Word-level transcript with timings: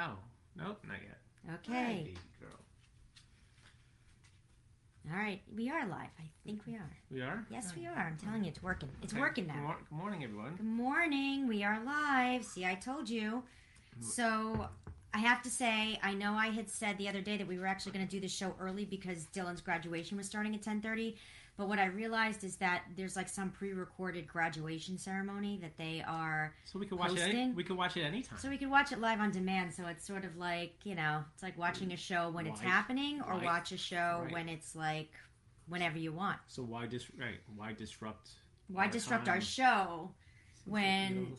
Oh, 0.00 0.16
nope, 0.56 0.78
not 0.86 0.96
yet. 1.06 1.18
Okay. 1.56 2.02
baby 2.04 2.16
girl. 2.40 2.50
All 5.10 5.18
right. 5.18 5.40
We 5.54 5.70
are 5.70 5.86
live. 5.86 6.10
I 6.18 6.28
think 6.44 6.62
we 6.66 6.74
are. 6.74 6.90
We 7.10 7.20
are? 7.22 7.44
Yes, 7.50 7.74
we 7.76 7.86
oh. 7.86 7.90
are. 7.90 8.06
I'm 8.06 8.16
telling 8.16 8.44
you, 8.44 8.50
it's 8.50 8.62
working. 8.62 8.88
It's 9.02 9.12
Okay. 9.12 9.20
working 9.20 9.44
Good, 9.46 9.56
now. 9.56 9.62
mor- 9.62 9.78
good 9.88 9.98
morning, 9.98 10.24
everyone. 10.24 10.56
Good 10.56 10.66
morning. 10.66 11.48
We 11.48 11.64
are 11.64 11.82
live. 11.84 12.44
See, 12.44 12.64
I 12.64 12.74
told 12.74 13.08
you. 13.08 13.42
Mm. 13.98 14.04
So, 14.04 14.68
I 15.12 15.18
have 15.18 15.42
to 15.42 15.50
say, 15.50 15.98
I 16.02 16.14
know 16.14 16.34
I 16.34 16.48
had 16.48 16.70
said 16.70 16.96
the 16.98 17.08
other 17.08 17.20
day 17.20 17.36
that 17.36 17.46
we 17.46 17.58
were 17.58 17.66
actually 17.66 17.92
going 17.92 18.06
to 18.06 18.10
do 18.10 18.20
the 18.20 18.28
show 18.28 18.54
early 18.60 18.84
because 18.84 19.26
Dylan's 19.34 19.60
graduation 19.60 20.16
was 20.16 20.26
starting 20.26 20.54
at 20.54 20.62
10:30. 20.62 21.16
But 21.60 21.68
what 21.68 21.78
I 21.78 21.88
realized 21.88 22.42
is 22.42 22.56
that 22.56 22.84
there's 22.96 23.16
like 23.16 23.28
some 23.28 23.50
pre-recorded 23.50 24.26
graduation 24.26 24.96
ceremony 24.96 25.58
that 25.60 25.76
they 25.76 26.02
are 26.08 26.54
So 26.64 26.78
we 26.78 26.86
could 26.86 26.98
watch 26.98 27.12
it. 27.12 27.18
Any, 27.18 27.52
we 27.52 27.64
could 27.64 27.76
watch 27.76 27.98
it 27.98 28.00
anytime. 28.00 28.38
so 28.38 28.48
we 28.48 28.56
could 28.56 28.70
watch 28.70 28.92
it 28.92 28.98
live 28.98 29.20
on 29.20 29.30
demand. 29.30 29.74
So 29.74 29.84
it's 29.86 30.06
sort 30.06 30.24
of 30.24 30.38
like 30.38 30.72
you 30.84 30.94
know, 30.94 31.22
it's 31.34 31.42
like 31.42 31.58
watching 31.58 31.92
a 31.92 31.98
show 31.98 32.30
when 32.30 32.46
it's 32.46 32.62
happening, 32.62 33.20
or 33.20 33.38
watch 33.40 33.72
a 33.72 33.76
show 33.76 34.22
right. 34.22 34.32
when 34.32 34.48
it's 34.48 34.74
like 34.74 35.12
whenever 35.68 35.98
you 35.98 36.12
want. 36.12 36.38
So 36.46 36.62
why 36.62 36.86
dis- 36.86 37.10
right? 37.18 37.40
Why 37.54 37.74
disrupt? 37.74 38.30
Why 38.68 38.86
our 38.86 38.90
disrupt 38.90 39.28
our 39.28 39.42
show 39.42 40.12
when? 40.66 41.34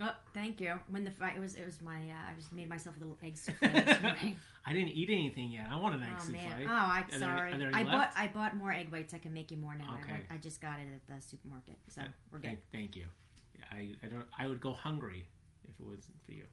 Oh, 0.00 0.10
thank 0.34 0.60
you. 0.60 0.78
When 0.88 1.04
the 1.04 1.10
fight 1.10 1.34
it 1.36 1.40
was, 1.40 1.54
it 1.54 1.64
was 1.66 1.80
my. 1.82 1.96
Uh, 1.96 2.30
I 2.30 2.34
just 2.36 2.52
made 2.52 2.68
myself 2.68 2.96
a 2.96 3.00
little 3.00 3.16
egg 3.22 3.36
souffle. 3.36 3.68
I 4.64 4.72
didn't 4.72 4.90
eat 4.90 5.10
anything 5.10 5.50
yet. 5.50 5.66
I 5.70 5.76
want 5.76 5.94
an 5.96 6.02
egg 6.02 6.08
oh 6.16 6.20
souffle. 6.20 6.32
man! 6.32 6.66
Oh, 6.68 6.72
I'm 6.72 7.04
there- 7.10 7.18
sorry. 7.18 7.52
are 7.52 7.58
there 7.58 7.70
I 7.74 7.80
any 7.80 7.90
bought? 7.90 8.12
I 8.16 8.26
bought 8.28 8.56
more 8.56 8.72
egg 8.72 8.90
whites. 8.92 9.12
I 9.14 9.18
can 9.18 9.32
make 9.32 9.50
you 9.50 9.56
more 9.56 9.74
now. 9.74 9.96
I, 9.98 10.00
Okay. 10.02 10.12
went- 10.12 10.24
I 10.30 10.36
just 10.36 10.60
got 10.60 10.78
it 10.78 10.86
at 10.94 11.06
the 11.14 11.20
supermarket, 11.26 11.76
so 11.88 12.02
we're 12.30 12.38
good. 12.38 12.48
Thank, 12.48 12.60
thank 12.72 12.96
you. 12.96 13.04
I, 13.70 13.92
I 14.02 14.06
don't. 14.08 14.26
I 14.38 14.46
would 14.46 14.60
go 14.60 14.72
hungry 14.72 15.26
if 15.64 15.70
it 15.80 15.86
wasn't 15.86 16.14
for 16.26 16.32
you. 16.32 16.44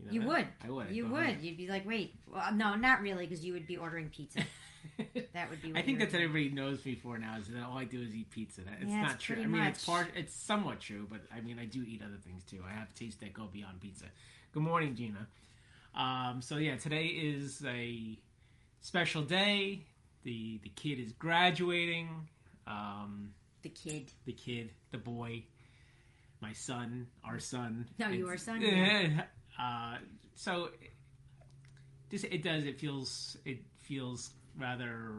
know 0.00 0.12
You 0.12 0.20
that? 0.20 0.28
would. 0.28 0.46
I 0.64 0.70
would. 0.70 0.90
You 0.90 1.06
would. 1.08 1.22
hungry. 1.26 1.38
You'd 1.42 1.56
be 1.56 1.68
like, 1.68 1.86
wait, 1.86 2.14
well, 2.32 2.52
no, 2.54 2.74
not 2.76 3.00
really, 3.00 3.26
because 3.26 3.44
you 3.44 3.52
would 3.54 3.66
be 3.66 3.76
ordering 3.76 4.08
pizza. 4.10 4.40
That 5.32 5.50
would 5.50 5.62
be. 5.62 5.72
I 5.76 5.82
think 5.82 5.98
that's 5.98 6.12
what 6.12 6.22
everybody 6.22 6.54
knows 6.54 6.84
me 6.84 6.94
for 6.94 7.18
now 7.18 7.36
is 7.38 7.48
that 7.48 7.62
all 7.64 7.78
I 7.78 7.84
do 7.84 8.00
is 8.02 8.14
eat 8.14 8.30
pizza. 8.30 8.60
That, 8.62 8.74
it's 8.80 8.90
Yeah, 8.90 9.02
it's 9.02 9.10
not 9.12 9.20
true. 9.20 9.36
I 9.42 9.46
mean, 9.46 9.62
it's 9.62 9.86
much. 9.86 9.94
part. 9.96 10.08
It's 10.16 10.34
somewhat 10.34 10.80
true, 10.80 11.06
but 11.10 11.20
I 11.34 11.40
mean, 11.40 11.58
I 11.58 11.64
do 11.64 11.82
eat 11.86 12.02
other 12.04 12.18
things 12.24 12.44
too. 12.44 12.60
I 12.68 12.72
have 12.78 12.94
tastes 12.94 13.20
that 13.20 13.32
go 13.32 13.48
beyond 13.52 13.80
pizza. 13.80 14.04
Good 14.52 14.62
morning, 14.62 14.94
Gina. 14.94 15.26
Um, 15.94 16.40
so 16.42 16.56
yeah, 16.56 16.76
today 16.76 17.06
is 17.06 17.62
a 17.66 18.18
special 18.80 19.22
day. 19.22 19.86
the 20.22 20.58
The 20.62 20.70
kid 20.70 20.98
is 21.00 21.12
graduating. 21.12 22.08
Um, 22.66 23.30
The 23.62 23.68
kid. 23.70 24.10
the 24.24 24.32
kid, 24.32 24.70
the 24.90 24.98
boy, 24.98 25.44
my 26.40 26.52
son, 26.52 27.06
our 27.24 27.38
son. 27.38 27.86
No, 27.98 28.06
It's- 28.06 28.18
your 28.18 28.36
son, 28.36 28.60
yeah. 28.60 29.24
Uh, 29.56 29.98
so, 30.34 30.70
just 32.10 32.24
it 32.24 32.42
does. 32.42 32.64
It 32.64 32.80
feels. 32.80 33.36
It 33.44 33.58
feels 33.82 34.30
rather. 34.58 35.12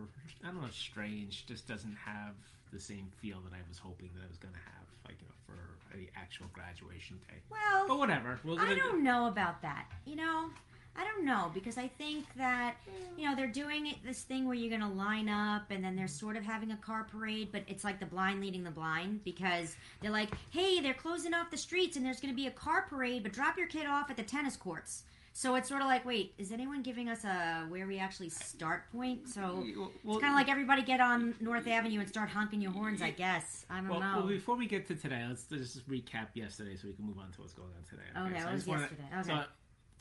I 0.44 0.47
don't 0.47 0.61
know. 0.61 0.67
Strange. 0.72 1.45
Just 1.45 1.67
doesn't 1.67 1.95
have 2.05 2.36
the 2.73 2.80
same 2.80 3.08
feel 3.22 3.38
that 3.42 3.53
I 3.53 3.61
was 3.69 3.77
hoping 3.77 4.09
that 4.16 4.23
I 4.23 4.27
was 4.27 4.38
going 4.38 4.53
to 4.53 4.59
have, 4.59 4.86
like 5.08 5.17
you 5.22 5.27
know, 5.27 5.36
for 5.45 5.97
the 5.97 6.08
actual 6.16 6.47
graduation 6.53 7.17
day. 7.30 7.38
Well, 7.50 7.86
But 7.88 7.97
whatever. 8.00 8.39
We're 8.44 8.59
I 8.59 8.75
don't 8.75 9.03
know 9.03 9.27
about 9.27 9.61
that. 9.61 9.86
You 10.05 10.16
know, 10.17 10.50
I 10.97 11.03
don't 11.03 11.25
know 11.25 11.52
because 11.53 11.77
I 11.77 11.88
think 11.88 12.25
that 12.38 12.75
you 13.17 13.27
know 13.27 13.36
they're 13.36 13.47
doing 13.47 13.88
it, 13.88 13.95
this 14.05 14.22
thing 14.22 14.45
where 14.45 14.55
you're 14.55 14.69
going 14.77 14.89
to 14.89 14.97
line 14.97 15.30
up 15.30 15.70
and 15.70 15.83
then 15.83 15.95
they're 15.95 16.08
sort 16.08 16.38
of 16.38 16.44
having 16.44 16.72
a 16.72 16.77
car 16.77 17.05
parade, 17.09 17.49
but 17.52 17.64
it's 17.67 17.83
like 17.83 17.99
the 17.99 18.05
blind 18.05 18.42
leading 18.42 18.64
the 18.64 18.72
blind 18.72 19.23
because 19.23 19.75
they're 20.02 20.11
like, 20.11 20.30
hey, 20.52 20.80
they're 20.81 20.94
closing 20.94 21.33
off 21.33 21.52
the 21.52 21.58
streets 21.58 21.97
and 21.97 22.05
there's 22.05 22.20
going 22.20 22.33
to 22.33 22.36
be 22.36 22.47
a 22.47 22.52
car 22.52 22.86
parade, 22.89 23.23
but 23.23 23.33
drop 23.33 23.58
your 23.58 23.67
kid 23.67 23.86
off 23.86 24.09
at 24.09 24.17
the 24.17 24.23
tennis 24.23 24.55
courts. 24.55 25.03
So 25.38 25.55
it's 25.55 25.67
sort 25.67 25.81
of 25.81 25.88
like, 25.89 26.05
wait, 26.05 26.33
is 26.38 26.53
anyone 26.53 26.81
giving 26.81 27.09
us 27.09 27.25
a 27.25 27.66
where 27.67 27.86
we 27.88 28.00
actually 28.00 28.30
start 28.30 28.89
point? 28.94 29.28
So 29.28 29.66
Well, 30.05 30.16
it's 30.16 30.22
kind 30.22 30.33
of 30.33 30.38
like 30.39 30.47
everybody 30.47 30.81
get 30.81 31.02
on 31.02 31.36
North 31.42 31.67
Avenue 31.67 32.00
and 32.00 32.08
start 32.08 32.30
honking 32.30 32.61
your 32.61 32.72
horns. 32.72 33.02
I 33.02 33.09
guess 33.11 33.65
I 33.70 33.82
don't 33.82 33.89
Well, 33.89 33.99
know. 33.99 34.14
well, 34.20 34.27
before 34.27 34.55
we 34.55 34.65
get 34.65 34.87
to 34.87 34.95
today, 34.95 35.26
let's 35.27 35.43
just 35.43 35.86
recap 35.89 36.27
yesterday 36.36 36.77
so 36.77 36.87
we 36.87 36.93
can 36.93 37.04
move 37.05 37.20
on 37.20 37.33
to 37.33 37.42
what's 37.42 37.52
going 37.54 37.67
on 37.77 37.83
today. 37.83 38.04
Okay, 38.17 38.39
so 38.39 38.45
that 38.45 38.48
I 38.48 38.52
was 38.54 38.61
just 38.61 38.67
wanna- 38.70 38.82
yesterday. 38.83 39.10
Okay. 39.14 39.23
So, 39.43 39.45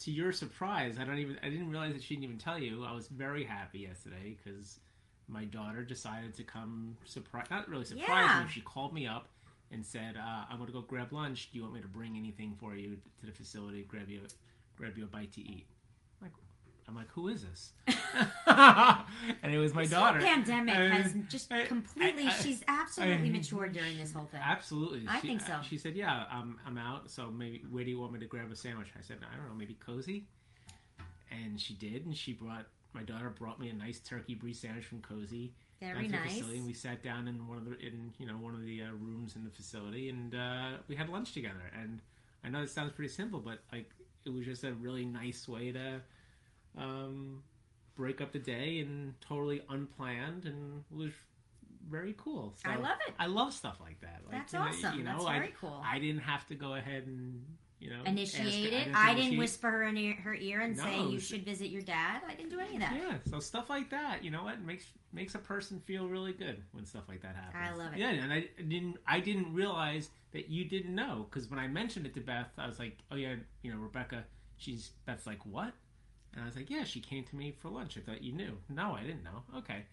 to 0.04 0.10
your 0.12 0.31
surprise, 0.31 0.98
I 1.00 1.04
don't 1.04 1.19
even 1.19 1.36
I 1.42 1.50
didn't 1.50 1.69
realize 1.69 1.94
that 1.94 2.03
she 2.04 2.14
didn't 2.14 2.25
even 2.26 2.38
tell 2.38 2.56
you. 2.60 2.84
I 2.84 2.92
was 2.92 3.09
very 3.09 3.42
happy 3.42 3.80
yesterday 3.80 4.36
because 4.41 4.78
my 5.26 5.47
daughter 5.47 5.82
decided 5.84 6.34
to 6.34 6.44
come 6.44 6.97
surprise. 7.06 7.48
Not 7.50 7.69
really 7.69 7.84
surprise 7.86 8.06
Yeah. 8.06 8.44
me. 8.44 8.50
She 8.53 8.60
called 8.60 8.94
me 8.94 9.09
up 9.09 9.26
and 9.72 9.84
said, 9.84 10.16
uh, 10.16 10.44
"I'm 10.48 10.59
going 10.59 10.69
to 10.69 10.72
go 10.72 10.82
grab 10.82 11.12
lunch. 11.12 11.50
Do 11.50 11.59
you 11.59 11.62
want 11.64 11.75
me 11.75 11.80
to 11.82 11.88
bring 11.88 12.16
anything 12.16 12.54
for 12.54 12.76
you 12.76 13.00
to 13.19 13.26
the 13.26 13.32
facility? 13.32 13.82
Grab 13.82 14.09
you, 14.09 14.20
grab 14.76 14.96
you 14.98 15.04
a 15.04 15.06
bite 15.06 15.32
to 15.32 15.40
eat." 15.40 15.66
I'm 16.20 16.26
like, 16.26 16.32
I'm 16.88 16.94
like, 16.96 17.08
who 17.10 17.28
is 17.28 17.42
this? 17.44 17.72
and 18.46 19.52
it 19.54 19.58
was 19.58 19.74
my 19.74 19.82
this 19.82 19.90
daughter. 19.90 20.18
whole 20.18 20.28
pandemic 20.28 20.74
And- 20.74 20.92
has 20.92 21.14
just 21.28 21.52
I- 21.52 21.64
completely. 21.64 22.26
I- 22.26 22.30
she's 22.30 22.62
absolutely 22.68 23.30
matured 23.30 23.72
during 23.72 23.96
this 23.98 24.12
whole 24.12 24.26
thing. 24.26 24.40
Absolutely. 24.42 25.04
I 25.08 25.20
She- 25.20 25.28
think 25.28 25.40
so. 25.40 25.60
She 25.68 25.78
said, 25.78 25.94
"Yeah, 25.96 26.24
I'm 26.30 26.58
I'm 26.66 26.78
out. 26.78 27.10
So 27.10 27.30
maybe 27.30 27.64
where 27.70 27.84
do 27.84 27.90
you 27.90 27.98
want 27.98 28.12
me 28.12 28.18
to 28.20 28.26
grab 28.26 28.50
a 28.50 28.56
sandwich?" 28.56 28.88
I 28.98 29.02
said, 29.02 29.18
"I 29.32 29.36
don't 29.36 29.48
know, 29.48 29.54
maybe 29.54 29.74
Cosi." 29.74 30.26
And 31.30 31.60
she 31.60 31.74
did, 31.74 32.06
and 32.06 32.16
she 32.16 32.32
brought 32.32 32.66
my 32.92 33.02
daughter 33.02 33.28
brought 33.30 33.58
me 33.58 33.68
a 33.70 33.72
nice 33.72 33.98
turkey 33.98 34.34
brie 34.34 34.54
sandwich 34.54 34.84
from 34.84 35.00
Cosi. 35.02 35.52
Very 35.80 35.94
back 35.94 36.02
to 36.04 36.10
the 36.12 36.16
nice. 36.18 36.32
Facility, 36.34 36.58
and 36.58 36.66
we 36.66 36.72
sat 36.72 37.02
down 37.02 37.26
in 37.26 37.48
one 37.48 37.58
of 37.58 37.64
the 37.64 37.72
in 37.84 38.12
you 38.18 38.26
know 38.26 38.34
one 38.36 38.54
of 38.54 38.62
the 38.64 38.82
uh, 38.82 38.91
rooms 39.00 39.34
in 39.36 39.42
the 39.44 39.50
facility, 39.50 40.08
and 40.10 40.34
uh, 40.34 40.72
we 40.86 40.94
had 40.94 41.08
lunch 41.08 41.32
together. 41.32 41.70
And 41.80 42.00
I 42.44 42.50
know 42.50 42.62
it 42.62 42.70
sounds 42.70 42.92
pretty 42.92 43.12
simple, 43.12 43.41
but 43.41 43.60
like 43.72 43.91
it 44.24 44.32
was 44.32 44.44
just 44.44 44.64
a 44.64 44.72
really 44.72 45.04
nice 45.04 45.46
way 45.48 45.72
to 45.72 46.00
um, 46.78 47.42
break 47.96 48.20
up 48.20 48.32
the 48.32 48.38
day 48.38 48.80
and 48.80 49.14
totally 49.20 49.62
unplanned, 49.68 50.44
and 50.46 50.84
was 50.90 51.12
very 51.88 52.14
cool. 52.16 52.54
So 52.62 52.70
I 52.70 52.76
love 52.76 52.98
it. 53.06 53.14
I 53.18 53.26
love 53.26 53.52
stuff 53.52 53.78
like 53.80 54.00
that. 54.00 54.20
Like, 54.26 54.38
That's 54.38 54.52
you 54.52 54.58
know, 54.58 54.64
awesome. 54.66 54.98
You 54.98 55.04
know, 55.04 55.12
That's 55.12 55.24
I, 55.24 55.38
very 55.38 55.54
cool. 55.60 55.82
I 55.84 55.98
didn't 55.98 56.22
have 56.22 56.46
to 56.48 56.54
go 56.54 56.74
ahead 56.74 57.04
and 57.06 57.44
you 57.84 57.91
know 57.91 58.03
Initiate 58.06 58.72
it. 58.72 58.84
to 58.93 58.99
I 58.99 59.15
didn't 59.15 59.37
whisper 59.37 59.71
her 59.71 59.83
in 59.84 59.97
ear- 59.99 60.15
her 60.25 60.34
ear 60.34 60.61
and 60.62 60.77
say 60.77 61.03
you 61.03 61.21
should 61.21 61.45
visit 61.45 61.69
your 61.69 61.83
dad. 61.83 62.22
I 62.27 62.34
didn't 62.34 62.50
do 62.50 62.59
any 62.59 62.77
of 62.77 62.81
that. 62.81 62.95
Yeah, 62.97 63.17
so 63.31 63.41
stuff 63.41 63.69
like 63.69 63.91
that, 63.91 64.25
you 64.25 64.31
know 64.31 64.45
what 64.45 64.61
makes 64.62 64.87
makes 65.12 65.34
a 65.34 65.39
person 65.39 65.81
feel 65.84 66.09
really 66.09 66.33
good 66.33 66.62
when 66.72 66.87
stuff 66.87 67.03
like 67.09 67.21
that 67.21 67.37
happens. 67.37 67.55
I 67.62 67.75
love 67.77 67.93
it. 67.93 67.99
Yeah, 67.99 68.09
and 68.09 68.33
I 68.33 68.49
didn't 68.56 68.97
I 69.06 69.21
didn't 69.21 69.53
realize 69.53 70.09
that 70.33 70.49
you 70.49 70.65
didn't 70.65 70.95
know 70.95 71.27
because 71.28 71.50
when 71.50 71.59
I 71.59 71.69
mentioned 71.69 72.06
it 72.06 72.15
to 72.15 72.21
Beth, 72.21 72.49
I 72.56 72.67
was 72.67 72.78
like, 72.78 72.97
oh 73.12 73.17
yeah, 73.17 73.34
you 73.62 73.71
know 73.71 73.78
Rebecca. 73.78 74.25
She's 74.56 74.93
Beth's 75.05 75.27
like 75.27 75.45
what? 75.45 75.75
And 76.33 76.43
I 76.43 76.47
was 76.47 76.56
like, 76.56 76.71
yeah, 76.71 76.84
she 76.84 77.01
came 77.01 77.22
to 77.25 77.37
me 77.37 77.55
for 77.61 77.69
lunch. 77.69 77.99
I 77.99 78.01
thought 78.01 78.22
you 78.22 78.33
knew. 78.33 78.56
No, 78.69 78.95
I 78.95 79.03
didn't 79.03 79.25
know. 79.25 79.43
Okay. 79.59 79.84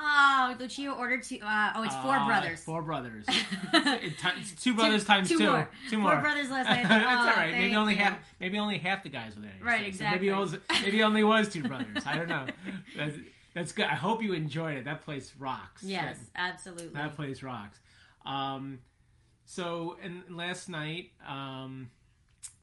Oh, 0.00 0.54
Lucio 0.60 0.92
ordered 0.92 1.22
two. 1.24 1.38
Uh, 1.42 1.72
oh, 1.74 1.82
it's 1.82 1.94
four 1.96 2.16
Uh, 2.16 2.26
brothers. 2.26 2.60
Four 2.62 2.82
brothers. 2.82 3.24
It 3.74 4.16
ti- 4.18 4.28
it's 4.38 4.52
two 4.62 4.74
brothers 4.74 5.04
times 5.04 5.28
two. 5.28 5.38
two 5.38 5.46
more. 5.50 5.68
Two 5.90 5.98
more. 5.98 6.12
Four 6.12 6.20
brothers 6.20 6.50
last 6.50 6.66
night. 6.70 6.88
That's 6.88 7.04
Oh, 7.04 7.30
all 7.30 7.36
right. 7.36 7.52
Maybe 7.52 7.74
only 7.74 7.94
you. 7.94 8.00
half. 8.00 8.18
Maybe 8.40 8.58
only 8.58 8.78
half 8.78 9.02
the 9.02 9.08
guys 9.08 9.34
were 9.34 9.42
there. 9.42 9.50
Right, 9.62 9.80
So 9.82 9.86
exactly. 9.88 10.18
maybe 10.18 10.28
it 10.28 10.36
was. 10.38 10.56
Maybe 10.82 11.02
only 11.02 11.24
was 11.24 11.48
two 11.48 11.62
brothers. 11.64 12.04
I 12.06 12.16
don't 12.16 12.28
know. 12.28 12.46
That's, 12.96 13.16
that's 13.54 13.72
good. 13.72 13.86
I 13.86 13.94
hope 13.96 14.22
you 14.22 14.34
enjoyed 14.34 14.76
it. 14.78 14.84
That 14.84 15.02
place 15.04 15.32
rocks. 15.38 15.82
Yes, 15.82 16.16
absolutely. 16.36 16.88
that 16.94 17.16
place 17.16 17.42
rocks. 17.42 17.80
Um, 18.24 18.78
so 19.46 19.96
and 20.02 20.22
last 20.30 20.68
night, 20.68 21.10
um, 21.26 21.90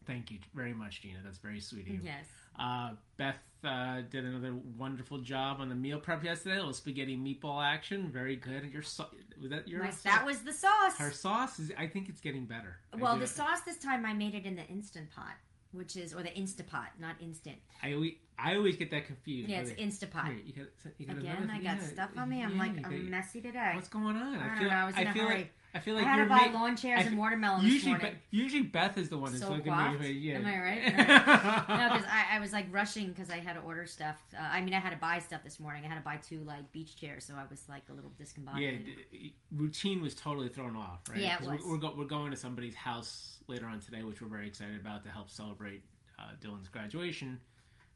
thank 0.05 0.31
you 0.31 0.37
very 0.53 0.73
much, 0.73 1.01
Gina. 1.01 1.19
That's 1.23 1.39
very 1.39 1.59
sweet 1.59 1.81
of 1.87 1.93
you. 1.95 1.99
Yes. 2.03 2.25
Uh, 2.59 2.91
Beth 3.17 3.35
uh, 3.63 4.01
did 4.09 4.25
another 4.25 4.53
wonderful 4.77 5.17
job 5.19 5.57
on 5.59 5.69
the 5.69 5.75
meal 5.75 5.99
prep 5.99 6.23
yesterday. 6.23 6.55
A 6.55 6.59
little 6.59 6.73
spaghetti 6.73 7.17
meatball 7.17 7.63
action, 7.63 8.09
very 8.11 8.35
good. 8.35 8.71
Your 8.71 8.81
so- 8.83 9.07
was 9.41 9.49
that 9.51 9.67
your 9.67 9.83
My- 9.83 9.89
sauce? 9.89 10.03
that 10.03 10.25
was 10.25 10.39
the 10.41 10.53
sauce. 10.53 10.97
her 10.97 11.11
sauce 11.11 11.59
is. 11.59 11.71
I 11.77 11.87
think 11.87 12.07
it's 12.09 12.21
getting 12.21 12.45
better. 12.45 12.77
Well, 12.97 13.17
the 13.17 13.27
sauce 13.27 13.61
this 13.61 13.77
time 13.77 14.05
I 14.05 14.13
made 14.13 14.35
it 14.35 14.45
in 14.45 14.55
the 14.55 14.65
instant 14.67 15.09
pot, 15.11 15.33
which 15.71 15.95
is 15.97 16.13
or 16.13 16.23
the 16.23 16.29
Instapot, 16.29 16.87
not 16.99 17.15
instant. 17.19 17.57
I 17.83 17.93
always, 17.93 18.13
I 18.37 18.55
always 18.55 18.75
get 18.77 18.91
that 18.91 19.05
confused. 19.07 19.49
Yeah, 19.49 19.61
it's 19.61 19.71
Wait, 19.71 19.79
Instapot. 19.79 20.27
wait, 20.29 20.45
you 20.45 20.53
got, 20.53 20.65
you 20.97 21.05
got 21.07 21.17
Again, 21.17 21.35
another- 21.37 21.53
I 21.53 21.57
got 21.57 21.77
yeah, 21.81 21.87
stuff 21.87 22.09
on 22.17 22.29
me. 22.29 22.43
I'm 22.43 22.53
yeah, 22.53 22.59
like 22.59 22.71
I'm 22.77 22.81
got- 22.83 22.91
messy 23.09 23.41
today. 23.41 23.71
What's 23.75 23.89
going 23.89 24.15
on? 24.15 24.35
I 24.35 24.47
don't 24.47 24.57
feel, 24.59 24.69
know, 24.69 24.75
I 24.75 24.85
was 24.85 24.97
in 24.97 25.07
a 25.07 25.13
feel 25.13 25.23
hurry. 25.27 25.35
like 25.37 25.53
I 25.75 25.79
feel 25.79 25.95
I 25.95 25.99
like 25.99 26.07
had 26.07 26.23
to 26.23 26.29
buy 26.29 26.47
ma- 26.47 26.59
lawn 26.61 26.77
chairs 26.77 27.01
I 27.01 27.07
and 27.07 27.17
watermelons. 27.17 27.65
usually. 27.65 27.95
Beth, 27.95 28.13
usually 28.31 28.63
Beth 28.63 28.97
is 28.97 29.09
the 29.09 29.17
one 29.17 29.31
that's 29.31 29.43
So 29.43 29.51
looking 29.51 29.73
at 29.73 29.99
me. 29.99 30.09
Yeah. 30.11 30.35
Am 30.35 30.45
I 30.45 30.59
right? 30.59 30.85
no, 30.97 31.95
because 31.95 32.09
I, 32.09 32.37
I 32.37 32.39
was 32.39 32.53
like 32.53 32.67
rushing 32.71 33.09
because 33.09 33.29
I 33.29 33.37
had 33.37 33.53
to 33.53 33.59
order 33.59 33.85
stuff. 33.85 34.15
Uh, 34.33 34.41
I 34.41 34.61
mean, 34.61 34.73
I 34.73 34.79
had 34.79 34.91
to 34.91 34.97
buy 34.97 35.19
stuff 35.19 35.43
this 35.43 35.59
morning. 35.59 35.83
I 35.83 35.89
had 35.89 35.95
to 35.97 36.03
buy 36.03 36.15
two 36.17 36.39
like 36.45 36.71
beach 36.71 36.95
chairs, 36.95 37.25
so 37.25 37.33
I 37.33 37.43
was 37.49 37.63
like 37.67 37.83
a 37.89 37.93
little 37.93 38.11
discombobulated. 38.17 38.85
yeah, 39.11 39.29
routine 39.51 40.01
was 40.01 40.15
totally 40.15 40.47
thrown 40.47 40.77
off, 40.77 41.01
right? 41.09 41.19
Yeah, 41.19 41.35
it 41.35 41.41
was. 41.41 41.61
We're, 41.65 41.71
we're, 41.71 41.77
go, 41.77 41.93
we're 41.97 42.05
going 42.05 42.31
to 42.31 42.37
somebody's 42.37 42.75
house 42.75 43.39
later 43.49 43.65
on 43.65 43.81
today, 43.81 44.03
which 44.03 44.21
we're 44.21 44.29
very 44.29 44.47
excited 44.47 44.79
about 44.79 45.03
to 45.03 45.09
help 45.09 45.29
celebrate 45.29 45.83
uh, 46.17 46.29
Dylan's 46.41 46.69
graduation. 46.69 47.37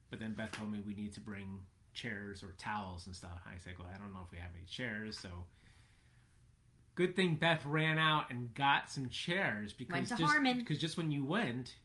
But 0.10 0.20
then 0.20 0.34
Beth 0.34 0.52
told 0.52 0.70
me 0.70 0.82
we 0.86 0.96
need 0.96 1.14
to 1.14 1.22
bring 1.22 1.60
chairs 1.94 2.44
or 2.44 2.54
towels 2.58 3.08
and 3.08 3.16
stuff. 3.16 3.40
I 3.46 3.58
said, 3.58 3.74
well, 3.80 3.88
I 3.94 3.98
don't 3.98 4.14
know 4.14 4.22
if 4.26 4.32
we 4.32 4.38
have 4.40 4.50
any 4.56 4.66
chairs, 4.66 5.18
so 5.18 5.30
good 7.00 7.16
thing 7.16 7.36
Beth 7.36 7.66
ran 7.66 7.98
out 7.98 8.30
and 8.30 8.54
got 8.54 8.92
some 8.92 9.08
chairs 9.08 9.72
because 9.72 9.94
Went 9.94 10.08
to 10.10 10.18
just, 10.18 10.32
Harmon. 10.32 10.60
because 10.60 10.78
just 10.78 10.98
when 10.98 11.12
you 11.12 11.24
went, 11.24 11.76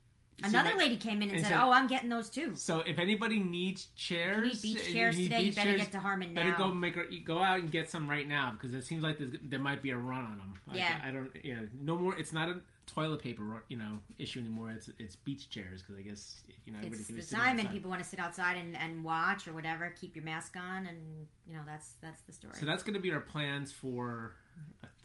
Another 0.42 0.74
lady 0.76 0.96
came 0.96 1.22
in 1.22 1.28
and 1.28 1.38
and 1.38 1.46
said, 1.46 1.60
"Oh, 1.62 1.70
I'm 1.70 1.86
getting 1.86 2.08
those 2.08 2.28
too." 2.28 2.56
So 2.56 2.80
if 2.80 2.98
anybody 2.98 3.38
needs 3.38 3.86
You 3.94 4.16
chairs, 4.16 4.42
need 4.64 4.74
beach 4.74 4.88
you 4.88 4.92
chairs 4.94 5.16
need 5.16 5.24
today. 5.24 5.42
You 5.42 5.52
better 5.52 5.70
chairs, 5.70 5.80
get 5.82 5.92
to 5.92 6.00
Harmon 6.00 6.34
now. 6.34 6.42
better 6.42 6.56
go 6.58 6.74
make 6.74 6.96
a, 6.96 7.04
go 7.24 7.38
out 7.38 7.60
and 7.60 7.70
get 7.70 7.88
some 7.88 8.10
right 8.10 8.26
now 8.26 8.50
because 8.50 8.74
it 8.74 8.82
seems 8.84 9.04
like 9.04 9.18
there 9.48 9.60
might 9.60 9.80
be 9.80 9.90
a 9.90 9.96
run 9.96 10.24
on 10.24 10.38
them. 10.38 10.54
Like, 10.66 10.78
Yeah. 10.78 11.00
I 11.04 11.12
don't. 11.12 11.30
You 11.44 11.54
know, 11.54 11.68
no 11.80 11.96
more. 11.96 12.18
It's 12.18 12.32
not 12.32 12.48
a 12.48 12.60
toilet 12.86 13.22
paper 13.22 13.62
you 13.68 13.76
know 13.76 14.00
issue 14.18 14.40
anymore. 14.40 14.70
It's 14.70 14.90
it's 14.98 15.14
beach 15.14 15.48
chairs 15.50 15.82
because 15.82 15.96
I 15.96 16.02
guess 16.02 16.42
you 16.66 16.72
know 16.72 16.78
everybody 16.78 17.14
it's 17.16 17.30
the 17.30 17.36
time, 17.36 17.60
and 17.60 17.70
people 17.70 17.88
want 17.88 18.02
to 18.02 18.08
sit 18.08 18.18
outside 18.18 18.56
and, 18.56 18.76
and 18.76 19.04
watch 19.04 19.46
or 19.46 19.52
whatever. 19.52 19.94
Keep 20.00 20.16
your 20.16 20.24
mask 20.24 20.56
on, 20.56 20.86
and 20.86 20.98
you 21.46 21.54
know 21.54 21.62
that's 21.64 21.92
that's 22.02 22.22
the 22.22 22.32
story. 22.32 22.54
So 22.58 22.66
that's 22.66 22.82
going 22.82 22.94
to 22.94 23.00
be 23.00 23.12
our 23.12 23.20
plans 23.20 23.70
for 23.70 24.34
uh, 24.34 24.43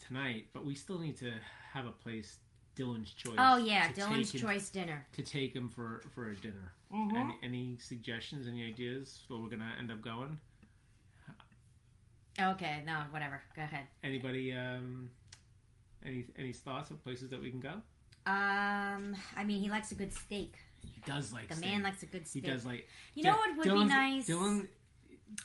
tonight, 0.08 0.48
but 0.54 0.66
we 0.66 0.76
still 0.76 1.00
need 1.00 1.18
to 1.18 1.32
have 1.74 1.86
a 1.86 1.92
place. 1.92 2.38
Dylan's 2.76 3.12
choice. 3.12 3.36
oh 3.38 3.58
yeah, 3.58 3.90
to 3.90 4.02
Dylan's 4.02 4.32
take 4.32 4.42
him- 4.42 4.48
choice 4.50 4.70
dinner. 4.70 5.06
to 5.14 5.22
take 5.22 5.54
him 5.54 5.68
for 5.70 6.02
for 6.16 6.30
a 6.30 6.36
dinner. 6.36 6.72
Mhm. 6.94 7.14
Any, 7.18 7.38
any 7.44 7.78
suggestions? 7.78 8.48
Any 8.48 8.66
ideas 8.66 9.20
where 9.28 9.38
we're 9.40 9.50
gonna 9.50 9.74
end 9.78 9.92
up 9.92 10.02
going? 10.02 10.40
Okay, 12.40 12.84
no, 12.86 13.02
whatever. 13.12 13.42
Go 13.56 13.64
ahead. 13.64 13.88
Anybody? 14.04 14.54
Um, 14.54 15.10
any 16.06 16.26
any 16.38 16.54
thoughts 16.54 16.90
of 16.90 17.04
places 17.04 17.30
that 17.32 17.42
we 17.42 17.50
can 17.52 17.60
go? 17.60 17.74
Um, 18.26 19.16
I 19.36 19.44
mean, 19.46 19.60
he 19.62 19.70
likes 19.70 19.92
a 19.92 19.96
good 19.96 20.14
steak. 20.14 20.56
He 20.86 21.02
does 21.06 21.34
like 21.34 21.50
The 21.50 21.56
steak. 21.56 21.70
man 21.72 21.84
likes 21.84 22.04
a 22.04 22.06
good 22.06 22.26
steak. 22.28 22.46
He 22.46 22.50
does 22.50 22.66
like. 22.66 22.88
You 23.14 23.24
know 23.24 23.36
what 23.36 23.58
would 23.58 23.64
be 23.74 23.84
nice? 23.86 24.28
Dylan 24.28 24.68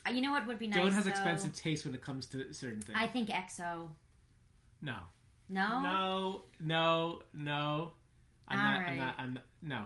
Uh, 0.07 0.11
You 0.11 0.23
know 0.23 0.31
what 0.31 0.47
would 0.47 0.59
be 0.59 0.67
nice? 0.69 0.79
Dylan 0.79 0.93
has 0.93 1.05
though? 1.05 1.11
expensive 1.11 1.55
taste 1.57 1.85
when 1.85 1.95
it 1.95 2.01
comes 2.03 2.27
to 2.29 2.53
certain 2.55 2.81
things. 2.81 2.97
I 3.01 3.07
think 3.09 3.29
EXO. 3.29 3.91
No. 4.83 4.97
No. 5.49 5.81
No. 5.83 6.43
No. 6.61 7.21
No. 7.35 7.93
I'm 8.49 8.59
All 8.59 8.65
not. 8.65 8.89
I'm 8.89 8.97
not. 8.99 9.15
I'm 9.19 9.35
not, 9.35 9.43
no. 9.63 9.77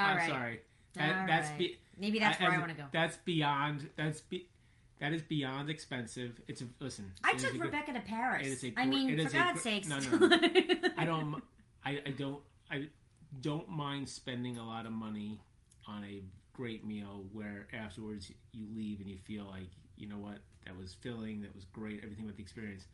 All 0.00 0.06
I'm 0.10 0.16
right. 0.16 0.28
sorry. 0.30 0.60
That, 0.94 1.20
All 1.20 1.26
that's 1.26 1.48
right. 1.50 1.58
be, 1.58 1.78
Maybe 1.98 2.18
that's 2.18 2.40
I- 2.40 2.44
where 2.44 2.52
I 2.52 2.58
want 2.58 2.70
to 2.70 2.76
go. 2.76 2.84
That's 2.92 3.16
beyond. 3.18 3.88
That's 3.96 4.20
be. 4.20 4.48
That 5.00 5.12
is 5.12 5.22
beyond 5.22 5.68
expensive. 5.70 6.40
It's 6.46 6.62
a 6.62 6.66
listen. 6.80 7.12
I 7.24 7.32
took 7.34 7.50
a 7.50 7.52
good- 7.54 7.62
Rebecca 7.62 7.92
to 7.92 8.00
Paris. 8.00 8.46
it 8.46 8.50
is 8.52 8.64
a 8.64 8.72
I 8.76 8.86
mean, 8.86 9.10
it 9.10 9.20
for 9.20 9.26
is 9.26 9.32
God's 9.32 9.52
gr- 9.62 9.68
sakes. 9.68 9.88
no, 9.88 9.98
no, 10.18 10.28
I 10.96 11.04
don't. 11.04 11.42
I, 11.84 12.00
I 12.06 12.10
don't. 12.16 12.40
I 12.70 12.88
don't 13.40 13.68
mind 13.68 14.08
spending 14.08 14.58
a 14.58 14.64
lot 14.66 14.86
of 14.86 14.92
money 14.92 15.40
on 15.88 16.04
a 16.04 16.22
great 16.52 16.84
meal 16.84 17.24
where 17.32 17.66
afterwards 17.72 18.30
you 18.52 18.66
leave 18.74 19.00
and 19.00 19.08
you 19.08 19.18
feel 19.24 19.44
like 19.46 19.70
you 19.96 20.08
know 20.08 20.18
what 20.18 20.38
that 20.66 20.76
was 20.76 20.94
filling, 21.00 21.40
that 21.42 21.54
was 21.54 21.64
great, 21.64 22.00
everything 22.04 22.26
with 22.26 22.36
the 22.36 22.42
experience. 22.42 22.84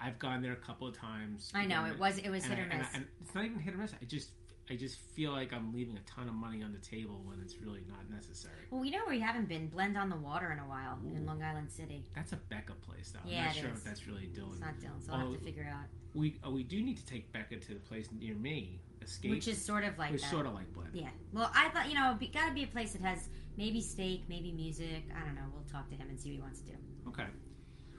I've 0.00 0.18
gone 0.18 0.42
there 0.42 0.52
a 0.52 0.56
couple 0.56 0.86
of 0.86 0.96
times. 0.96 1.50
I 1.54 1.66
know 1.66 1.84
it 1.84 1.98
was 1.98 2.18
it 2.18 2.30
was 2.30 2.44
hit 2.44 2.58
I- 2.58 2.62
or 2.62 2.68
I- 2.72 2.78
miss. 2.78 2.88
and 2.94 3.06
it's 3.20 3.34
not 3.34 3.44
even 3.44 3.58
hit 3.58 3.74
or 3.74 3.78
miss. 3.78 3.92
I 4.00 4.04
just 4.04 4.30
I 4.70 4.76
just 4.76 4.98
feel 5.14 5.32
like 5.32 5.52
I'm 5.52 5.72
leaving 5.72 5.96
a 5.96 6.00
ton 6.00 6.28
of 6.28 6.34
money 6.34 6.62
on 6.62 6.72
the 6.72 6.78
table 6.78 7.22
when 7.24 7.40
it's 7.40 7.56
really 7.58 7.82
not 7.88 8.08
necessary. 8.10 8.66
Well, 8.70 8.84
you 8.84 8.90
know 8.90 8.98
where 8.98 9.14
we 9.14 9.20
haven't 9.20 9.48
been? 9.48 9.68
Blend 9.68 9.96
on 9.96 10.10
the 10.10 10.16
Water 10.16 10.52
in 10.52 10.58
a 10.58 10.68
while 10.68 10.98
in 11.14 11.24
Long 11.24 11.42
Island 11.42 11.70
City. 11.70 12.04
That's 12.14 12.32
a 12.32 12.36
Becca 12.36 12.74
place, 12.86 13.12
though. 13.12 13.20
Yeah, 13.24 13.40
I'm 13.40 13.46
not 13.46 13.54
sure 13.56 13.70
is. 13.70 13.78
if 13.78 13.84
that's 13.84 14.06
really 14.06 14.28
Dylan. 14.34 14.52
It's 14.52 14.60
not 14.60 14.74
Dylan, 14.78 15.04
so 15.04 15.12
I'll 15.12 15.16
oh, 15.16 15.20
have 15.20 15.28
Oh, 15.30 15.34
to 15.36 15.40
figure 15.40 15.62
it 15.62 15.68
out. 15.68 15.86
We 16.14 16.38
oh, 16.44 16.50
we 16.50 16.64
do 16.64 16.82
need 16.82 16.98
to 16.98 17.06
take 17.06 17.32
Becca 17.32 17.56
to 17.56 17.68
the 17.74 17.80
place 17.80 18.08
near 18.12 18.34
me, 18.34 18.80
Escape, 19.02 19.30
Which 19.30 19.48
is 19.48 19.62
sort 19.64 19.84
of 19.84 19.96
like 19.98 20.12
which 20.12 20.22
that. 20.22 20.30
sort 20.30 20.44
of 20.46 20.52
like 20.52 20.70
Blend. 20.74 20.90
Yeah. 20.92 21.08
Well, 21.32 21.50
I 21.54 21.70
thought 21.70 21.88
you 21.88 21.94
know, 21.94 22.16
it 22.20 22.32
got 22.32 22.48
to 22.48 22.54
be 22.54 22.64
a 22.64 22.66
place 22.66 22.92
that 22.92 23.00
has 23.02 23.28
maybe 23.56 23.80
steak, 23.80 24.24
maybe 24.28 24.52
music. 24.52 25.04
I 25.16 25.24
don't 25.24 25.34
know. 25.34 25.46
We'll 25.54 25.64
talk 25.64 25.88
to 25.88 25.96
him 25.96 26.08
and 26.10 26.20
see 26.20 26.28
what 26.30 26.34
he 26.34 26.40
wants 26.42 26.60
to 26.60 26.66
do. 26.66 26.76
Okay. 27.08 27.24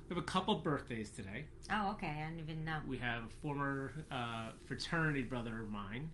We 0.10 0.16
have 0.16 0.24
a 0.24 0.28
couple 0.28 0.56
birthdays 0.56 1.12
today. 1.12 1.46
Oh, 1.72 1.92
okay. 1.92 2.08
I 2.08 2.28
don't 2.28 2.40
even 2.40 2.66
know. 2.66 2.80
We 2.88 2.98
have 2.98 3.24
a 3.26 3.42
former 3.44 3.94
uh, 4.12 4.50
fraternity 4.66 5.22
brother 5.22 5.62
of 5.62 5.70
mine, 5.70 6.10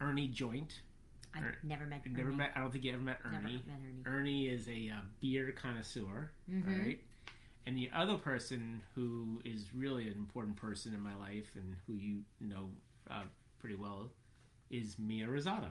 Ernie 0.00 0.28
Joint. 0.28 0.80
I've 1.34 1.42
Er- 1.42 1.58
never 1.64 1.86
met. 1.86 2.02
Never 2.06 2.30
met. 2.30 2.52
I 2.54 2.60
don't 2.60 2.70
think 2.70 2.84
you 2.84 2.92
ever 2.92 3.02
met 3.02 3.18
Ernie. 3.24 3.34
Never 3.36 3.46
Ernie. 3.48 3.62
met 3.66 4.06
Ernie. 4.06 4.16
Ernie 4.18 4.46
is 4.48 4.68
a 4.68 4.92
uh, 4.94 5.00
beer 5.20 5.50
connoisseur, 5.60 6.30
Mhm. 6.48 6.78
right? 6.84 7.00
And 7.66 7.76
the 7.76 7.90
other 7.92 8.16
person 8.16 8.80
who 8.94 9.40
is 9.44 9.74
really 9.74 10.06
an 10.06 10.14
important 10.14 10.54
person 10.56 10.94
in 10.94 11.00
my 11.00 11.16
life 11.16 11.50
and 11.56 11.74
who 11.88 11.94
you 11.94 12.20
know 12.40 12.70
uh, 13.10 13.22
pretty 13.58 13.74
well 13.74 14.10
is 14.70 14.98
Mia 15.00 15.26
Rosado. 15.26 15.70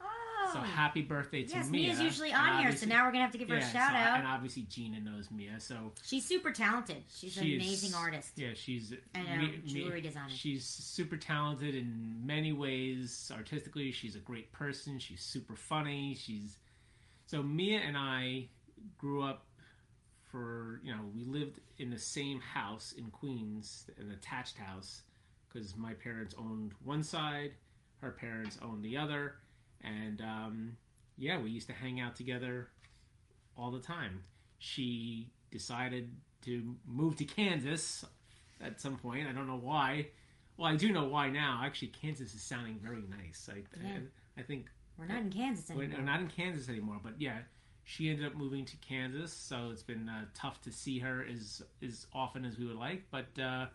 Oh. 0.00 0.06
So 0.52 0.58
oh. 0.58 0.62
happy 0.62 1.02
birthday 1.02 1.42
to 1.44 1.54
yes, 1.54 1.70
Mia! 1.70 1.88
Mia's 1.88 2.00
usually 2.00 2.32
on 2.32 2.62
here, 2.62 2.74
so 2.74 2.86
now 2.86 3.04
we're 3.04 3.12
gonna 3.12 3.24
have 3.24 3.32
to 3.32 3.38
give 3.38 3.48
her 3.48 3.56
yeah, 3.56 3.68
a 3.68 3.72
shout 3.72 3.92
so- 3.92 3.96
out. 3.96 4.18
And 4.18 4.28
obviously 4.28 4.62
Gina 4.62 5.00
knows 5.00 5.30
Mia, 5.30 5.58
so 5.58 5.92
She's 6.04 6.24
super 6.24 6.50
talented. 6.50 7.02
She's 7.14 7.36
an 7.36 7.44
she 7.44 7.56
is- 7.56 7.62
amazing 7.62 7.94
artist 7.94 8.32
Yeah, 8.36 8.50
she's 8.54 8.92
and 9.14 9.26
a 9.44 9.48
jewelry 9.66 10.00
designer. 10.00 10.28
She's 10.28 10.64
super 10.64 11.16
talented 11.16 11.74
in 11.74 12.22
many 12.24 12.52
ways. 12.52 13.30
Artistically, 13.34 13.90
she's 13.92 14.16
a 14.16 14.20
great 14.20 14.52
person. 14.52 14.98
She's 14.98 15.22
super 15.22 15.56
funny. 15.56 16.14
She's 16.14 16.58
so 17.26 17.42
Mia 17.42 17.78
and 17.80 17.96
I 17.96 18.48
grew 18.98 19.22
up 19.22 19.46
for 20.30 20.80
you 20.82 20.92
know 20.92 21.00
we 21.14 21.24
lived 21.24 21.60
in 21.78 21.90
the 21.90 21.98
same 21.98 22.40
house 22.40 22.92
in 22.96 23.10
Queens, 23.10 23.88
an 23.98 24.10
attached 24.10 24.58
house, 24.58 25.02
because 25.48 25.76
my 25.76 25.94
parents 25.94 26.34
owned 26.38 26.72
one 26.82 27.02
side, 27.02 27.52
her 28.00 28.10
parents 28.10 28.58
owned 28.62 28.84
the 28.84 28.96
other, 28.96 29.36
and 29.82 30.20
um, 30.20 30.76
yeah, 31.18 31.38
we 31.40 31.50
used 31.50 31.66
to 31.68 31.72
hang 31.72 32.00
out 32.00 32.16
together 32.16 32.68
all 33.56 33.70
the 33.70 33.80
time. 33.80 34.22
She 34.58 35.30
decided 35.50 36.10
to 36.42 36.74
move 36.86 37.16
to 37.16 37.24
Kansas 37.24 38.04
at 38.60 38.80
some 38.80 38.96
point. 38.96 39.26
I 39.28 39.32
don't 39.32 39.46
know 39.46 39.60
why. 39.60 40.08
Well, 40.56 40.70
I 40.72 40.76
do 40.76 40.92
know 40.92 41.04
why 41.04 41.28
now. 41.30 41.62
Actually, 41.64 41.88
Kansas 41.88 42.34
is 42.34 42.42
sounding 42.42 42.78
very 42.82 43.02
nice. 43.08 43.48
I, 43.52 43.62
Yeah. 43.82 43.98
I, 44.36 44.40
I 44.40 44.42
think 44.44 44.66
We're 44.98 45.06
not 45.06 45.20
in 45.22 45.30
Kansas 45.30 45.70
anymore. 45.70 45.88
we're 45.98 46.04
not 46.04 46.20
in 46.20 46.28
Kansas 46.28 46.68
anymore, 46.68 47.00
but 47.02 47.14
yeah, 47.18 47.38
she 47.84 48.08
ended 48.10 48.26
up 48.26 48.34
moving 48.34 48.64
to 48.64 48.76
Kansas, 48.78 49.32
so 49.32 49.70
it's 49.72 49.82
been 49.82 50.08
uh, 50.08 50.24
tough 50.34 50.60
to 50.62 50.72
see 50.72 50.98
her 51.00 51.24
as 51.30 51.62
as 51.82 52.06
often 52.14 52.44
as 52.44 52.58
we 52.58 52.66
would 52.66 52.76
like. 52.78 53.02
But 53.10 53.38
uh, 53.42 53.66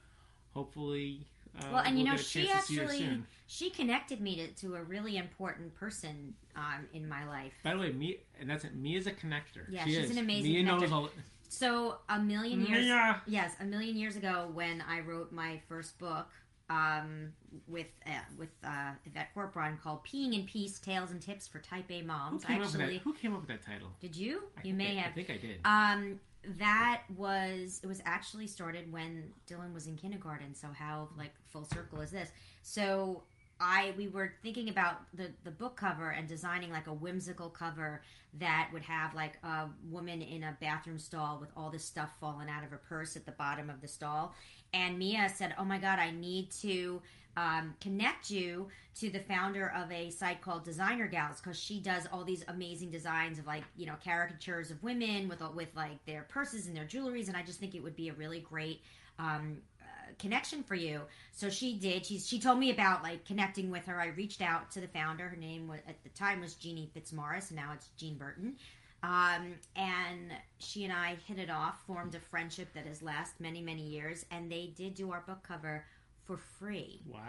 hopefully, 0.54 1.28
uh, 1.58 1.64
Well, 1.72 1.84
and 1.86 1.98
you 1.98 2.04
we'll 2.04 2.14
know, 2.14 2.20
she 2.20 2.46
chance 2.46 2.68
to 2.68 2.74
see 2.74 2.76
her 2.78 2.84
actually 2.84 3.24
she 3.52 3.72
connected 3.72 4.22
me 4.22 4.36
to, 4.36 4.48
to 4.68 4.76
a 4.76 4.84
really 4.84 5.18
important 5.18 5.74
person 5.74 6.36
um, 6.56 6.86
in 6.94 7.10
my 7.10 7.28
life. 7.28 7.54
By 7.64 7.74
the 7.74 7.80
way, 7.80 7.92
me 7.92 8.18
and 8.40 8.48
that's 8.48 8.64
it. 8.64 8.76
Mia's 8.76 9.08
a 9.08 9.12
connector. 9.12 9.66
Yeah, 9.70 9.86
she 9.86 9.96
she's 9.96 10.06
is. 10.06 10.12
an 10.12 10.20
amazing 10.20 10.52
Mia 10.52 10.64
knows 10.64 10.84
connector. 10.84 10.92
all. 10.92 11.10
So 11.50 11.98
a 12.10 12.20
million 12.20 12.64
years, 12.64 12.86
Mia. 12.86 13.22
yes, 13.26 13.54
a 13.60 13.66
million 13.66 13.98
years 13.98 14.16
ago, 14.16 14.50
when 14.54 14.84
I 14.88 15.00
wrote 15.00 15.32
my 15.32 15.60
first 15.68 15.98
book 15.98 16.28
um, 16.70 17.34
with 17.68 17.88
uh, 18.06 18.12
with 18.38 18.50
uh, 18.64 18.92
Yvette 19.06 19.30
Corporon 19.36 19.82
called 19.82 20.06
"Peeing 20.06 20.36
in 20.36 20.46
Peace: 20.46 20.78
Tales 20.78 21.10
and 21.10 21.20
Tips 21.20 21.48
for 21.48 21.58
Type 21.58 21.90
A 21.90 22.02
Who 22.02 22.06
Moms," 22.08 22.46
came, 22.46 22.58
up 22.58 22.62
with 22.62 22.76
actually, 22.76 22.98
that? 22.98 23.04
Who 23.04 23.14
came 23.14 23.34
up 23.34 23.40
with 23.40 23.50
that 23.50 23.66
title? 23.66 23.88
did 24.00 24.16
you? 24.16 24.44
I 24.58 24.68
You 24.68 24.76
may 24.76 24.98
I, 24.98 25.02
have. 25.02 25.12
I 25.12 25.16
think 25.16 25.30
I 25.32 25.38
did. 25.38 25.60
Um, 25.66 26.20
that 26.58 27.04
was 27.16 27.80
it 27.84 27.88
was 27.88 28.02
actually 28.06 28.48
started 28.48 28.92
when 28.92 29.32
Dylan 29.50 29.74
was 29.74 29.88
in 29.88 29.98
kindergarten. 29.98 30.56
So 30.56 30.68
how 30.74 31.10
like 31.18 31.34
full 31.52 31.66
circle 31.66 32.02
is 32.02 32.12
this? 32.12 32.30
So 32.62 33.24
I 33.60 33.94
we 33.98 34.08
were 34.08 34.34
thinking 34.42 34.70
about 34.70 35.02
the 35.14 35.32
the 35.44 35.52
book 35.52 35.76
cover 35.76 36.12
and 36.12 36.28
designing 36.28 36.72
like 36.72 36.88
a 36.88 36.94
whimsical 36.94 37.50
cover 37.50 38.02
that 38.36 38.70
would 38.72 38.84
have 38.84 39.14
like 39.16 39.38
a 39.44 39.68
woman 39.90 40.22
in 40.22 40.44
a 40.44 40.58
bathroom 40.62 41.00
stall 41.00 41.40
with 41.40 41.50
all 41.58 41.70
this 41.70 41.84
stuff 41.84 42.12
falling 42.20 42.50
out 42.50 42.64
of 42.64 42.70
her 42.72 42.82
purse 42.88 43.16
at 43.16 43.26
the 43.26 43.32
bottom 43.34 43.70
of 43.70 43.82
the 43.82 43.88
stall. 43.88 44.34
And 44.74 44.98
Mia 44.98 45.30
said, 45.30 45.56
"Oh 45.58 45.66
my 45.66 45.78
God, 45.78 46.00
I 46.00 46.12
need 46.12 46.52
to." 46.62 47.02
Um, 47.38 47.76
connect 47.80 48.30
you 48.30 48.68
to 49.00 49.10
the 49.10 49.20
founder 49.20 49.72
of 49.76 49.92
a 49.92 50.10
site 50.10 50.42
called 50.42 50.66
Designer 50.66 51.08
Gals 51.08 51.40
because 51.40 51.58
she 51.58 51.80
does 51.80 52.06
all 52.12 52.24
these 52.24 52.44
amazing 52.48 52.92
designs 52.92 53.40
of 53.40 53.48
like 53.48 53.64
you 53.78 53.86
know 53.86 53.96
caricatures 54.04 54.72
of 54.72 54.82
women 54.84 55.30
with 55.30 55.42
with 55.56 55.70
like 55.76 56.04
their 56.06 56.24
purses 56.24 56.68
and 56.68 56.76
their 56.76 56.86
jewelries, 56.86 57.28
and 57.28 57.38
I 57.38 57.44
just 57.44 57.60
think 57.60 57.76
it 57.76 57.84
would 57.84 57.96
be 57.96 58.10
a 58.10 58.14
really 58.14 58.42
great 58.42 58.82
um, 59.18 59.58
uh, 59.82 60.12
connection 60.18 60.64
for 60.64 60.76
you. 60.76 61.02
So 61.32 61.50
she 61.50 61.76
did. 61.76 62.06
She 62.06 62.20
she 62.20 62.40
told 62.40 62.60
me 62.60 62.72
about 62.72 63.04
like 63.04 63.26
connecting 63.26 63.72
with 63.72 63.86
her. 63.86 64.00
I 64.00 64.08
reached 64.08 64.42
out 64.42 64.72
to 64.72 64.82
the 64.82 64.88
founder. 64.88 65.30
Her 65.30 65.38
name 65.38 65.68
was, 65.68 65.80
at 65.88 66.04
the 66.04 66.10
time 66.10 66.42
was 66.42 66.56
Jeannie 66.56 66.90
Fitzmaurice, 66.94 67.52
and 67.52 67.58
now 67.58 67.72
it's 67.74 67.90
Jean 67.98 68.18
Burton. 68.18 68.56
Um, 69.02 69.54
and 69.78 70.34
she 70.58 70.84
and 70.84 70.92
I 70.92 71.16
hit 71.26 71.40
it 71.40 71.50
off, 71.50 71.82
formed 71.88 72.16
a 72.16 72.20
friendship 72.20 72.74
that 72.74 72.86
has 72.86 73.02
lasted 73.02 73.40
many 73.40 73.62
many 73.62 73.84
years, 73.84 74.26
and 74.30 74.52
they 74.52 74.74
did 74.76 74.96
do 74.96 75.12
our 75.12 75.24
book 75.26 75.42
cover 75.42 75.86
for 76.30 76.38
free. 76.38 77.02
wow, 77.08 77.20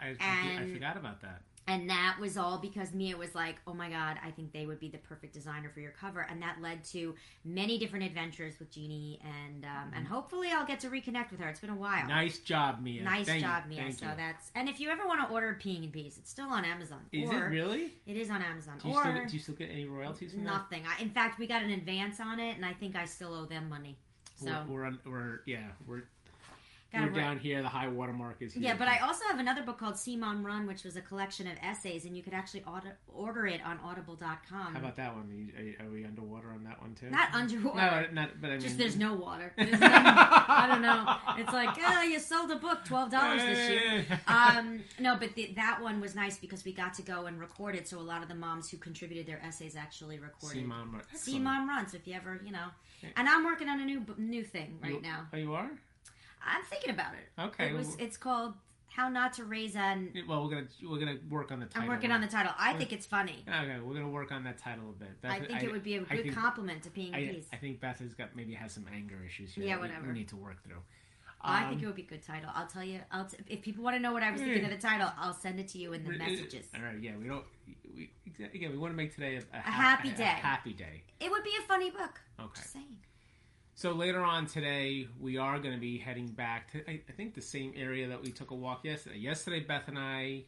I, 0.00 0.16
I, 0.18 0.62
I 0.62 0.72
forgot 0.72 0.96
about 0.96 1.20
that. 1.20 1.42
And 1.66 1.90
that 1.90 2.16
was 2.18 2.38
all 2.38 2.56
because 2.56 2.94
Mia 2.94 3.14
was 3.14 3.34
like, 3.34 3.56
"Oh 3.66 3.74
my 3.74 3.90
god, 3.90 4.16
I 4.24 4.30
think 4.30 4.54
they 4.54 4.64
would 4.64 4.80
be 4.80 4.88
the 4.88 4.96
perfect 4.96 5.34
designer 5.34 5.68
for 5.68 5.80
your 5.80 5.90
cover," 5.90 6.22
and 6.22 6.40
that 6.40 6.62
led 6.62 6.82
to 6.84 7.14
many 7.44 7.76
different 7.78 8.06
adventures 8.06 8.58
with 8.58 8.70
Jeannie, 8.70 9.20
and 9.22 9.66
um, 9.66 9.92
and 9.94 10.06
hopefully 10.06 10.48
I'll 10.50 10.64
get 10.64 10.80
to 10.80 10.88
reconnect 10.88 11.30
with 11.30 11.40
her. 11.40 11.48
It's 11.50 11.60
been 11.60 11.68
a 11.68 11.76
while. 11.76 12.08
Nice 12.08 12.38
job, 12.38 12.80
Mia. 12.80 13.02
Nice 13.02 13.26
Thank 13.26 13.42
job, 13.42 13.64
you. 13.64 13.74
Mia. 13.74 13.82
Thank 13.82 13.98
so 13.98 14.06
you. 14.06 14.12
that's 14.16 14.50
and 14.54 14.66
if 14.66 14.80
you 14.80 14.88
ever 14.88 15.06
want 15.06 15.28
to 15.28 15.34
order 15.34 15.58
Peeing 15.62 15.84
in 15.84 15.90
Peace, 15.90 16.16
it's 16.16 16.30
still 16.30 16.48
on 16.48 16.64
Amazon. 16.64 17.00
Is 17.12 17.28
or 17.28 17.48
it 17.48 17.50
really? 17.50 17.92
It 18.06 18.16
is 18.16 18.30
on 18.30 18.40
Amazon. 18.40 18.78
Do 18.82 18.88
you, 18.88 18.94
or 18.94 19.02
still 19.02 19.12
get, 19.12 19.28
do 19.28 19.36
you 19.36 19.42
still 19.42 19.54
get 19.56 19.70
any 19.70 19.84
royalties 19.84 20.32
from 20.32 20.44
nothing. 20.44 20.84
I, 20.86 21.02
in 21.02 21.10
fact, 21.10 21.38
we 21.38 21.46
got 21.46 21.62
an 21.62 21.70
advance 21.70 22.18
on 22.18 22.40
it, 22.40 22.56
and 22.56 22.64
I 22.64 22.72
think 22.72 22.96
I 22.96 23.04
still 23.04 23.34
owe 23.34 23.44
them 23.44 23.68
money. 23.68 23.98
So 24.36 24.46
We're, 24.68 24.74
we're, 24.74 24.86
on, 24.86 24.98
we're 25.04 25.40
yeah 25.46 25.66
we're 25.86 26.04
We're 26.94 27.10
down 27.10 27.38
here. 27.38 27.60
The 27.60 27.68
high 27.68 27.88
water 27.88 28.12
mark 28.14 28.36
is 28.40 28.54
here. 28.54 28.62
Yeah, 28.62 28.74
but 28.76 28.88
I 28.88 28.98
also 28.98 29.24
have 29.30 29.38
another 29.38 29.62
book 29.62 29.78
called 29.78 29.98
See 29.98 30.16
Mom 30.16 30.44
Run, 30.44 30.66
which 30.66 30.84
was 30.84 30.96
a 30.96 31.02
collection 31.02 31.46
of 31.46 31.54
essays, 31.62 32.06
and 32.06 32.16
you 32.16 32.22
could 32.22 32.32
actually 32.32 32.64
order, 32.66 32.96
order 33.08 33.46
it 33.46 33.60
on 33.62 33.78
Audible.com. 33.84 34.72
How 34.72 34.78
about 34.78 34.96
that 34.96 35.14
one? 35.14 35.52
Are, 35.58 35.62
you, 35.62 35.74
are, 35.80 35.90
we 35.90 36.04
underwater 36.06 36.50
on 36.50 36.64
that 36.64 36.80
one 36.80 36.94
too? 36.94 37.10
Not 37.10 37.34
underwater. 37.34 38.08
No, 38.12 38.22
not. 38.22 38.40
But 38.40 38.48
I 38.48 38.52
mean, 38.54 38.60
Just 38.62 38.78
there's 38.78 38.96
no 38.96 39.14
water. 39.14 39.52
There's 39.58 39.78
no- 39.78 39.86
I 39.90 40.66
don't 40.70 40.80
know. 40.82 41.16
It's 41.42 41.52
like, 41.52 41.76
oh, 41.78 42.02
you 42.02 42.18
sold 42.18 42.50
a 42.50 42.56
book, 42.56 42.84
twelve 42.84 43.10
dollars 43.10 43.42
this 43.42 43.70
year. 43.70 44.04
Um, 44.26 44.80
no, 44.98 45.16
but 45.16 45.34
the, 45.34 45.52
that 45.56 45.80
one 45.82 46.00
was 46.00 46.14
nice 46.14 46.38
because 46.38 46.64
we 46.64 46.72
got 46.72 46.94
to 46.94 47.02
go 47.02 47.26
and 47.26 47.40
record 47.40 47.74
it. 47.74 47.88
So 47.88 47.98
a 47.98 48.00
lot 48.00 48.22
of 48.22 48.28
the 48.28 48.34
moms 48.34 48.70
who 48.70 48.76
contributed 48.76 49.26
their 49.26 49.40
essays 49.44 49.76
actually 49.76 50.18
recorded. 50.18 50.56
See 50.58 50.64
mom. 50.64 50.94
run. 50.94 51.66
Mom 51.66 51.68
Run. 51.68 51.88
So 51.88 51.96
if 51.96 52.06
you 52.06 52.14
ever, 52.14 52.40
you 52.44 52.52
know, 52.52 52.68
and 53.16 53.28
I'm 53.28 53.44
working 53.44 53.68
on 53.68 53.80
a 53.80 53.84
new 53.84 54.04
new 54.16 54.42
thing 54.44 54.78
right 54.82 54.92
You- 54.94 55.00
now. 55.02 55.26
Oh, 55.32 55.36
you 55.36 55.54
are? 55.54 55.70
I'm 56.44 56.62
thinking 56.64 56.90
about 56.90 57.12
it. 57.14 57.40
Okay. 57.40 57.68
It 57.70 57.74
was. 57.74 57.96
It's 57.98 58.16
called 58.16 58.54
How 58.88 59.08
Not 59.08 59.32
to 59.34 59.44
Raise 59.44 59.76
an. 59.76 60.12
well, 60.28 60.42
we're 60.44 60.50
gonna 60.50 60.66
we're 60.88 60.98
gonna 60.98 61.18
work 61.30 61.52
on 61.52 61.60
the 61.60 61.66
title. 61.66 61.82
I'm 61.82 61.88
working 61.88 62.10
on 62.12 62.20
the 62.20 62.26
title. 62.26 62.52
I 62.58 62.72
think 62.74 62.92
it's 62.92 63.06
funny. 63.06 63.44
Okay, 63.48 63.78
we're 63.82 63.94
gonna 63.94 64.08
work 64.08 64.32
on 64.32 64.44
that 64.44 64.58
title 64.58 64.90
a 64.90 64.92
bit. 64.92 65.08
I 65.24 65.40
think 65.40 65.62
it 65.62 65.70
would 65.72 65.82
be 65.82 65.96
a 65.96 66.02
I 66.02 66.16
good 66.16 66.22
think- 66.24 66.34
compliment 66.34 66.82
to 66.84 66.90
being 66.90 67.14
I, 67.14 67.26
Peace. 67.28 67.46
I 67.52 67.56
think 67.56 67.80
Beth 67.80 67.98
has 68.00 68.14
got 68.14 68.34
maybe 68.36 68.54
has 68.54 68.72
some 68.72 68.86
anger 68.92 69.18
issues 69.26 69.54
here. 69.54 69.64
Yeah, 69.64 69.74
that 69.76 69.82
we- 69.82 69.88
whatever. 69.88 70.06
We 70.08 70.12
need 70.14 70.28
to 70.28 70.36
work 70.36 70.62
through. 70.64 70.82
I 71.40 71.62
Um, 71.62 71.68
think 71.70 71.82
it 71.82 71.86
would 71.86 71.94
be 71.94 72.02
a 72.02 72.06
good 72.06 72.22
title. 72.24 72.50
I'll 72.52 72.66
tell 72.66 72.82
you. 72.82 73.00
I'll 73.12 73.26
t- 73.26 73.36
if 73.46 73.62
people 73.62 73.84
want 73.84 73.94
to 73.94 74.00
know 74.00 74.12
what 74.12 74.24
I 74.24 74.32
was 74.32 74.40
thinking 74.40 74.64
of 74.64 74.70
the 74.72 74.76
title, 74.76 75.08
I'll 75.16 75.32
send 75.32 75.60
it 75.60 75.68
to 75.68 75.78
you 75.78 75.92
in 75.92 76.02
the 76.02 76.10
messages. 76.18 76.66
All 76.74 76.82
right, 76.82 76.98
yeah, 77.00 77.12
we 77.16 77.28
don't. 77.28 77.44
We 77.94 78.10
again, 78.52 78.72
we 78.72 78.78
want 78.78 78.92
to 78.92 78.96
make 78.96 79.14
today 79.14 79.36
a, 79.36 79.56
a, 79.56 79.60
happy 79.60 80.08
a- 80.10 80.14
a 80.14 80.16
day. 80.16 80.24
happy 80.24 80.72
day. 80.72 81.02
It 81.20 81.30
would 81.30 81.44
be 81.44 81.52
a 81.58 81.62
funny 81.62 81.90
book. 81.90 82.20
Okay. 82.40 82.60
Just 82.60 82.72
saying. 82.72 82.96
So 83.78 83.92
later 83.92 84.24
on 84.24 84.46
today, 84.46 85.06
we 85.20 85.38
are 85.38 85.56
going 85.60 85.72
to 85.72 85.80
be 85.80 85.98
heading 85.98 86.26
back 86.26 86.72
to 86.72 86.78
I, 86.90 87.00
I 87.08 87.12
think 87.12 87.34
the 87.36 87.40
same 87.40 87.72
area 87.76 88.08
that 88.08 88.20
we 88.20 88.32
took 88.32 88.50
a 88.50 88.54
walk 88.56 88.84
yesterday. 88.84 89.18
Yesterday, 89.18 89.60
Beth 89.60 89.86
and 89.86 89.96
I, 89.96 90.42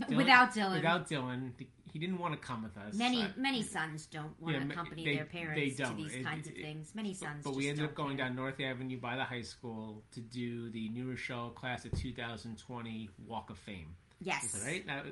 Dylan- 0.00 0.16
Without 0.16 0.54
Dylan. 0.54 0.76
without 0.76 1.06
Dylan, 1.06 1.52
he 1.92 1.98
didn't 1.98 2.16
want 2.16 2.32
to 2.32 2.40
come 2.40 2.62
with 2.62 2.74
us. 2.78 2.94
Many 2.94 3.20
Uh, 3.20 3.28
many 3.36 3.62
sons 3.62 4.06
don't 4.06 4.32
want 4.40 4.54
yeah, 4.56 4.64
to 4.64 4.70
accompany 4.70 5.04
they- 5.04 5.16
their 5.16 5.26
parents 5.26 5.76
they 5.78 5.84
to 5.84 5.92
these 5.94 6.14
It- 6.14 6.24
kinds 6.24 6.48
it- 6.48 6.56
of 6.56 6.62
things. 6.62 6.94
Many 6.94 7.12
sons. 7.12 7.44
But 7.44 7.54
we 7.54 7.64
just 7.64 7.72
ended 7.72 7.84
up 7.84 7.94
going 7.94 8.16
care. 8.16 8.28
down 8.28 8.36
North 8.36 8.58
Avenue 8.58 8.98
by 8.98 9.14
the 9.14 9.24
high 9.24 9.42
school 9.42 10.02
to 10.12 10.22
do 10.22 10.70
the 10.70 10.88
New 10.88 11.10
Rochelle 11.10 11.50
Class 11.50 11.84
of 11.84 11.92
2020 11.98 13.10
Walk 13.26 13.50
of 13.50 13.58
Fame. 13.58 13.94
Yes. 14.20 14.58
Right? 14.64 14.86
That, 14.86 15.04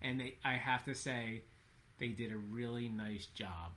and 0.00 0.20
they, 0.20 0.36
I 0.44 0.52
have 0.52 0.84
to 0.84 0.94
say, 0.94 1.42
they 1.98 2.10
did 2.10 2.30
a 2.30 2.38
really 2.38 2.88
nice 2.88 3.26
job. 3.26 3.72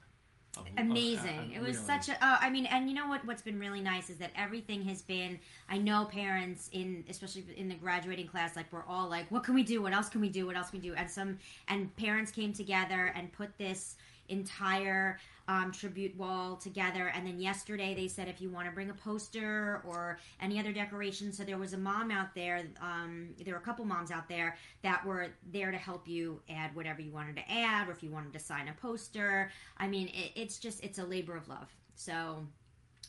Amazing. 0.77 1.51
it 1.55 1.61
was 1.61 1.77
such 1.77 2.09
a. 2.09 2.13
Uh, 2.13 2.37
I 2.41 2.49
mean, 2.49 2.65
and 2.65 2.89
you 2.89 2.95
know 2.95 3.07
what? 3.07 3.25
What's 3.25 3.41
been 3.41 3.59
really 3.59 3.81
nice 3.81 4.09
is 4.09 4.17
that 4.17 4.31
everything 4.35 4.83
has 4.83 5.01
been. 5.01 5.39
I 5.69 5.77
know 5.77 6.05
parents 6.05 6.69
in, 6.71 7.03
especially 7.09 7.45
in 7.57 7.69
the 7.69 7.75
graduating 7.75 8.27
class, 8.27 8.55
like 8.55 8.71
we're 8.71 8.85
all 8.85 9.09
like, 9.09 9.29
"What 9.31 9.43
can 9.43 9.53
we 9.53 9.63
do? 9.63 9.81
What 9.81 9.93
else 9.93 10.09
can 10.09 10.21
we 10.21 10.29
do? 10.29 10.45
What 10.45 10.55
else 10.55 10.69
can 10.69 10.81
we 10.81 10.87
do?" 10.87 10.95
And 10.95 11.09
some 11.09 11.39
and 11.67 11.95
parents 11.95 12.31
came 12.31 12.53
together 12.53 13.11
and 13.15 13.31
put 13.31 13.57
this 13.57 13.95
entire 14.29 15.19
um, 15.49 15.71
tribute 15.71 16.15
wall 16.15 16.55
together. 16.55 17.11
And 17.15 17.25
then 17.25 17.39
yesterday 17.39 17.95
they 17.95 18.07
said 18.07 18.27
if 18.27 18.39
you 18.39 18.51
want 18.51 18.67
to 18.67 18.71
bring 18.71 18.91
a 18.91 18.93
poster 18.93 19.81
or 19.83 20.19
any 20.39 20.59
other 20.59 20.71
decoration. 20.71 21.33
So 21.33 21.43
there 21.43 21.57
was 21.57 21.73
a 21.73 21.77
mom 21.77 22.11
out 22.11 22.35
there. 22.35 22.67
Um, 22.79 23.29
there 23.43 23.55
were 23.55 23.59
a 23.59 23.63
couple 23.63 23.83
moms 23.83 24.11
out 24.11 24.29
there 24.29 24.57
that 24.83 25.03
were 25.03 25.29
there 25.51 25.71
to 25.71 25.77
help 25.77 26.07
you 26.07 26.39
add 26.49 26.75
whatever 26.75 27.01
you 27.01 27.11
wanted 27.11 27.35
to 27.37 27.51
add, 27.51 27.89
or 27.89 27.91
if 27.91 28.03
you 28.03 28.11
wanted 28.11 28.31
to 28.33 28.39
sign 28.39 28.67
a 28.67 28.73
poster. 28.79 29.51
I 29.77 29.87
mean, 29.87 30.09
it, 30.09 30.31
it's 30.35 30.59
just 30.59 30.83
it's 30.83 30.99
a 30.99 31.03
labor 31.03 31.35
of 31.35 31.49
love. 31.49 31.75
So. 31.95 32.45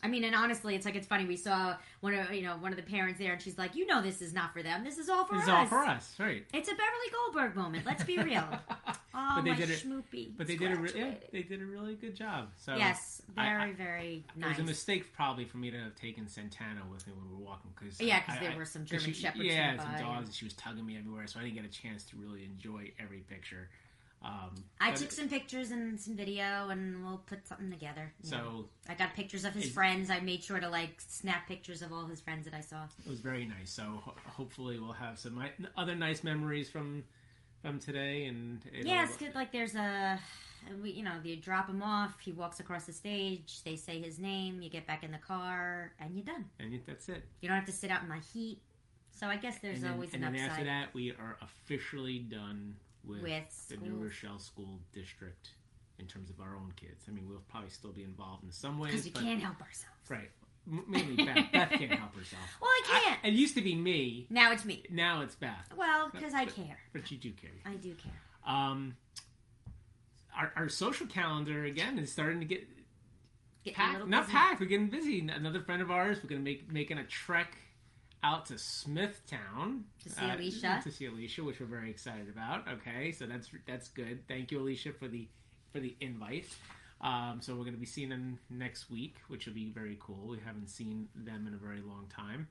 I 0.02 0.08
mean, 0.08 0.24
and 0.24 0.34
honestly, 0.34 0.74
it's 0.74 0.84
like 0.86 0.94
it's 0.96 1.06
funny. 1.06 1.24
We 1.26 1.36
saw 1.36 1.76
one 2.00 2.14
of 2.14 2.32
you 2.32 2.42
know 2.42 2.56
one 2.56 2.72
of 2.72 2.76
the 2.76 2.82
parents 2.82 3.18
there, 3.18 3.32
and 3.32 3.40
she's 3.42 3.58
like, 3.58 3.74
"You 3.74 3.86
know, 3.86 4.00
this 4.02 4.22
is 4.22 4.32
not 4.32 4.52
for 4.52 4.62
them. 4.62 4.84
This 4.84 4.98
is 4.98 5.08
all 5.08 5.24
for 5.24 5.34
us 5.34 5.42
It's 5.42 5.48
us. 5.50 5.54
all 5.58 5.66
for 5.66 5.78
us, 5.84 6.14
right? 6.18 6.44
It's 6.54 6.68
a 6.68 6.72
Beverly 6.72 7.10
Goldberg 7.12 7.56
moment. 7.56 7.84
Let's 7.86 8.04
be 8.04 8.18
real. 8.18 8.44
Oh, 9.12 9.32
But 9.36 9.44
they 9.44 9.50
my 9.50 9.56
did 9.56 9.68
schmoopy. 9.70 10.30
But 10.36 10.46
they 10.46 10.54
did 10.56 10.70
a 10.70 10.76
re- 10.76 10.92
yeah, 10.94 11.14
they 11.32 11.42
did 11.42 11.60
a 11.60 11.64
really 11.64 11.96
good 11.96 12.14
job. 12.14 12.46
So 12.56 12.76
yes, 12.76 13.20
very 13.34 13.70
I- 13.70 13.72
very 13.72 14.24
It 14.38 14.46
was 14.46 14.58
a 14.60 14.62
mistake 14.62 15.12
probably 15.12 15.44
for 15.44 15.56
me 15.58 15.68
to 15.72 15.78
have 15.78 15.96
taken 15.96 16.28
Santana 16.28 16.82
with 16.90 17.04
me 17.08 17.12
when 17.14 17.28
we 17.28 17.36
were 17.36 17.44
walking 17.50 17.72
because 17.76 18.00
yeah, 18.00 18.20
because 18.24 18.40
there 18.40 18.56
were 18.56 18.64
some 18.64 18.84
German 18.84 19.12
shepherds 19.12 19.44
Yeah, 19.44 19.76
some 19.78 19.98
dogs. 20.00 20.26
and 20.28 20.34
She 20.34 20.44
was 20.44 20.54
tugging 20.54 20.86
me 20.86 20.96
everywhere, 20.96 21.26
so 21.26 21.40
I 21.40 21.42
didn't 21.42 21.56
get 21.56 21.64
a 21.64 21.68
chance 21.68 22.04
to 22.04 22.16
really 22.16 22.44
enjoy 22.44 22.92
every 23.00 23.18
picture. 23.28 23.68
Um, 24.22 24.54
I 24.80 24.92
took 24.92 25.10
some 25.12 25.28
pictures 25.28 25.70
and 25.70 25.98
some 25.98 26.14
video, 26.14 26.68
and 26.68 27.02
we'll 27.04 27.22
put 27.26 27.46
something 27.48 27.70
together. 27.70 28.12
know. 28.24 28.28
So 28.30 28.68
I 28.88 28.94
got 28.94 29.14
pictures 29.14 29.44
of 29.46 29.54
his 29.54 29.66
Is- 29.66 29.72
friends. 29.72 30.10
I 30.10 30.20
made 30.20 30.42
sure 30.44 30.60
to 30.60 30.68
like 30.68 31.00
snap 31.00 31.48
pictures 31.48 31.80
of 31.80 31.92
all 31.92 32.04
his 32.06 32.20
friends 32.20 32.44
that 32.44 32.52
I 32.54 32.60
saw. 32.60 32.84
it 33.04 33.08
was 33.08 33.20
very 33.20 33.46
nice. 33.46 33.70
So 33.70 33.82
ho- 34.04 34.14
hopefully 34.26 34.78
we'll 34.78 34.92
have 34.92 35.18
some 35.18 35.42
other 35.76 35.94
nice 35.94 36.22
memories 36.22 36.68
from 36.70 37.04
from 37.62 37.78
today. 37.78 38.26
And 38.26 38.60
Yeah, 38.72 39.04
it's 39.04 39.16
good. 39.16 39.34
Like 39.34 39.52
there's 39.52 39.74
a, 39.74 40.18
we, 40.82 40.90
you 40.92 41.02
know, 41.02 41.14
you 41.24 41.36
drop 41.36 41.68
him 41.68 41.82
off. 41.82 42.18
He 42.20 42.32
walks 42.32 42.60
across 42.60 42.84
the 42.84 42.92
stage. 42.92 43.62
They 43.64 43.76
say 43.76 44.00
his 44.02 44.18
name. 44.18 44.60
You 44.60 44.68
get 44.68 44.86
back 44.86 45.02
in 45.02 45.12
the 45.12 45.18
car, 45.18 45.92
and 45.98 46.14
you're 46.14 46.24
done. 46.26 46.44
and 46.58 46.78
that's 46.86 47.08
it. 47.08 47.22
You 47.40 47.48
don't 47.48 47.56
have 47.56 47.66
to 47.66 47.72
sit 47.72 47.90
out 47.90 48.02
in 48.02 48.08
the 48.10 48.16
heat. 48.34 48.60
So 49.12 49.26
I 49.28 49.36
guess 49.36 49.58
there's 49.60 49.76
and 49.76 49.84
then, 49.84 49.92
always 49.92 50.12
and 50.14 50.24
an 50.24 50.32
then 50.32 50.42
upside 50.42 50.50
after 50.60 50.64
that, 50.66 50.94
we 50.94 51.10
are 51.12 51.36
officially 51.42 52.18
done 52.18 52.74
with, 53.04 53.22
with 53.22 53.66
the. 53.68 53.76
New 53.76 53.96
Rochelle 53.96 54.38
School 54.38 54.78
District 54.92 55.50
in 55.98 56.06
terms 56.06 56.30
of 56.30 56.40
our 56.40 56.56
own 56.56 56.72
kids. 56.76 57.04
I 57.08 57.12
mean, 57.12 57.28
we'll 57.28 57.42
probably 57.48 57.70
still 57.70 57.92
be 57.92 58.02
involved 58.04 58.44
in 58.44 58.50
some 58.52 58.78
ways, 58.78 58.92
because 58.92 59.04
we 59.06 59.10
but 59.12 59.22
can't 59.22 59.42
help 59.42 59.60
ourselves. 59.60 59.96
right. 60.08 60.30
M- 60.70 60.84
Mainly 60.88 61.16
Beth. 61.24 61.46
Beth 61.52 61.70
can't 61.70 61.92
help 61.92 62.14
herself. 62.14 62.42
Well, 62.60 62.70
I 62.70 62.82
can't. 63.04 63.18
it 63.24 63.32
used 63.38 63.54
to 63.56 63.62
be 63.62 63.74
me. 63.74 64.26
now 64.30 64.52
it's 64.52 64.64
me. 64.64 64.84
Now 64.90 65.22
it's 65.22 65.34
Beth. 65.34 65.68
Well, 65.76 66.10
because 66.12 66.34
I 66.34 66.44
care. 66.44 66.78
But 66.92 67.10
you 67.10 67.16
do 67.16 67.32
care. 67.32 67.50
I 67.66 67.74
do 67.76 67.94
care. 67.94 68.12
Um, 68.46 68.96
our, 70.36 70.52
our 70.56 70.68
social 70.68 71.06
calendar 71.06 71.64
again 71.64 71.98
is 71.98 72.12
starting 72.12 72.40
to 72.40 72.46
get 72.46 72.66
Getting 73.64 73.74
packed. 73.76 74.06
Not 74.08 74.22
busy. 74.26 74.32
packed. 74.36 74.60
We're 74.60 74.66
getting 74.66 74.88
busy. 74.88 75.28
Another 75.28 75.60
friend 75.60 75.82
of 75.82 75.90
ours. 75.90 76.18
We're 76.22 76.28
gonna 76.30 76.40
make 76.42 76.70
making 76.72 76.98
a 76.98 77.04
trek 77.04 77.56
out 78.22 78.46
to 78.46 78.58
Smithtown 78.58 79.84
uh, 79.98 80.02
To 80.04 80.10
see 80.10 80.30
Alicia. 80.30 80.80
To 80.84 80.90
see 80.90 81.06
Alicia, 81.06 81.44
which 81.44 81.60
we're 81.60 81.66
very 81.66 81.90
excited 81.90 82.28
about. 82.28 82.66
Okay, 82.68 83.12
so 83.12 83.26
that's 83.26 83.48
that's 83.66 83.88
good. 83.88 84.26
Thank 84.28 84.50
you, 84.50 84.60
Alicia, 84.60 84.92
for 84.92 85.08
the 85.08 85.28
for 85.72 85.80
the 85.80 85.96
invite. 86.00 86.46
Um, 87.00 87.38
so 87.40 87.54
we're 87.54 87.64
going 87.64 87.74
to 87.74 87.80
be 87.80 87.86
seeing 87.86 88.10
them 88.10 88.38
next 88.50 88.90
week, 88.90 89.16
which 89.28 89.46
will 89.46 89.54
be 89.54 89.70
very 89.70 89.96
cool. 90.00 90.28
We 90.28 90.38
haven't 90.44 90.68
seen 90.68 91.08
them 91.14 91.46
in 91.46 91.54
a 91.54 91.56
very 91.56 91.80
long 91.80 92.06
time. 92.14 92.48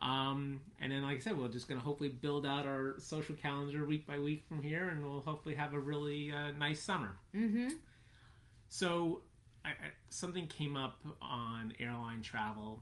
Um, 0.00 0.60
and 0.80 0.92
then, 0.92 1.02
like 1.02 1.16
I 1.16 1.20
said, 1.20 1.38
we're 1.38 1.48
just 1.48 1.66
going 1.66 1.80
to 1.80 1.84
hopefully 1.84 2.10
build 2.10 2.46
out 2.46 2.66
our 2.66 2.94
social 2.98 3.34
calendar 3.34 3.84
week 3.84 4.06
by 4.06 4.18
week 4.18 4.44
from 4.46 4.62
here, 4.62 4.88
and 4.88 5.02
we'll 5.02 5.22
hopefully 5.22 5.54
have 5.54 5.72
a 5.72 5.78
really 5.78 6.30
uh, 6.30 6.52
nice 6.58 6.82
summer. 6.82 7.16
Mm-hmm. 7.34 7.68
So, 8.68 9.22
I, 9.64 9.70
I, 9.70 9.72
something 10.10 10.46
came 10.46 10.76
up 10.76 10.98
on 11.22 11.72
airline 11.80 12.22
travel, 12.22 12.80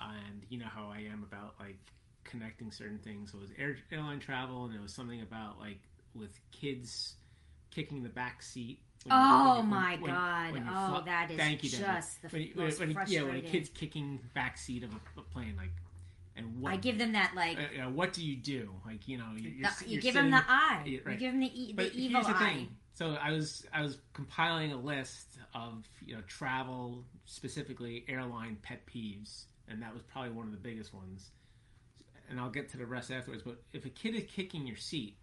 and 0.00 0.42
you 0.48 0.58
know 0.58 0.66
how 0.72 0.90
I 0.94 1.00
am 1.12 1.24
about 1.30 1.54
like 1.60 1.78
connecting 2.24 2.70
certain 2.72 2.98
things. 2.98 3.32
So 3.32 3.38
it 3.38 3.42
was 3.42 3.50
air, 3.58 3.76
airline 3.92 4.20
travel, 4.20 4.64
and 4.66 4.74
it 4.74 4.80
was 4.80 4.92
something 4.94 5.20
about 5.22 5.58
like 5.58 5.78
with 6.14 6.38
kids 6.52 7.14
kicking 7.70 8.02
the 8.02 8.08
back 8.08 8.42
seat. 8.42 8.80
when 9.04 9.12
Oh 9.16 9.58
when 9.60 9.68
my 9.68 9.96
when- 10.00 10.12
god! 10.12 10.54
oh, 10.56 10.60
fly- 10.96 11.02
that 11.06 11.30
is 11.30 11.36
Thank 11.36 11.64
you, 11.64 11.70
Debbie. 11.70 11.82
just 11.84 12.22
the 12.22 12.28
when, 12.28 12.50
most 12.56 12.80
when, 12.80 12.92
frustrating. 12.94 13.26
yeah, 13.26 13.32
when 13.34 13.44
a 13.44 13.48
kid's 13.48 13.68
kicking 13.70 14.18
back 14.34 14.56
seat 14.58 14.82
of 14.84 14.90
a, 14.92 15.20
a 15.20 15.22
plane, 15.22 15.54
like, 15.56 15.70
and 16.36 16.60
what 16.60 16.72
I 16.72 16.76
give 16.76 16.98
them 16.98 17.12
that 17.12 17.32
like 17.34 17.58
uh, 17.58 17.84
know, 17.84 17.90
what 17.90 18.12
do 18.12 18.24
you 18.24 18.36
do? 18.36 18.70
Like, 18.86 19.08
you 19.08 19.18
know, 19.18 19.26
you're, 19.36 19.50
you're, 19.52 19.68
you 19.84 19.92
you're 19.92 20.00
give 20.02 20.14
sitting, 20.14 20.30
them 20.30 20.42
the 20.46 20.52
eye. 20.52 21.00
Right. 21.04 21.14
You 21.14 21.18
give 21.18 21.32
them 21.32 21.40
the, 21.40 21.62
e- 21.62 21.72
the 21.76 21.92
evil 21.92 22.22
the 22.22 22.28
eye. 22.36 22.38
thing. 22.54 22.68
So 22.94 23.16
I 23.20 23.30
was 23.32 23.64
I 23.72 23.82
was 23.82 23.98
compiling 24.12 24.72
a 24.72 24.76
list 24.76 25.38
of 25.54 25.84
you 26.04 26.14
know 26.16 26.20
travel 26.26 27.04
specifically 27.26 28.04
airline 28.08 28.56
pet 28.62 28.80
peeves, 28.86 29.44
and 29.70 29.82
that 29.82 29.92
was 29.92 30.02
probably 30.02 30.30
one 30.30 30.46
of 30.46 30.52
the 30.52 30.58
biggest 30.58 30.94
ones. 30.94 31.30
And 32.30 32.38
I'll 32.38 32.50
get 32.50 32.68
to 32.70 32.76
the 32.76 32.86
rest 32.86 33.10
afterwards. 33.10 33.42
But 33.42 33.62
if 33.72 33.84
a 33.86 33.88
kid 33.90 34.14
is 34.14 34.24
kicking 34.24 34.66
your 34.66 34.76
seat, 34.76 35.16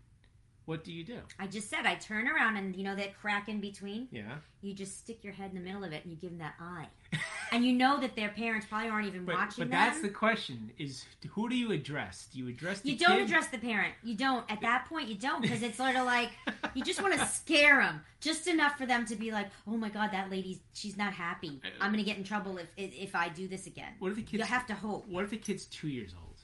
what 0.66 0.84
do 0.84 0.92
you 0.92 1.04
do? 1.04 1.20
I 1.40 1.46
just 1.46 1.70
said 1.70 1.86
I 1.86 1.96
turn 1.96 2.28
around 2.28 2.58
and 2.58 2.76
you 2.76 2.84
know 2.84 2.96
that 2.96 3.16
crack 3.16 3.48
in 3.48 3.62
between. 3.62 4.08
Yeah, 4.12 4.38
You 4.62 4.74
just 4.74 4.98
stick 4.98 5.24
your 5.24 5.34
head 5.34 5.52
in 5.52 5.56
the 5.56 5.64
middle 5.64 5.84
of 5.84 5.92
it 5.92 6.04
and 6.04 6.12
you 6.12 6.18
give 6.18 6.32
them 6.32 6.40
that 6.40 6.56
eye, 6.60 6.88
and 7.52 7.66
you 7.66 7.74
know 7.74 8.00
that 8.00 8.16
their 8.16 8.30
parents 8.30 8.66
probably 8.68 8.90
aren't 8.90 9.08
even 9.08 9.26
but, 9.26 9.36
watching 9.36 9.64
but 9.66 9.72
them. 9.72 9.80
that's 9.80 10.02
the 10.02 10.10
question: 10.10 10.72
is 10.78 11.06
who 11.30 11.50
do 11.50 11.56
you 11.56 11.72
address? 11.72 12.28
Do 12.32 12.40
you 12.40 12.48
address 12.48 12.82
the 12.82 12.92
You 12.92 12.98
don't 12.98 13.18
kid? 13.18 13.26
address 13.26 13.48
the 13.48 13.58
parent. 13.58 13.94
You 14.04 14.16
don't. 14.16 14.50
At 14.52 14.62
that 14.62 14.86
point, 14.88 15.08
you 15.08 15.16
don't 15.16 15.42
because 15.42 15.62
it's 15.64 15.78
sort 15.78 15.96
of 15.96 16.06
like 16.06 16.32
you 16.74 16.84
just 16.84 17.02
want 17.02 17.14
to 17.14 17.26
scare 17.26 17.82
them 17.82 18.02
just 18.22 18.48
enough 18.48 18.78
for 18.78 18.86
them 18.86 19.06
to 19.06 19.16
be 19.16 19.32
like, 19.32 19.48
"Oh 19.68 19.78
my 19.78 19.90
god, 19.90 20.12
that 20.12 20.30
lady, 20.30 20.62
she's 20.74 20.98
not 20.98 21.14
happy. 21.14 21.62
Uh, 21.64 21.70
I'm 21.82 21.92
going 21.92 22.04
to 22.04 22.10
get 22.10 22.18
in 22.18 22.24
trouble 22.24 22.58
if 22.58 22.68
if 22.78 22.94
if 22.94 23.16
I 23.16 23.30
do 23.30 23.48
this 23.48 23.68
again." 23.68 23.94
What 24.00 24.10
if 24.10 24.16
the 24.16 24.24
kid's 24.24 24.42
You 24.42 24.46
have 24.46 24.68
to 24.68 24.74
hope. 24.76 25.08
What 25.08 25.24
if 25.24 25.30
the 25.30 25.38
kid's 25.38 25.66
two 25.66 25.88
years 25.88 26.14
old? 26.18 26.40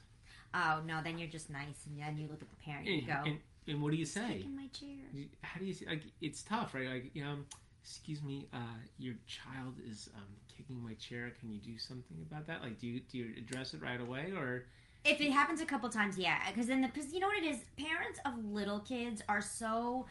Oh 0.53 0.81
no, 0.85 0.99
then 1.03 1.17
you're 1.17 1.29
just 1.29 1.49
nice 1.49 1.85
and 1.85 1.99
then 1.99 2.17
you 2.17 2.27
look 2.27 2.41
at 2.41 2.49
the 2.49 2.55
parent 2.65 2.87
and 2.87 2.95
you 2.97 3.07
go, 3.07 3.21
and, 3.25 3.37
and 3.67 3.81
what 3.81 3.91
do 3.91 3.97
you 3.97 4.05
say? 4.05 4.37
"Kick 4.37 4.45
in 4.45 4.55
my 4.55 4.67
chair." 4.67 5.27
How 5.43 5.59
do 5.59 5.65
you 5.65 5.73
say? 5.73 5.85
Like, 5.87 6.03
it's 6.21 6.41
tough, 6.41 6.73
right? 6.73 6.89
Like, 6.89 7.11
you 7.13 7.23
know, 7.23 7.37
excuse 7.83 8.21
me, 8.21 8.47
uh, 8.53 8.57
your 8.97 9.15
child 9.27 9.75
is 9.89 10.09
um, 10.15 10.23
kicking 10.55 10.81
my 10.83 10.93
chair. 10.95 11.31
Can 11.39 11.51
you 11.51 11.59
do 11.59 11.77
something 11.77 12.17
about 12.29 12.47
that? 12.47 12.61
Like, 12.61 12.79
do 12.79 12.87
you 12.87 12.99
do 13.11 13.17
you 13.17 13.33
address 13.37 13.73
it 13.73 13.81
right 13.81 13.99
away, 13.99 14.31
or 14.35 14.65
If 15.03 15.19
it 15.19 15.31
happens 15.31 15.61
a 15.61 15.65
couple 15.65 15.89
times, 15.89 16.17
yeah, 16.17 16.37
because 16.49 16.67
then 16.67 16.81
the 16.81 16.87
because 16.87 17.11
you 17.13 17.19
know 17.19 17.27
what 17.27 17.43
it 17.43 17.45
is, 17.45 17.59
parents 17.77 18.19
of 18.25 18.33
little 18.45 18.79
kids 18.79 19.21
are 19.27 19.41
so 19.41 20.05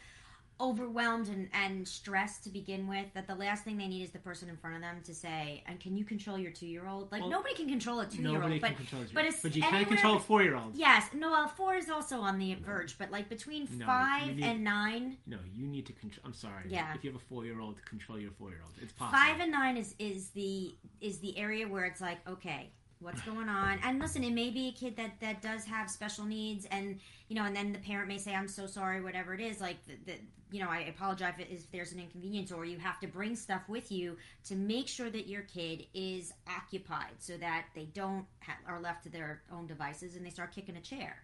overwhelmed 0.61 1.29
and, 1.29 1.49
and 1.53 1.87
stressed 1.87 2.45
to 2.45 2.51
begin 2.51 2.87
with 2.89 3.07
that 3.15 3.27
the 3.27 3.35
last 3.35 3.65
thing 3.65 3.77
they 3.79 3.89
need 3.89 4.03
is 4.03 4.11
the 4.11 4.19
person 4.19 4.49
in 4.49 4.57
front 4.57 4.77
of 4.77 4.83
them 4.83 4.97
to 5.05 5.15
say, 5.15 5.63
"And 5.67 5.81
can 5.81 5.97
you 5.97 6.05
control 6.05 6.39
your 6.39 6.53
two 6.53 6.67
year 6.67 6.87
old?" 6.87 7.11
Like 7.13 7.23
Well, 7.23 7.31
nobody 7.31 7.55
can 7.55 7.69
control 7.69 8.01
a 8.01 8.07
two 8.07 8.23
year 8.23 8.43
old, 8.43 8.61
but 8.61 8.69
can 8.69 8.77
control 8.77 9.03
but 9.15 9.25
it's 9.25 9.41
but 9.43 9.57
you 9.57 9.63
can 9.63 9.85
control 9.85 10.17
a 10.17 10.21
four 10.21 10.43
year 10.43 10.57
old. 10.57 10.75
yes, 10.75 11.07
no, 11.15 11.31
well, 11.31 11.49
four 11.49 11.75
is 11.75 11.89
also 11.91 12.21
on 12.21 12.39
the 12.39 12.55
verge, 12.55 12.99
but 12.99 13.11
like 13.11 13.29
between 13.29 13.69
No, 13.79 13.87
five 13.87 14.37
need- 14.37 14.45
and 14.45 14.63
nine, 14.65 15.17
No, 15.27 15.39
you 15.55 15.67
need 15.67 15.87
to 15.87 15.93
control. 15.93 16.23
I'm 16.27 16.35
sorry. 16.35 16.65
Yeah. 16.69 16.95
If 16.95 17.05
you 17.05 17.11
have 17.13 17.21
a 17.21 17.25
four 17.25 17.45
year 17.45 17.61
old, 17.61 17.85
control 17.85 18.19
your 18.19 18.31
four 18.33 18.51
year 18.51 18.61
old. 18.63 18.75
It's 18.83 18.93
possible. 18.93 19.19
five 19.19 19.41
and 19.41 19.51
nine 19.53 19.77
is 19.77 19.95
is 19.99 20.31
the 20.31 20.75
is 21.01 21.19
the 21.19 21.37
area 21.39 21.67
where 21.67 21.85
it's 21.85 22.01
like 22.01 22.19
okay 22.29 22.71
what's 23.01 23.23
going 23.23 23.49
on 23.49 23.79
and 23.83 23.99
listen 23.99 24.23
it 24.23 24.33
may 24.33 24.51
be 24.51 24.69
a 24.69 24.73
kid 24.73 24.97
that 24.97 25.13
that 25.21 25.41
does 25.41 25.65
have 25.65 25.91
special 25.91 26.25
needs 26.25 26.67
and 26.71 27.01
you 27.29 27.37
know 27.37 27.45
and 27.45 27.57
then 27.57 27.73
the 27.73 27.79
parent 27.79 28.07
may 28.07 28.19
say 28.19 28.35
i'm 28.35 28.49
so 28.49 28.67
sorry 28.67 29.01
whatever 29.01 29.35
it 29.35 29.41
is 29.41 29.61
like 29.61 29.77
the, 29.87 29.95
the 30.05 30.19
you 30.51 30.63
know 30.63 30.69
i 30.69 30.81
apologize 30.81 31.33
if, 31.39 31.51
if 31.51 31.71
there's 31.73 31.93
an 31.93 31.99
inconvenience 31.99 32.53
or 32.53 32.65
you 32.65 32.79
have 32.79 33.01
to 33.01 33.07
bring 33.07 33.35
stuff 33.35 33.63
with 33.69 33.91
you 33.91 34.17
to 34.45 34.55
make 34.55 34.87
sure 34.87 35.09
that 35.09 35.27
your 35.27 35.43
kid 35.43 35.87
is 35.95 36.33
occupied 36.49 37.15
so 37.19 37.37
that 37.39 37.67
they 37.75 37.85
don't 37.95 38.27
ha- 38.43 38.59
are 38.67 38.81
left 38.81 39.03
to 39.03 39.09
their 39.09 39.43
own 39.53 39.67
devices 39.67 40.17
and 40.17 40.25
they 40.25 40.31
start 40.31 40.55
kicking 40.55 40.77
a 40.77 40.81
chair 40.81 41.23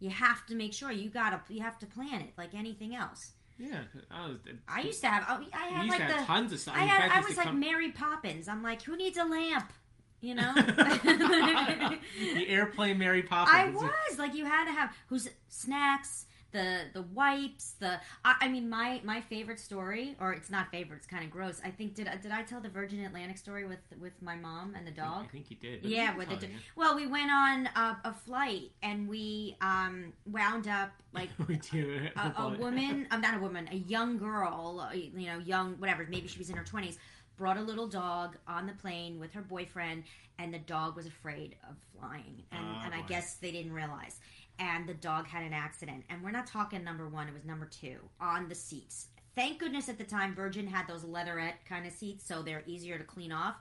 you 0.00 0.10
have 0.10 0.44
to 0.46 0.54
make 0.54 0.74
sure 0.74 0.92
you 0.92 1.08
gotta 1.08 1.40
you 1.48 1.62
have 1.62 1.78
to 1.78 1.86
plan 1.86 2.20
it 2.20 2.32
like 2.36 2.54
anything 2.54 2.94
else 2.94 3.32
yeah. 3.58 3.80
I, 4.10 4.28
was, 4.28 4.36
uh, 4.46 4.52
i 4.68 4.82
used 4.82 5.00
to 5.00 5.08
have 5.08 5.24
oh, 5.28 5.44
i 5.52 5.64
I 5.64 5.66
had 5.68 5.88
like 5.88 6.06
the 6.06 6.24
tons 6.24 6.52
of 6.52 6.60
stuff. 6.60 6.74
I 6.76 6.84
had 6.84 7.10
I 7.10 7.26
was 7.26 7.36
like 7.36 7.46
come- 7.46 7.58
Mary 7.58 7.90
Poppins. 7.90 8.46
I'm 8.46 8.62
like, 8.62 8.82
who 8.82 8.96
needs 8.96 9.18
a 9.18 9.24
lamp? 9.24 9.72
You 10.20 10.34
know? 10.34 10.52
the 10.54 12.48
airplane 12.48 12.98
Mary 12.98 13.22
Poppins. 13.22 13.56
I 13.56 13.70
was 13.70 14.18
like, 14.18 14.34
you 14.34 14.44
had 14.44 14.64
to 14.66 14.72
have 14.72 14.92
who's 15.06 15.28
snacks, 15.48 16.26
the 16.52 16.80
the 16.92 17.02
wipes, 17.02 17.74
the. 17.78 18.00
I, 18.24 18.34
I 18.40 18.48
mean, 18.48 18.68
my 18.68 19.00
my 19.04 19.20
favorite 19.20 19.60
story, 19.60 20.16
or 20.20 20.32
it's 20.32 20.50
not 20.50 20.70
favorite, 20.70 20.96
it's 20.96 21.06
kind 21.06 21.24
of 21.24 21.30
gross. 21.30 21.60
I 21.64 21.70
think 21.70 21.94
did 21.94 22.08
I- 22.08 22.16
did 22.16 22.32
I 22.32 22.42
tell 22.42 22.60
the 22.60 22.68
Virgin 22.68 23.04
Atlantic 23.04 23.38
story 23.38 23.66
with 23.66 23.80
with 24.00 24.20
my 24.22 24.34
mom 24.34 24.74
and 24.74 24.86
the 24.86 24.90
dog? 24.90 25.26
I 25.26 25.28
think 25.28 25.50
you 25.50 25.56
did. 25.56 25.84
Yeah, 25.84 26.16
with 26.16 26.28
the 26.30 26.48
well, 26.74 26.96
we 26.96 27.06
went 27.06 27.30
on 27.30 27.66
a, 27.76 27.98
a 28.04 28.14
flight 28.14 28.72
and 28.82 29.08
we 29.08 29.56
um 29.60 30.12
wound 30.26 30.68
up 30.68 30.90
like 31.12 31.30
a, 31.48 32.32
a 32.36 32.56
woman, 32.58 33.06
I'm 33.10 33.20
not 33.20 33.34
a 33.36 33.40
woman, 33.40 33.68
a 33.72 33.76
young 33.76 34.18
girl, 34.18 34.88
uh, 34.90 34.94
you 34.94 35.26
know, 35.26 35.38
young, 35.38 35.74
whatever, 35.74 36.06
maybe 36.08 36.28
she 36.28 36.38
was 36.38 36.50
in 36.50 36.56
her 36.56 36.64
20s, 36.64 36.96
brought 37.38 37.56
a 37.56 37.62
little 37.62 37.86
dog 37.86 38.36
on 38.46 38.66
the 38.66 38.72
plane 38.74 39.18
with 39.18 39.32
her 39.32 39.40
boyfriend, 39.40 40.04
and 40.38 40.52
the 40.52 40.58
dog 40.58 40.96
was 40.96 41.06
afraid 41.06 41.56
of 41.70 41.76
flying. 41.98 42.42
And, 42.52 42.60
Ah, 42.66 42.82
and 42.84 42.94
I 42.94 43.00
boy. 43.00 43.06
guess 43.08 43.34
they 43.36 43.50
didn't 43.52 43.72
realize. 43.72 44.20
And 44.58 44.86
the 44.88 44.94
dog 44.94 45.26
had 45.26 45.44
an 45.44 45.52
accident. 45.54 46.04
And 46.10 46.22
we're 46.22 46.32
not 46.32 46.46
talking 46.46 46.82
number 46.84 47.08
one, 47.08 47.28
it 47.28 47.34
was 47.34 47.44
number 47.44 47.66
two 47.66 47.96
on 48.20 48.48
the 48.48 48.54
seats. 48.54 49.06
Thank 49.36 49.60
goodness 49.60 49.88
at 49.88 49.98
the 49.98 50.04
time 50.04 50.34
Virgin 50.34 50.66
had 50.66 50.88
those 50.88 51.04
leatherette 51.04 51.64
kind 51.64 51.86
of 51.86 51.92
seats, 51.92 52.26
so 52.26 52.42
they're 52.42 52.64
easier 52.66 52.98
to 52.98 53.04
clean 53.04 53.30
off. 53.32 53.54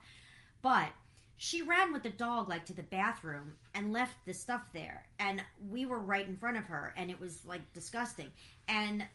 But 0.64 0.90
she 1.38 1.62
ran 1.62 1.94
with 1.94 2.02
the 2.02 2.10
dog 2.10 2.50
like 2.50 2.66
to 2.66 2.74
the 2.74 2.82
bathroom 2.82 3.54
and 3.76 3.94
left 3.94 4.16
the 4.26 4.34
stuff 4.34 4.64
there 4.74 5.06
and 5.20 5.44
we 5.70 5.86
were 5.86 6.00
right 6.00 6.28
in 6.28 6.36
front 6.36 6.58
of 6.58 6.64
her 6.64 6.96
and 6.98 7.12
it 7.12 7.20
was 7.20 7.46
like 7.46 7.62
disgusting 7.74 8.32
and 8.68 9.06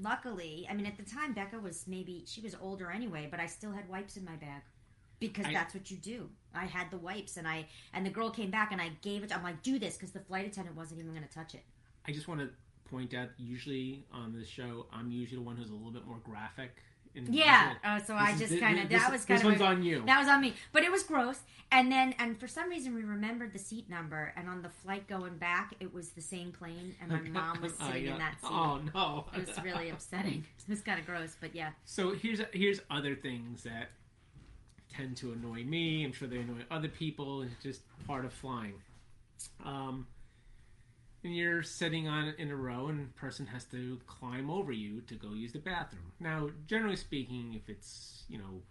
luckily 0.00 0.66
i 0.70 0.74
mean 0.74 0.86
at 0.86 0.96
the 0.96 1.02
time 1.02 1.32
becca 1.32 1.58
was 1.58 1.84
maybe 1.86 2.24
she 2.26 2.40
was 2.40 2.54
older 2.60 2.90
anyway 2.90 3.28
but 3.30 3.38
i 3.40 3.46
still 3.46 3.72
had 3.72 3.88
wipes 3.88 4.16
in 4.16 4.24
my 4.24 4.36
bag 4.36 4.62
because 5.20 5.46
I- 5.46 5.52
that's 5.52 5.74
what 5.74 5.90
you 5.90 5.96
do 5.98 6.28
i 6.54 6.64
had 6.64 6.90
the 6.90 6.96
wipes 6.98 7.36
and 7.36 7.46
i 7.46 7.66
and 7.92 8.04
the 8.06 8.10
girl 8.10 8.30
came 8.30 8.50
back 8.50 8.72
and 8.72 8.80
i 8.80 8.90
gave 9.02 9.22
it 9.22 9.28
to, 9.28 9.36
i'm 9.36 9.42
like 9.42 9.62
do 9.62 9.78
this 9.78 9.96
because 9.96 10.12
the 10.12 10.20
flight 10.20 10.46
attendant 10.46 10.76
wasn't 10.76 10.98
even 11.00 11.12
going 11.12 11.26
to 11.26 11.34
touch 11.34 11.54
it 11.54 11.64
I 12.04 12.10
just 12.10 12.26
want 12.26 12.40
to 12.40 12.48
point 12.90 13.14
out. 13.14 13.28
Usually 13.38 14.04
on 14.12 14.32
this 14.36 14.48
show, 14.48 14.86
I'm 14.92 15.12
usually 15.12 15.38
the 15.40 15.46
one 15.46 15.56
who's 15.56 15.70
a 15.70 15.72
little 15.72 15.92
bit 15.92 16.04
more 16.04 16.18
graphic. 16.24 16.82
In 17.14 17.32
yeah 17.32 17.74
uh, 17.84 17.98
so 18.00 18.14
This 18.14 18.22
i 18.22 18.36
just 18.38 18.58
kind 18.60 18.78
of 18.78 18.88
that 18.88 19.10
was 19.12 19.24
kind 19.24 19.38
This 19.38 19.44
of 19.44 19.50
one's 19.52 19.60
a- 19.60 19.64
on 19.66 19.82
you. 19.82 20.02
That 20.06 20.18
was 20.20 20.28
on 20.28 20.40
me. 20.40 20.54
But 20.72 20.82
it 20.82 20.90
was 20.90 21.02
gross. 21.02 21.40
And 21.70 21.90
then, 21.90 22.14
and 22.18 22.38
for 22.38 22.46
some 22.48 22.68
reason, 22.68 22.94
we 22.94 23.02
remembered 23.02 23.54
the 23.54 23.58
seat 23.58 23.88
number. 23.88 24.34
And 24.36 24.46
on 24.46 24.60
the 24.60 24.68
flight 24.68 25.08
going 25.08 25.38
back, 25.38 25.72
it 25.80 25.92
was 25.94 26.10
the 26.10 26.20
same 26.20 26.52
plane. 26.52 26.94
And 27.00 27.10
my 27.10 27.20
mom 27.40 27.62
was 27.62 27.72
Oh, 27.80 27.86
sitting 27.86 28.04
yeah. 28.06 28.12
in 28.12 28.18
that 28.18 28.34
seat. 28.40 28.50
Oh 28.50 28.80
no! 28.94 29.24
It 29.34 29.46
was 29.46 29.58
really 29.64 29.88
upsetting. 29.94 30.44
It 30.58 30.68
was 30.70 30.80
kind 30.82 31.00
of 31.00 31.06
gross, 31.06 31.34
but 31.40 31.54
yeah. 31.54 31.70
So 31.86 32.12
here's 32.14 32.40
here's 32.52 32.80
other 32.90 33.14
things 33.14 33.62
that 33.62 33.88
tend 34.92 35.16
to 35.18 35.32
annoy 35.32 35.64
me. 35.64 36.04
I'm 36.04 36.12
sure 36.12 36.28
they 36.28 36.38
annoy 36.38 36.62
other 36.70 36.88
people. 36.88 37.42
It's 37.42 37.54
just 37.62 37.80
part 38.06 38.24
of 38.26 38.32
flying. 38.34 38.74
Um, 39.64 40.06
and 41.24 41.34
you're 41.34 41.62
sitting 41.62 42.08
on 42.08 42.34
in 42.38 42.50
a 42.50 42.56
row, 42.56 42.88
and 42.88 43.08
a 43.08 43.20
person 43.20 43.46
has 43.46 43.64
to 43.66 43.98
climb 44.06 44.50
over 44.50 44.72
you 44.72 45.00
to 45.02 45.14
go 45.14 45.32
use 45.32 45.52
the 45.52 45.58
bathroom. 45.58 46.12
Now, 46.20 46.50
generally 46.66 46.96
speaking, 46.96 47.54
if 47.54 47.68
it's 47.68 48.24
you 48.28 48.38
know 48.38 48.62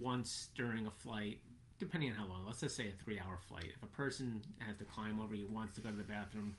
once 0.00 0.48
during 0.56 0.86
a 0.86 0.90
flight, 0.90 1.38
depending 1.78 2.10
on 2.10 2.16
how 2.16 2.26
long, 2.26 2.44
let's 2.46 2.60
just 2.60 2.76
say 2.76 2.88
a 2.88 3.04
three-hour 3.04 3.38
flight, 3.48 3.72
if 3.76 3.82
a 3.82 3.86
person 3.86 4.42
has 4.58 4.76
to 4.78 4.84
climb 4.84 5.20
over 5.20 5.34
you, 5.34 5.46
wants 5.48 5.74
to 5.76 5.80
go 5.80 5.90
to 5.90 5.96
the 5.96 6.02
bathroom, 6.02 6.56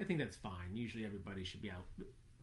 I 0.00 0.04
think 0.04 0.18
that's 0.18 0.36
fine. 0.36 0.74
Usually, 0.74 1.04
everybody 1.04 1.44
should 1.44 1.62
be 1.62 1.70
out, 1.70 1.84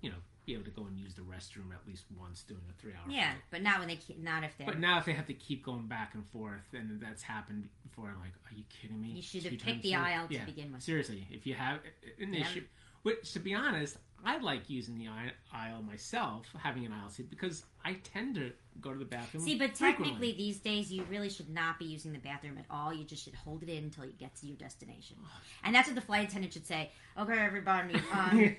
you 0.01 0.09
know, 0.09 0.17
be 0.49 0.55
able 0.55 0.65
to 0.65 0.71
go 0.71 0.85
and 0.87 0.97
use 0.97 1.13
the 1.13 1.21
restroom 1.21 1.71
at 1.71 1.85
least 1.87 2.05
once 2.19 2.41
during 2.47 2.63
a 2.69 2.81
three-hour 2.81 3.03
Yeah, 3.11 3.31
flight. 3.31 3.41
but 3.51 3.61
not 3.61 3.77
when 3.79 3.87
they 3.87 3.97
keep, 3.97 4.17
not 4.19 4.43
if 4.43 4.57
they're. 4.57 4.65
But 4.65 4.79
now, 4.79 4.97
if 4.97 5.05
they 5.05 5.13
have 5.13 5.27
to 5.27 5.33
keep 5.33 5.63
going 5.63 5.85
back 5.85 6.15
and 6.15 6.25
forth, 6.29 6.63
and 6.73 6.99
that's 6.99 7.21
happened 7.21 7.69
before, 7.83 8.07
I'm 8.09 8.19
like, 8.19 8.33
are 8.51 8.55
you 8.55 8.63
kidding 8.69 8.99
me? 8.99 9.09
You 9.09 9.21
should 9.21 9.43
Two 9.43 9.49
have 9.51 9.59
picked 9.59 9.83
the 9.83 9.93
aisle 9.95 10.27
to 10.27 10.39
begin 10.45 10.71
with. 10.73 10.81
Seriously, 10.81 11.27
if 11.29 11.45
you 11.45 11.53
have 11.53 11.79
an 12.19 12.33
Yeah. 12.33 12.41
issue, 12.41 12.63
which 13.03 13.31
to 13.33 13.39
be 13.39 13.53
honest, 13.53 13.97
I 14.25 14.37
like 14.39 14.69
using 14.69 14.97
the 14.97 15.07
aisle- 15.53 15.81
myself, 15.83 16.45
having 16.57 16.85
an 16.85 16.91
aisle 16.91 17.09
seat, 17.09 17.29
because 17.29 17.63
I 17.85 17.93
tend 17.93 18.35
to 18.35 18.51
go 18.81 18.91
to 18.91 18.99
the 18.99 19.05
bathroom. 19.05 19.43
See, 19.43 19.57
but 19.57 19.77
frequently. 19.77 20.05
technically, 20.11 20.31
these 20.33 20.59
days, 20.59 20.91
you 20.91 21.03
really 21.09 21.29
should 21.29 21.49
not 21.49 21.79
be 21.79 21.85
using 21.85 22.11
the 22.11 22.19
bathroom 22.19 22.57
at 22.57 22.65
all. 22.69 22.93
You 22.93 23.03
just 23.03 23.23
should 23.23 23.35
hold 23.35 23.63
it 23.63 23.69
in 23.69 23.85
until 23.85 24.05
you 24.05 24.13
get 24.13 24.35
to 24.37 24.47
your 24.47 24.57
destination. 24.57 25.17
And 25.63 25.75
that's 25.75 25.87
what 25.87 25.95
the 25.95 26.01
flight 26.01 26.29
attendant 26.29 26.53
should 26.53 26.65
say. 26.65 26.91
Okay, 27.17 27.37
everybody, 27.37 27.95
um, 28.13 28.39
you 28.39 28.55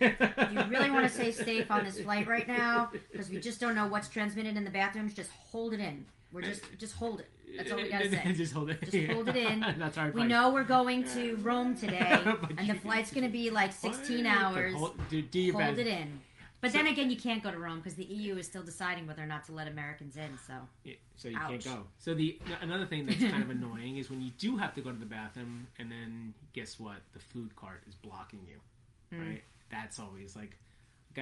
really 0.68 0.90
want 0.90 1.07
to 1.07 1.12
stay 1.12 1.33
safe 1.33 1.70
on 1.70 1.85
this 1.85 2.00
flight 2.00 2.26
right 2.26 2.46
now 2.46 2.90
because 3.11 3.31
we 3.31 3.40
just 3.40 3.59
don't 3.59 3.74
know 3.74 3.87
what's 3.87 4.09
transmitted 4.09 4.57
in 4.57 4.64
the 4.64 4.70
bathrooms. 4.70 5.14
Just 5.14 5.31
hold 5.50 5.72
it 5.72 5.81
in. 5.81 6.05
We're 6.33 6.42
just 6.42 6.62
just 6.79 6.94
hold 6.94 7.20
it. 7.20 7.31
That's 7.57 7.71
all 7.73 7.77
we 7.79 7.89
gotta 7.89 8.11
say. 8.11 8.33
just 8.33 8.53
hold 8.53 8.71
it. 8.71 8.81
Just 8.91 9.13
hold 9.13 9.29
it 9.29 9.37
in. 9.37 9.61
That's 9.79 9.99
our 9.99 10.07
We 10.07 10.23
advice. 10.23 10.29
know 10.29 10.53
we're 10.53 10.65
going 10.65 11.05
to 11.15 11.37
Rome 11.37 11.75
today, 11.77 12.21
and 12.59 12.69
the 12.69 12.75
flight's 12.75 13.11
going 13.11 13.25
to 13.25 13.31
be 13.31 13.51
like 13.51 13.73
16 13.73 14.27
hours. 14.27 14.75
Hold, 14.75 14.99
do, 15.09 15.23
do 15.23 15.41
your 15.41 15.55
Hold 15.61 15.77
best. 15.77 15.81
it 15.81 15.87
in. 15.87 16.21
But 16.61 16.73
So- 16.73 16.79
then 16.79 16.89
again, 16.89 17.11
you 17.11 17.17
can't 17.17 17.43
go 17.43 17.51
to 17.51 17.59
Rome 17.59 17.79
because 17.79 17.95
the 17.95 18.05
EU 18.05 18.37
is 18.37 18.47
still 18.47 18.63
deciding 18.63 19.07
whether 19.07 19.23
or 19.23 19.27
not 19.27 19.45
to 19.47 19.53
let 19.53 19.67
Americans 19.67 20.17
in. 20.17 20.39
So 20.47 20.53
Yeah, 20.85 20.95
so 21.17 21.29
you 21.29 21.39
Ouch. 21.39 21.51
can't 21.51 21.65
go. 21.65 21.83
So 21.99 22.15
the 22.15 22.39
another 22.61 22.85
thing 22.87 23.07
that's 23.07 23.19
kind 23.19 23.43
of 23.43 23.51
annoying 23.51 23.97
is 23.97 24.11
when 24.11 24.21
you 24.21 24.31
do 24.39 24.57
have 24.59 24.75
to 24.75 24.81
go 24.83 24.91
to 24.91 24.99
the 24.99 25.07
bathroom, 25.07 25.67
and 25.79 25.91
then 25.91 26.35
guess 26.53 26.79
what? 26.79 26.97
The 27.15 27.19
food 27.19 27.57
cart 27.57 27.83
is 27.89 27.95
blocking 27.95 28.41
you. 28.47 29.17
Mm. 29.17 29.27
Right? 29.29 29.43
That's 29.71 29.99
always 29.99 30.37
like, 30.37 30.51
okay, 30.51 30.57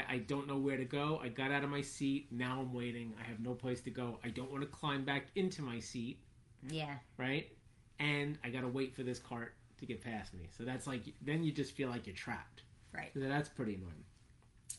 I 0.09 0.19
don't 0.19 0.47
know 0.47 0.59
where 0.59 0.77
to 0.77 0.85
go. 0.85 1.21
I 1.23 1.29
got 1.29 1.51
out 1.51 1.65
of 1.65 1.71
my 1.71 1.81
seat. 1.83 2.29
Now 2.31 2.61
I'm 2.61 2.73
waiting. 2.73 3.15
I 3.21 3.29
have 3.29 3.41
no 3.41 3.55
place 3.55 3.81
to 3.83 3.91
go. 3.91 4.19
I 4.25 4.29
don't 4.29 4.51
want 4.51 4.63
to 4.63 4.69
climb 4.69 5.05
back 5.05 5.27
into 5.35 5.63
my 5.63 5.81
seat. 5.81 6.19
yeah, 6.71 6.95
Right? 7.17 7.51
And 8.01 8.39
I 8.45 8.51
got 8.51 8.61
to 8.61 8.69
wait 8.69 8.95
for 8.95 9.03
this 9.03 9.19
cart 9.19 9.55
to 9.79 9.87
get 9.87 10.01
past 10.05 10.33
me. 10.35 10.49
So 10.57 10.63
that's 10.65 10.87
like, 10.87 11.03
then 11.23 11.43
you 11.43 11.51
just 11.53 11.73
feel 11.73 11.89
like 11.89 12.07
you're 12.07 12.15
trapped. 12.15 12.63
right. 12.93 13.11
So 13.15 13.21
that's 13.21 13.49
pretty 13.49 13.75
annoying. 13.75 14.05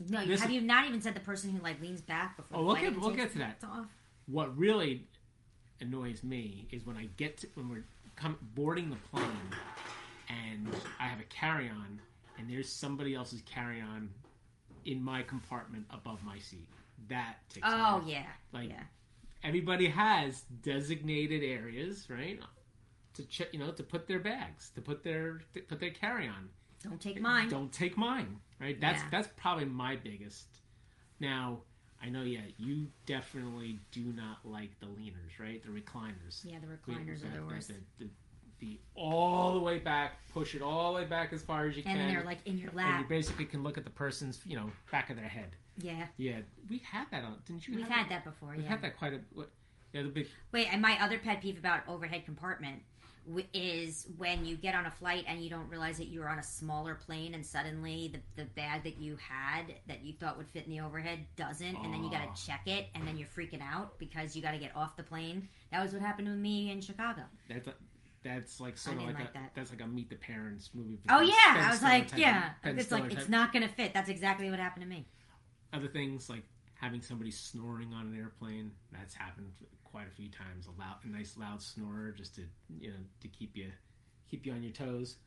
No, 0.07 0.25
This 0.25 0.39
have 0.41 0.51
you 0.51 0.61
not 0.61 0.87
even 0.87 1.01
said 1.01 1.15
the 1.15 1.19
person 1.19 1.49
who 1.51 1.61
like 1.61 1.81
leans 1.81 1.99
back 2.01 2.37
before? 2.37 2.59
Oh, 2.59 2.63
we'll 2.63 2.75
get- 2.75 2.97
we'll 2.99 3.09
get 3.11 3.31
to 3.33 3.39
that. 3.39 3.61
off? 3.63 3.87
what 4.27 4.55
really 4.57 5.07
annoys 5.81 6.23
me 6.23 6.67
is 6.71 6.85
when 6.85 6.95
I 6.95 7.09
get 7.17 7.37
to, 7.39 7.47
when 7.55 7.67
we're 7.67 7.83
come, 8.15 8.37
boarding 8.53 8.89
the 8.91 8.95
plane 9.11 9.31
and 10.29 10.67
I 10.99 11.07
have 11.07 11.19
a 11.19 11.23
carry 11.23 11.67
on 11.67 11.99
and 12.37 12.49
there's 12.49 12.71
somebody 12.71 13.15
else's 13.15 13.41
carry 13.41 13.81
on 13.81 14.09
in 14.89 15.03
my 15.03 15.21
compartment 15.21 15.85
above 15.91 16.23
my 16.23 16.39
seat. 16.39 16.67
That 17.07 17.35
takes. 17.49 17.65
Oh 17.69 18.03
yeah, 18.05 18.25
Like 18.51 18.69
yeah. 18.69 18.83
everybody 19.43 19.87
has 19.87 20.41
designated 20.63 21.43
areas, 21.43 22.07
right? 22.09 22.39
To 23.15 23.23
check, 23.25 23.49
you 23.53 23.59
know, 23.59 23.71
to 23.71 23.83
put 23.83 24.07
their 24.07 24.19
bags, 24.19 24.71
to 24.75 24.81
put 24.81 25.03
their 25.03 25.41
to 25.53 25.61
put 25.61 25.79
their 25.79 25.91
carry 25.91 26.27
on. 26.27 26.49
Don't 26.83 26.99
take 27.01 27.19
mine. 27.21 27.49
Don't 27.49 27.71
take 27.71 27.97
mine. 27.97 28.39
Right? 28.59 28.79
That's 28.79 29.01
Yeah. 29.01 29.09
that's 29.11 29.29
probably 29.37 29.65
my 29.65 29.95
biggest. 29.95 30.47
Now, 31.19 31.59
I 32.01 32.09
know 32.09 32.23
yeah, 32.23 32.41
you 32.57 32.87
definitely 33.05 33.79
do 33.91 34.05
not 34.13 34.37
like 34.45 34.79
the 34.79 34.87
leaners, 34.87 35.39
right? 35.39 35.61
The 35.63 35.69
recliners. 35.69 36.43
Yeah, 36.43 36.59
the 36.59 36.67
We- 36.67 36.95
recliners 36.95 37.23
are 37.25 37.29
the 37.29 37.37
the- 37.39 37.45
worst. 37.45 37.67
The, 37.69 37.75
the, 38.05 38.09
the 38.59 38.79
all 38.95 39.53
the 39.53 39.59
way 39.59 39.79
back, 39.79 40.13
push 40.33 40.55
it 40.55 40.61
all 40.61 40.93
the 40.93 41.01
way 41.01 41.05
back 41.05 41.33
as 41.33 41.41
far 41.41 41.65
as 41.67 41.75
you 41.77 41.83
And 41.85 41.97
can. 41.97 42.07
And 42.07 42.15
they're 42.17 42.25
like 42.25 42.39
in 42.45 42.57
your 42.57 42.71
lap. 42.73 42.87
and 42.95 42.99
you 43.03 43.09
basically 43.09 43.45
can 43.45 43.63
look 43.63 43.77
at 43.77 43.83
the 43.83 43.89
person's, 43.89 44.39
you 44.45 44.55
know, 44.55 44.69
back 44.91 45.09
of 45.09 45.15
their 45.15 45.27
head. 45.27 45.51
Yeah, 45.81 46.07
Yeah, 46.17 46.39
we 46.69 46.79
had 46.79 47.05
that 47.11 47.23
on. 47.23 47.37
Didn't 47.45 47.67
you? 47.67 47.75
we've 47.77 47.87
had 47.87 48.09
that 48.09 48.25
before. 48.25 48.53
We 48.55 48.63
Yeah. 48.63 48.69
had 48.69 48.81
that 48.81 48.97
quite 48.97 49.13
a. 49.13 49.21
What, 49.33 49.49
yeah, 49.93 50.03
the 50.03 50.09
big. 50.09 50.27
Wait, 50.51 50.71
and 50.71 50.81
my 50.81 51.01
other 51.01 51.17
pet 51.17 51.41
peeve 51.41 51.57
about 51.57 51.81
overhead 51.87 52.25
compartment 52.25 52.81
w- 53.25 53.47
is 53.53 54.07
when 54.17 54.43
you 54.45 54.55
get 54.57 54.75
on 54.75 54.85
a 54.87 54.91
flight 54.91 55.23
and 55.27 55.41
you 55.41 55.49
don't 55.49 55.67
realize 55.69 55.97
that 55.97 56.07
you're 56.07 56.27
on 56.29 56.37
a 56.37 56.43
smaller 56.43 56.95
plane 56.95 57.33
and 57.33 57.45
suddenly 57.45 58.09
the, 58.13 58.43
the 58.43 58.49
bag 58.55 58.83
that 58.83 58.97
you 58.99 59.17
had 59.17 59.73
that 59.87 60.03
you 60.03 60.13
thought 60.13 60.37
would 60.37 60.47
fit 60.49 60.65
in 60.65 60.71
the 60.71 60.79
overhead 60.81 61.19
doesn't 61.35 61.75
and 61.77 61.93
then 61.93 62.03
you 62.03 62.11
got 62.11 62.21
to 62.23 62.29
ah. 62.29 62.33
check 62.33 62.61
it 62.67 62.87
and 62.95 63.07
then 63.07 63.17
you're 63.17 63.27
freaking 63.27 63.61
out 63.61 63.97
because 63.99 64.35
you 64.35 64.41
got 64.41 64.51
to 64.51 64.57
get 64.57 64.75
off 64.75 64.95
the 64.95 65.03
plane 65.03 65.47
that 65.71 65.81
was 65.83 65.91
what 65.93 66.01
happened 66.01 66.27
to 66.27 66.33
me 66.33 66.71
in 66.71 66.81
chicago 66.81 67.21
That's 67.49 67.67
a, 67.67 67.73
that's 68.23 68.59
like 68.59 68.77
sort 68.77 68.97
of 68.97 69.03
like, 69.03 69.15
like 69.15 69.29
a 69.29 69.33
that. 69.33 69.51
that's 69.55 69.71
like 69.71 69.81
a 69.81 69.87
meet 69.87 70.09
the 70.09 70.15
parents 70.15 70.69
movie. 70.73 70.99
oh 71.09 71.21
yeah 71.21 71.33
Ben 71.55 71.63
i 71.63 71.69
was 71.71 71.81
like 71.81 72.03
type 72.03 72.13
of- 72.13 72.19
yeah 72.19 72.49
Ben 72.63 72.77
it's 72.77 72.91
like 72.91 73.05
Stiller 73.05 73.19
it's 73.19 73.29
not 73.29 73.53
gonna 73.53 73.67
fit 73.69 73.93
that's 73.93 74.09
exactly 74.09 74.49
what 74.49 74.59
happened 74.59 74.83
to 74.83 74.89
me 74.89 75.05
other 75.73 75.87
things 75.87 76.29
like 76.29 76.43
having 76.79 77.01
somebody 77.01 77.31
snoring 77.31 77.93
on 77.93 78.07
an 78.07 78.17
airplane. 78.17 78.71
That's 78.91 79.13
happened 79.13 79.51
quite 79.83 80.07
a 80.07 80.11
few 80.11 80.29
times. 80.29 80.67
A 80.67 80.71
loud, 80.79 80.95
a 81.03 81.07
nice 81.09 81.35
loud 81.37 81.61
snorer 81.61 82.11
just 82.11 82.35
to 82.35 82.41
you 82.79 82.89
know 82.89 82.95
to 83.21 83.27
keep 83.27 83.55
you 83.55 83.71
keep 84.29 84.45
you 84.45 84.53
on 84.53 84.63
your 84.63 84.71
toes. 84.71 85.17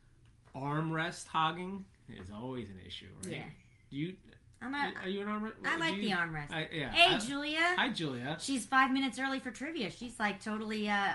Armrest 0.56 1.26
hogging 1.28 1.84
is 2.08 2.30
always 2.34 2.68
an 2.68 2.78
issue, 2.86 3.06
right? 3.24 3.36
Yeah. 3.36 3.44
You 3.90 4.14
i'm 4.60 4.74
a, 4.74 4.92
are 5.02 5.08
you 5.08 5.20
an 5.22 5.26
armrest? 5.26 5.52
i 5.64 5.76
like 5.76 5.96
do 5.96 6.02
the 6.02 6.10
armrest 6.12 6.52
I, 6.52 6.68
yeah. 6.72 6.92
hey 6.92 7.16
I- 7.16 7.18
julia 7.18 7.58
Hi, 7.76 7.88
Julia. 7.88 8.36
she's 8.40 8.64
five 8.64 8.92
minutes 8.92 9.18
early 9.18 9.40
for 9.40 9.50
trivia 9.50 9.90
she's 9.90 10.20
like 10.20 10.42
totally 10.42 10.88
uh 10.88 11.14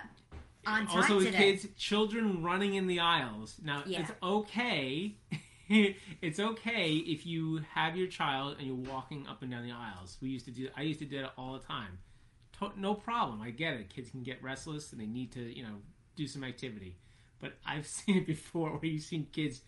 on 0.67 0.87
time 0.87 0.97
also, 0.97 1.15
with 1.17 1.25
today 1.27 1.37
kids, 1.53 1.67
children 1.77 2.43
running 2.43 2.75
in 2.75 2.87
the 2.87 2.99
aisles. 2.99 3.55
Now, 3.63 3.83
Yeah. 3.85 4.01
it's 4.01 4.11
okay. 4.21 5.15
it's 5.69 6.39
okay 6.39 6.93
if 6.93 7.25
you 7.25 7.61
have 7.73 7.95
your 7.97 8.07
child 8.07 8.55
and 8.57 8.67
you're 8.67 8.75
walking 8.75 9.27
up 9.27 9.41
and 9.41 9.51
down 9.51 9.63
the 9.63 9.71
aisles. 9.71 10.17
We 10.21 10.29
used 10.29 10.45
to 10.45 10.51
do. 10.51 10.69
I 10.77 10.81
used 10.83 10.99
to 10.99 11.05
do 11.05 11.21
that 11.21 11.33
all 11.37 11.53
the 11.53 11.59
time. 11.65 11.99
To- 12.59 12.71
no 12.79 12.93
problem. 12.93 13.41
I 13.41 13.49
get 13.51 13.73
it. 13.75 13.89
Kids 13.89 14.09
can 14.09 14.23
get 14.23 14.41
restless 14.43 14.91
and 14.91 15.01
they 15.01 15.05
need 15.05 15.31
to, 15.33 15.41
you 15.41 15.63
know, 15.63 15.75
do 16.15 16.27
some 16.27 16.43
activity. 16.43 16.97
But 17.39 17.53
I've 17.65 17.85
seen 17.97 18.17
it 18.17 18.27
before 18.27 18.71
where 18.71 18.85
you've 18.85 19.03
seen 19.03 19.27
kids 19.31 19.61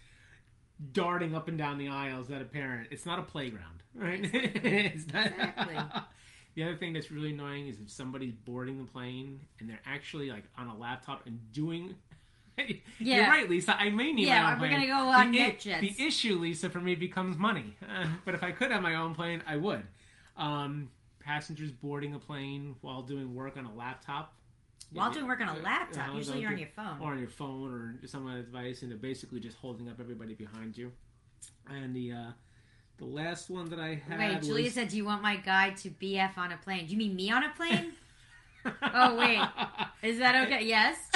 darting 0.92 1.36
up 1.36 1.48
and 1.50 1.58
down 1.58 1.78
the 1.78 1.90
aisles 1.90 2.32
at 2.32 2.42
a 2.42 2.46
parent. 2.46 2.88
It's 2.92 3.06
not 3.06 3.20
a 3.20 3.24
playground, 3.24 3.84
right? 3.94 4.22
it's 4.34 5.12
not. 5.14 5.26
Exactly. 5.28 5.76
The 6.60 6.66
other 6.66 6.76
thing 6.76 6.92
that's 6.92 7.10
really 7.10 7.30
annoying 7.32 7.68
is 7.68 7.80
if 7.80 7.90
somebody's 7.90 8.34
boarding 8.34 8.80
the 8.80 8.84
plane 8.84 9.40
and 9.62 9.70
they're 9.70 9.80
actually 9.86 10.30
like 10.30 10.44
on 10.58 10.68
a 10.68 10.76
laptop 10.78 11.26
and 11.26 11.40
doing. 11.54 11.96
You're 12.58 12.76
Yeah. 13.00 13.30
right, 13.30 13.50
Lisa. 13.50 13.80
I 13.80 13.90
may 13.92 14.12
need 14.12 14.28
Yeah, 14.28 14.44
my 14.44 14.54
own 14.56 14.60
we're 14.60 14.70
gonna 14.70 14.88
go 14.88 15.08
on 15.08 15.32
the, 15.32 15.42
i- 15.42 15.52
NetJets. 15.52 15.80
the 15.80 16.06
issue, 16.06 16.36
Lisa, 16.38 16.70
for 16.70 16.82
me 16.82 16.96
becomes 16.96 17.38
money. 17.38 17.78
Uh, 17.82 18.08
but 18.26 18.34
if 18.36 18.44
I 18.44 18.52
could 18.52 18.72
have 18.72 18.82
my 18.82 18.96
own 18.96 19.16
plane, 19.16 19.42
I 19.48 19.56
would. 19.56 19.84
Um, 20.36 20.90
passengers 21.22 21.72
boarding 21.72 22.14
a 22.14 22.20
plane 22.20 22.76
while 22.82 23.04
doing 23.04 23.34
work 23.34 23.56
on 23.56 23.64
a 23.64 23.74
laptop. 23.74 24.34
while 24.92 25.14
doing 25.14 25.28
work 25.28 25.40
on 25.40 25.48
a 25.48 25.60
laptop 25.62 26.10
Uh, 26.10 26.18
usually 26.18 26.42
you're 26.42 26.52
on 26.52 26.58
your 26.58 26.68
phone 26.76 27.00
or 27.00 27.14
on 27.14 27.20
your 27.20 27.30
phone 27.30 27.74
or 27.74 28.06
some 28.06 28.28
other 28.28 28.42
device, 28.42 28.82
and 28.82 28.92
they're 28.92 28.98
basically 28.98 29.40
just 29.40 29.56
holding 29.56 29.88
up 29.88 29.98
everybody 30.02 30.34
behind 30.34 30.78
you. 30.78 30.92
And 31.70 31.96
the 31.96 32.12
uh, 32.12 32.32
the 33.00 33.06
last 33.06 33.50
one 33.50 33.70
that 33.70 33.80
I 33.80 34.02
had 34.08 34.20
Wait, 34.20 34.42
Julia 34.42 34.66
was, 34.66 34.74
said, 34.74 34.90
"Do 34.90 34.98
you 34.98 35.06
want 35.06 35.22
my 35.22 35.38
guide 35.38 35.78
to 35.78 35.90
BF 35.90 36.38
on 36.38 36.52
a 36.52 36.58
plane?" 36.58 36.86
Do 36.86 36.92
you 36.92 36.98
mean 36.98 37.16
me 37.16 37.32
on 37.32 37.44
a 37.44 37.50
plane? 37.50 37.94
Oh, 38.82 39.16
wait. 39.16 39.42
Is 40.04 40.20
that 40.20 40.36
okay? 40.46 40.66
Yes. 40.66 40.98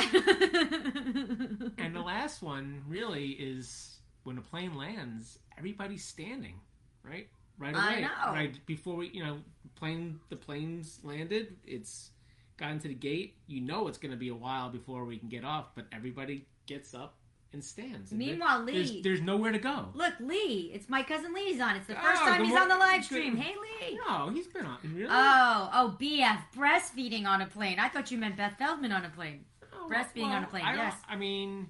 and 1.77 1.93
the 1.93 2.01
last 2.01 2.41
one 2.41 2.81
really 2.87 3.31
is 3.31 3.97
when 4.23 4.37
a 4.37 4.41
plane 4.41 4.75
lands, 4.75 5.39
everybody's 5.57 6.05
standing, 6.05 6.55
right? 7.03 7.27
Right 7.59 7.75
away, 7.75 7.83
I 7.83 7.99
know. 7.99 8.31
right 8.31 8.65
before 8.65 8.95
we, 8.95 9.09
you 9.09 9.25
know, 9.25 9.39
plane 9.75 10.21
the 10.29 10.37
plane's 10.37 10.99
landed. 11.03 11.57
It's 11.65 12.11
gotten 12.57 12.79
to 12.79 12.87
the 12.87 12.93
gate. 12.93 13.35
You 13.45 13.59
know, 13.59 13.89
it's 13.89 13.97
going 13.97 14.11
to 14.11 14.17
be 14.17 14.29
a 14.29 14.35
while 14.35 14.69
before 14.69 15.03
we 15.05 15.17
can 15.17 15.27
get 15.29 15.43
off, 15.43 15.75
but 15.75 15.85
everybody 15.91 16.45
gets 16.65 16.93
up 16.93 17.17
and 17.53 17.63
stands. 17.63 18.11
And 18.11 18.19
Meanwhile, 18.19 18.65
there's, 18.65 18.91
Lee, 18.91 19.01
there's 19.01 19.21
nowhere 19.21 19.51
to 19.51 19.59
go. 19.59 19.89
look, 19.93 20.13
Lee, 20.19 20.71
it's 20.73 20.89
my 20.89 21.03
cousin 21.03 21.33
Lee's 21.33 21.61
on. 21.61 21.75
It's 21.75 21.87
the 21.87 21.97
oh, 21.97 22.01
first 22.03 22.21
Oh, 22.23 22.25
time 22.25 22.43
he's 22.43 22.55
on 22.55 22.67
the 22.67 22.77
live 22.77 23.03
stream. 23.05 23.37
Hey, 23.37 23.55
Lee. 23.55 23.99
No, 24.07 24.29
he's 24.29 24.47
been 24.47 24.65
on. 24.65 24.77
Really? 24.83 25.07
Oh, 25.09 25.69
oh, 25.73 25.97
BF, 25.99 26.39
breastfeeding 26.55 27.25
on 27.25 27.41
a 27.41 27.45
plane. 27.45 27.79
I 27.79 27.89
thought 27.89 28.11
you 28.11 28.17
meant 28.17 28.37
Beth 28.37 28.57
Feldman 28.57 28.91
on 28.91 29.05
a 29.05 29.09
plane. 29.09 29.45
Oh, 29.73 29.89
breastfeeding 29.89 30.25
on 30.25 30.43
a 30.43 30.47
plane, 30.47 30.63
I 30.65 30.75
yes. 30.75 30.95
I 31.07 31.15
mean, 31.15 31.67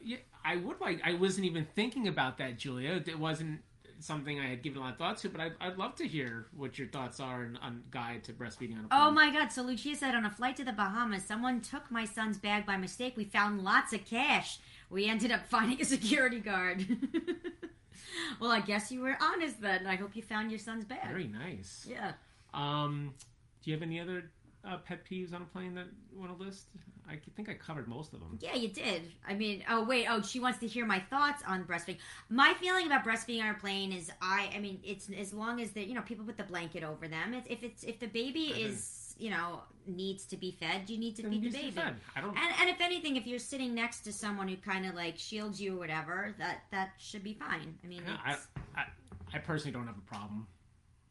yeah, 0.00 0.18
I 0.44 0.56
would 0.56 0.80
like. 0.80 1.00
I 1.04 1.14
wasn't 1.14 1.46
even 1.46 1.66
thinking 1.74 2.08
about 2.08 2.38
that, 2.38 2.56
Julia. 2.58 3.02
It 3.06 3.18
wasn't 3.18 3.60
something 4.00 4.38
I 4.40 4.46
had 4.46 4.62
given 4.62 4.78
a 4.78 4.84
lot 4.84 4.92
of 4.92 4.98
thought 4.98 5.16
to, 5.18 5.28
but 5.28 5.40
I'd, 5.40 5.52
I'd 5.60 5.76
love 5.76 5.94
to 5.96 6.06
hear 6.06 6.46
what 6.56 6.78
your 6.78 6.88
thoughts 6.88 7.20
are 7.20 7.44
on, 7.44 7.58
on 7.62 7.82
guide 7.90 8.24
to 8.24 8.32
breastfeeding 8.32 8.78
on 8.78 8.84
a 8.84 8.88
plane. 8.88 9.00
Oh 9.02 9.10
my 9.10 9.32
God! 9.32 9.52
So 9.52 9.62
Lucia 9.62 9.96
said 9.96 10.14
on 10.14 10.24
a 10.24 10.30
flight 10.30 10.56
to 10.56 10.64
the 10.64 10.72
Bahamas, 10.72 11.24
someone 11.24 11.60
took 11.60 11.90
my 11.90 12.04
son's 12.04 12.38
bag 12.38 12.66
by 12.66 12.76
mistake. 12.76 13.16
We 13.16 13.24
found 13.24 13.62
lots 13.62 13.92
of 13.92 14.04
cash. 14.04 14.58
We 14.90 15.06
ended 15.06 15.32
up 15.32 15.46
finding 15.48 15.80
a 15.80 15.84
security 15.84 16.40
guard. 16.40 16.86
well, 18.40 18.50
I 18.50 18.60
guess 18.60 18.90
you 18.90 19.00
were 19.00 19.16
honest 19.20 19.60
then. 19.60 19.86
I 19.86 19.96
hope 19.96 20.14
you 20.14 20.22
found 20.22 20.50
your 20.50 20.60
son's 20.60 20.84
bag. 20.84 21.08
Very 21.08 21.28
nice. 21.28 21.86
Yeah. 21.88 22.12
Um, 22.54 23.14
do 23.62 23.70
you 23.70 23.76
have 23.76 23.82
any 23.82 24.00
other 24.00 24.30
uh, 24.66 24.78
pet 24.78 25.00
peeves 25.08 25.34
on 25.34 25.42
a 25.42 25.44
plane 25.46 25.74
that 25.74 25.86
you 26.12 26.18
want 26.18 26.36
to 26.36 26.44
list? 26.44 26.66
I 27.08 27.18
think 27.36 27.48
I 27.48 27.54
covered 27.54 27.86
most 27.86 28.12
of 28.14 28.20
them. 28.20 28.36
Yeah, 28.40 28.56
you 28.56 28.68
did. 28.68 29.12
I 29.28 29.34
mean, 29.34 29.62
oh 29.70 29.84
wait, 29.84 30.06
oh 30.10 30.22
she 30.22 30.40
wants 30.40 30.58
to 30.58 30.66
hear 30.66 30.84
my 30.84 30.98
thoughts 30.98 31.42
on 31.46 31.64
breastfeeding. 31.64 31.98
My 32.28 32.54
feeling 32.60 32.86
about 32.86 33.04
breastfeeding 33.04 33.42
on 33.42 33.50
a 33.50 33.54
plane 33.54 33.92
is, 33.92 34.10
I, 34.20 34.50
I 34.54 34.58
mean, 34.58 34.80
it's 34.84 35.08
as 35.16 35.32
long 35.32 35.60
as 35.60 35.70
the 35.70 35.84
you 35.84 35.94
know 35.94 36.02
people 36.02 36.24
put 36.24 36.36
the 36.36 36.44
blanket 36.44 36.82
over 36.82 37.06
them. 37.06 37.32
It's, 37.34 37.46
if 37.48 37.62
it's 37.62 37.84
if 37.84 38.00
the 38.00 38.08
baby 38.08 38.46
is 38.46 39.14
you 39.18 39.30
know 39.30 39.60
needs 39.86 40.26
to 40.26 40.36
be 40.36 40.50
fed, 40.50 40.90
you 40.90 40.98
need 40.98 41.14
to 41.16 41.22
feed 41.22 41.44
the 41.44 41.50
baby. 41.50 41.78
I 42.16 42.20
don't. 42.20 42.36
And, 42.36 42.54
and 42.60 42.68
if 42.70 42.80
anything, 42.80 43.14
if 43.16 43.24
you're 43.26 43.38
sitting 43.38 43.72
next 43.72 44.00
to 44.00 44.12
someone 44.12 44.48
who 44.48 44.56
kind 44.56 44.84
of 44.84 44.96
like 44.96 45.16
shields 45.16 45.60
you 45.60 45.76
or 45.76 45.78
whatever, 45.78 46.34
that 46.38 46.62
that 46.72 46.90
should 46.98 47.22
be 47.22 47.34
fine. 47.34 47.78
I 47.84 47.86
mean, 47.86 48.02
I, 48.24 48.36
I, 48.76 48.84
I 49.32 49.38
personally 49.38 49.72
don't 49.72 49.86
have 49.86 49.96
a 49.98 50.08
problem 50.12 50.48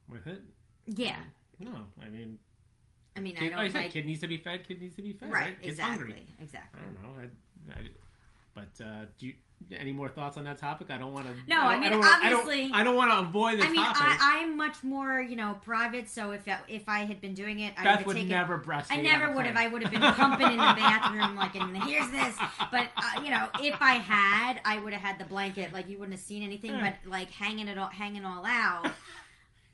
with 0.10 0.28
it. 0.28 0.42
yeah. 0.88 1.20
No, 1.58 1.72
I 2.06 2.10
mean, 2.10 2.38
I 3.18 3.20
mean, 3.22 3.36
I 3.40 3.50
don't 3.50 3.58
like 3.58 3.72
said, 3.72 3.92
kid 3.92 4.06
needs 4.06 4.22
to 4.22 4.28
be 4.28 4.38
fed. 4.38 4.68
Kid 4.68 4.82
needs 4.82 4.96
to 4.98 5.02
be 5.02 5.14
fed. 5.14 5.32
right. 5.32 5.42
Right? 5.46 5.62
Kid's 5.62 5.74
Exactly. 5.80 5.98
hungry. 6.14 6.26
Exactly. 6.42 6.82
I 6.82 6.86
don't 6.86 7.02
know. 7.04 7.22
I, 7.22 7.80
I, 7.80 7.84
but 8.54 8.84
uh, 8.86 9.06
do 9.20 9.28
you 9.28 9.34
any 9.72 9.94
more 9.94 10.10
thoughts 10.10 10.38
on 10.38 10.44
that 10.44 10.58
topic? 10.58 10.92
I 10.92 10.98
don't 10.98 11.14
want 11.14 11.26
to. 11.28 11.34
No, 11.48 11.62
I 11.62 11.80
mean, 11.80 11.90
don't 11.92 12.00
wanna, 12.02 12.12
obviously- 12.36 12.64
I 12.66 12.68
don't, 12.68 12.76
I 12.76 12.84
don't 12.84 12.96
want 12.96 13.12
to 13.12 13.20
avoid 13.20 13.60
the 13.60 13.64
I 13.66 13.70
mean, 13.70 13.76
topic. 13.84 14.02
I, 14.04 14.40
I'm 14.44 14.58
much 14.58 14.84
more, 14.84 15.22
you 15.22 15.36
know, 15.38 15.58
private. 15.64 16.10
So 16.10 16.32
if 16.32 16.42
if 16.68 16.88
I 16.90 17.00
had 17.06 17.22
been 17.22 17.34
doing 17.34 17.60
it, 17.62 17.74
I 17.78 17.82
would 17.82 17.84
Beth 17.86 17.98
have 18.00 18.08
would 18.08 18.14
taken. 18.16 18.30
never 18.30 18.60
breastfeed. 18.60 18.92
I 18.92 19.02
never 19.02 19.32
would 19.32 19.46
have. 19.46 19.56
I 19.56 19.68
would 19.68 19.82
have 19.82 19.92
been 19.92 20.02
pumping 20.02 20.48
in 20.52 20.58
the 20.58 20.58
bathroom, 20.78 21.36
like, 21.38 21.56
and 21.56 21.76
here's 21.84 22.10
this. 22.12 22.36
But 22.72 22.88
uh, 22.98 23.22
you 23.24 23.32
know, 23.32 23.48
if 23.62 23.82
I 23.82 23.94
had, 23.94 24.60
I 24.66 24.78
would 24.80 24.92
have 24.94 25.02
had 25.02 25.20
the 25.20 25.26
blanket. 25.26 25.72
Like, 25.74 25.90
you 25.90 25.98
wouldn't 25.98 26.18
have 26.18 26.26
seen 26.26 26.44
anything, 26.44 26.72
Yeah. 26.72 26.94
but 27.04 27.10
like 27.10 27.32
hanging 27.32 27.68
it 27.70 27.78
all, 27.78 27.88
hanging 27.90 28.26
all 28.26 28.46
out. 28.46 28.92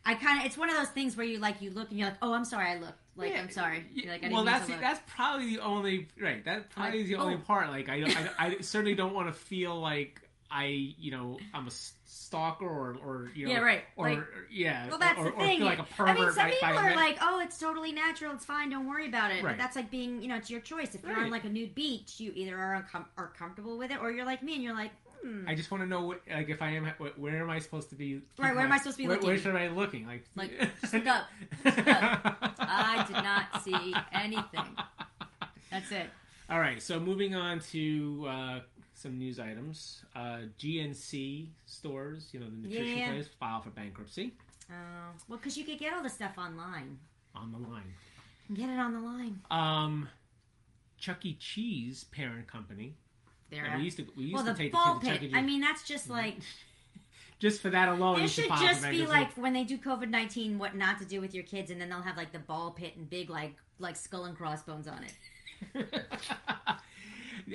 I 0.05 0.13
kind 0.15 0.39
of. 0.39 0.45
It's 0.45 0.57
one 0.57 0.69
of 0.69 0.77
those 0.77 0.89
things 0.89 1.17
where 1.17 1.25
you 1.25 1.39
like 1.39 1.61
you 1.61 1.71
look 1.71 1.89
and 1.89 1.99
you're 1.99 2.07
like, 2.09 2.17
oh, 2.21 2.33
I'm 2.33 2.45
sorry, 2.45 2.69
I 2.69 2.77
looked. 2.77 3.00
Like, 3.15 3.31
Yeah, 3.33 3.41
I'm 3.41 3.49
sorry. 3.49 3.85
like, 4.07 4.23
I 4.23 4.29
well, 4.29 4.43
that's 4.45 4.67
the, 4.67 4.73
that's 4.79 5.01
probably 5.15 5.55
the 5.55 5.61
only 5.61 6.07
right. 6.19 6.43
That 6.45 6.69
probably 6.69 6.91
Like, 6.99 7.01
is 7.03 7.09
the 7.09 7.15
only 7.15 7.35
oh. 7.35 7.45
part. 7.45 7.69
Like, 7.69 7.89
I, 7.89 8.03
I, 8.05 8.45
I 8.47 8.57
certainly 8.61 8.95
don't 8.95 9.13
want 9.13 9.27
to 9.27 9.33
feel 9.33 9.79
like 9.79 10.21
I, 10.49 10.65
you 10.97 11.11
know, 11.11 11.37
I'm 11.53 11.67
a 11.67 11.71
stalker 12.05 12.65
or, 12.65 12.97
or 13.03 13.31
you 13.35 13.45
know, 13.47 13.53
Yeah, 13.53 13.59
right. 13.59 13.83
or, 13.95 14.09
Like- 14.09 14.17
or- 14.19 14.47
yeah, 14.51 14.87
Well, 14.89 14.97
that's 14.99 15.17
or, 15.19 15.25
the 15.25 15.31
thing. 15.31 15.59
feel 15.59 15.65
like 15.67 15.79
a 15.79 15.83
I 15.83 15.85
pervert. 15.85 16.19
mean, 16.19 16.31
some 16.33 16.49
people 16.49 16.67
are 16.69 16.95
like, 16.95 17.17
"Oh, 17.21 17.39
it's 17.41 17.57
totally 17.57 17.91
natural. 17.93 18.33
It's 18.33 18.43
fine. 18.45 18.69
Don't 18.69 18.85
worry 18.87 19.07
about 19.07 19.31
it." 19.31 19.43
Right. 19.43 19.51
But 19.51 19.57
that's 19.63 19.75
like 19.77 19.89
being, 19.89 20.21
you 20.21 20.27
know, 20.27 20.35
it's 20.35 20.49
your 20.49 20.59
choice. 20.59 20.93
If 20.93 21.03
you're 21.03 21.13
Right. 21.15 21.23
on 21.25 21.29
like 21.31 21.45
a 21.45 21.49
nude 21.49 21.73
beach, 21.73 22.19
you 22.19 22.31
either 22.35 22.57
are 22.57 22.81
uncom- 22.85 23.05
are 23.17 23.27
comfortable 23.37 23.77
with 23.77 23.91
it, 23.91 23.99
or 24.01 24.11
you're 24.11 24.25
like 24.25 24.43
me 24.43 24.55
and 24.55 24.63
you're 24.63 24.75
like, 24.75 24.91
hmm. 25.23 25.47
I 25.47 25.55
just 25.55 25.71
want 25.71 25.83
to 25.83 25.87
know, 25.87 26.01
what, 26.05 26.21
like, 26.31 26.49
if 26.49 26.61
I 26.61 26.69
am, 26.71 26.85
wh- 26.99 27.19
where 27.19 27.41
am 27.41 27.49
I 27.49 27.59
supposed 27.59 27.89
to 27.89 27.95
be? 27.95 28.21
Right, 28.37 28.55
where 28.55 28.65
am 28.65 28.71
I 28.71 28.77
supposed 28.77 28.97
to 28.97 29.03
be 29.03 29.07
where, 29.09 29.19
Where 29.19 29.37
should 29.37 29.55
I 29.55 29.67
be 29.67 29.73
looking? 29.75 30.05
Like, 30.07 30.25
Like, 30.35 30.51
look 30.93 31.07
up. 31.07 31.25
I 31.65 33.03
did 33.07 33.15
not 33.23 33.63
see 33.63 33.93
anything. 34.13 34.65
That's 35.69 35.91
it. 35.91 36.09
All 36.49 36.59
right, 36.59 36.81
so 36.81 36.99
moving 36.99 37.33
on 37.35 37.59
to 37.71 38.25
uh, 38.27 38.59
some 38.93 39.17
news 39.17 39.39
items. 39.39 40.03
Uh, 40.15 40.39
GNC 40.59 41.47
stores, 41.65 42.29
you 42.33 42.39
know, 42.39 42.47
the 42.47 42.67
nutrition 42.67 42.97
Yeah. 42.97 43.11
place, 43.11 43.27
file 43.39 43.61
for 43.61 43.69
bankruptcy 43.69 44.33
Uh, 44.69 44.73
well, 45.29 45.37
because 45.37 45.57
you 45.57 45.63
could 45.63 45.79
get 45.79 45.93
all 45.93 46.03
the 46.03 46.09
stuff 46.09 46.33
online. 46.37 46.97
on 47.35 47.51
the 47.51 47.57
line. 47.57 47.93
Get 48.53 48.69
it 48.69 48.77
on 48.79 48.91
the 48.93 48.99
line. 48.99 49.39
Um, 49.49 50.09
Chuck 50.97 51.25
E. 51.25 51.35
Cheese 51.39 52.03
parent 52.03 52.47
company. 52.47 52.95
There. 53.51 53.65
And 53.65 53.79
we 53.79 53.83
used 53.85 53.97
to 53.97 54.07
we 54.15 54.23
used 54.23 54.35
well, 54.35 54.45
to 54.45 54.51
the 54.53 54.57
take 54.57 54.71
ball 54.71 54.99
the 54.99 55.07
kids 55.07 55.19
pit. 55.19 55.31
I 55.33 55.41
mean, 55.41 55.61
that's 55.61 55.83
just 55.83 56.09
like 56.09 56.37
just 57.39 57.61
for 57.61 57.69
that 57.69 57.89
alone, 57.89 58.21
you 58.21 58.27
should 58.27 58.49
just 58.49 58.89
be 58.89 59.05
like 59.05 59.33
when 59.33 59.53
they 59.53 59.63
do 59.63 59.77
COVID 59.77 60.09
nineteen, 60.09 60.57
what 60.57 60.75
not 60.75 60.99
to 60.99 61.05
do 61.05 61.19
with 61.21 61.35
your 61.35 61.43
kids, 61.43 61.69
and 61.69 61.79
then 61.79 61.89
they'll 61.89 62.01
have 62.01 62.17
like 62.17 62.31
the 62.31 62.39
ball 62.39 62.71
pit 62.71 62.95
and 62.95 63.09
big 63.09 63.29
like 63.29 63.55
like 63.77 63.95
skull 63.95 64.25
and 64.25 64.37
crossbones 64.37 64.87
on 64.87 65.03
it. 65.03 66.03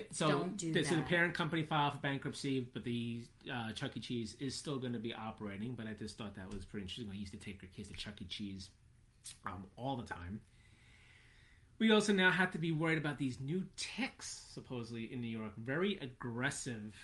so, 0.10 0.28
Don't 0.28 0.56
do 0.56 0.72
the, 0.72 0.84
so 0.84 0.96
the 0.96 1.02
parent 1.02 1.34
company 1.34 1.62
filed 1.62 1.94
for 1.94 1.98
bankruptcy, 1.98 2.68
but 2.72 2.84
the 2.84 3.22
uh, 3.52 3.72
Chuck 3.72 3.96
E. 3.96 4.00
Cheese 4.00 4.36
is 4.40 4.54
still 4.54 4.78
going 4.78 4.92
to 4.92 4.98
be 4.98 5.14
operating. 5.14 5.74
But 5.74 5.86
I 5.86 5.92
just 5.92 6.18
thought 6.18 6.34
that 6.36 6.52
was 6.52 6.64
pretty 6.64 6.84
interesting. 6.84 7.10
I 7.12 7.16
used 7.16 7.32
to 7.32 7.38
take 7.38 7.62
our 7.62 7.68
kids 7.74 7.88
to 7.88 7.94
Chuck 7.94 8.20
E. 8.20 8.24
Cheese 8.26 8.70
um, 9.46 9.64
all 9.76 9.96
the 9.96 10.06
time. 10.06 10.40
We 11.78 11.92
also 11.92 12.12
now 12.12 12.30
have 12.30 12.50
to 12.52 12.58
be 12.58 12.72
worried 12.72 12.98
about 12.98 13.18
these 13.18 13.38
new 13.40 13.64
ticks, 13.76 14.46
supposedly 14.52 15.12
in 15.12 15.20
New 15.20 15.26
York. 15.26 15.52
Very 15.56 15.98
aggressive 16.00 16.94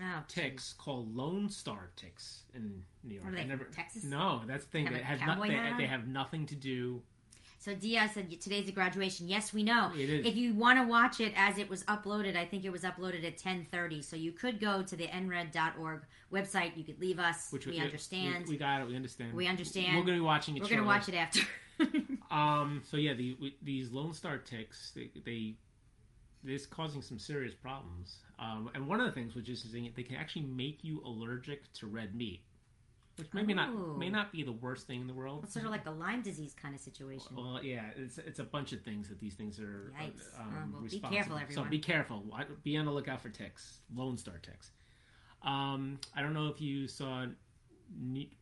Oh, 0.00 0.22
ticks 0.26 0.74
called 0.78 1.14
Lone 1.14 1.50
Star 1.50 1.90
ticks 1.96 2.44
in 2.54 2.82
New 3.04 3.16
York. 3.16 3.26
Are 3.26 3.32
I 3.32 3.42
they, 3.42 3.44
never, 3.44 3.64
Texas? 3.64 4.04
No, 4.04 4.40
that's 4.46 4.64
the 4.64 4.70
thing. 4.70 4.90
They 4.90 5.00
have, 5.00 5.20
not, 5.20 5.42
they, 5.42 5.72
they 5.76 5.86
have 5.86 6.08
nothing 6.08 6.46
to 6.46 6.54
do. 6.54 7.02
So 7.58 7.74
Dia 7.74 8.10
said 8.12 8.40
today's 8.40 8.68
a 8.68 8.72
graduation. 8.72 9.28
Yes, 9.28 9.52
we 9.52 9.62
know. 9.62 9.92
It 9.94 10.08
is. 10.08 10.26
If 10.26 10.34
you 10.34 10.54
want 10.54 10.78
to 10.78 10.86
watch 10.86 11.20
it 11.20 11.32
as 11.36 11.58
it 11.58 11.68
was 11.68 11.84
uploaded, 11.84 12.36
I 12.36 12.44
think 12.44 12.64
it 12.64 12.70
was 12.70 12.82
uploaded 12.82 13.24
at 13.24 13.36
10:30. 13.36 14.02
So 14.02 14.16
you 14.16 14.32
could 14.32 14.60
go 14.60 14.82
to 14.82 14.96
the 14.96 15.06
nred.org 15.06 16.00
website. 16.32 16.76
You 16.76 16.84
could 16.84 16.98
leave 16.98 17.20
us. 17.20 17.52
Which 17.52 17.66
we 17.66 17.78
understand. 17.78 18.46
We, 18.46 18.54
we 18.54 18.58
got 18.58 18.80
it. 18.80 18.88
We 18.88 18.96
understand. 18.96 19.34
We 19.34 19.46
understand. 19.46 19.96
We're 19.96 20.04
going 20.04 20.18
to 20.18 20.22
be 20.22 20.26
watching 20.26 20.56
it. 20.56 20.62
We're 20.62 20.70
gonna 20.70 20.84
watch 20.84 21.08
it 21.08 21.14
after. 21.14 21.42
Um. 22.30 22.82
So 22.88 22.96
yeah, 22.96 23.12
the, 23.14 23.36
we, 23.40 23.56
these 23.62 23.90
Lone 23.92 24.14
Star 24.14 24.38
ticks, 24.38 24.92
they, 24.94 25.10
they 25.24 25.54
this 26.44 26.64
causing 26.66 27.02
some 27.02 27.18
serious 27.18 27.54
problems. 27.54 28.16
Um, 28.38 28.70
and 28.74 28.86
one 28.88 29.00
of 29.00 29.06
the 29.06 29.12
things, 29.12 29.34
which 29.34 29.48
is 29.48 29.64
they, 29.70 29.92
they 29.94 30.02
can 30.02 30.16
actually 30.16 30.42
make 30.46 30.82
you 30.82 31.02
allergic 31.04 31.70
to 31.74 31.86
red 31.86 32.14
meat, 32.14 32.42
which 33.16 33.28
maybe 33.34 33.52
not 33.54 33.98
may 33.98 34.08
not 34.08 34.32
be 34.32 34.42
the 34.42 34.52
worst 34.52 34.86
thing 34.86 35.02
in 35.02 35.06
the 35.06 35.12
world. 35.14 35.40
it's 35.44 35.52
sort 35.52 35.66
of 35.66 35.70
like 35.70 35.84
a 35.86 35.90
Lyme 35.90 36.22
disease 36.22 36.54
kind 36.60 36.74
of 36.74 36.80
situation. 36.80 37.36
Well, 37.36 37.60
yeah, 37.62 37.90
it's 37.96 38.16
it's 38.18 38.38
a 38.38 38.44
bunch 38.44 38.72
of 38.72 38.80
things 38.82 39.08
that 39.10 39.20
these 39.20 39.34
things 39.34 39.60
are. 39.60 39.92
Yikes. 40.00 40.40
Um, 40.40 40.48
Oh, 40.48 40.72
well, 40.72 40.80
be 40.82 40.88
responsible. 40.88 41.36
careful, 41.36 41.54
So 41.54 41.64
be 41.64 41.78
careful. 41.78 42.24
Be 42.64 42.76
on 42.78 42.86
the 42.86 42.92
lookout 42.92 43.20
for 43.20 43.28
ticks, 43.28 43.78
Lone 43.94 44.16
Star 44.16 44.38
ticks. 44.42 44.70
Um, 45.42 45.98
I 46.16 46.22
don't 46.22 46.32
know 46.34 46.48
if 46.48 46.60
you 46.62 46.88
saw. 46.88 47.26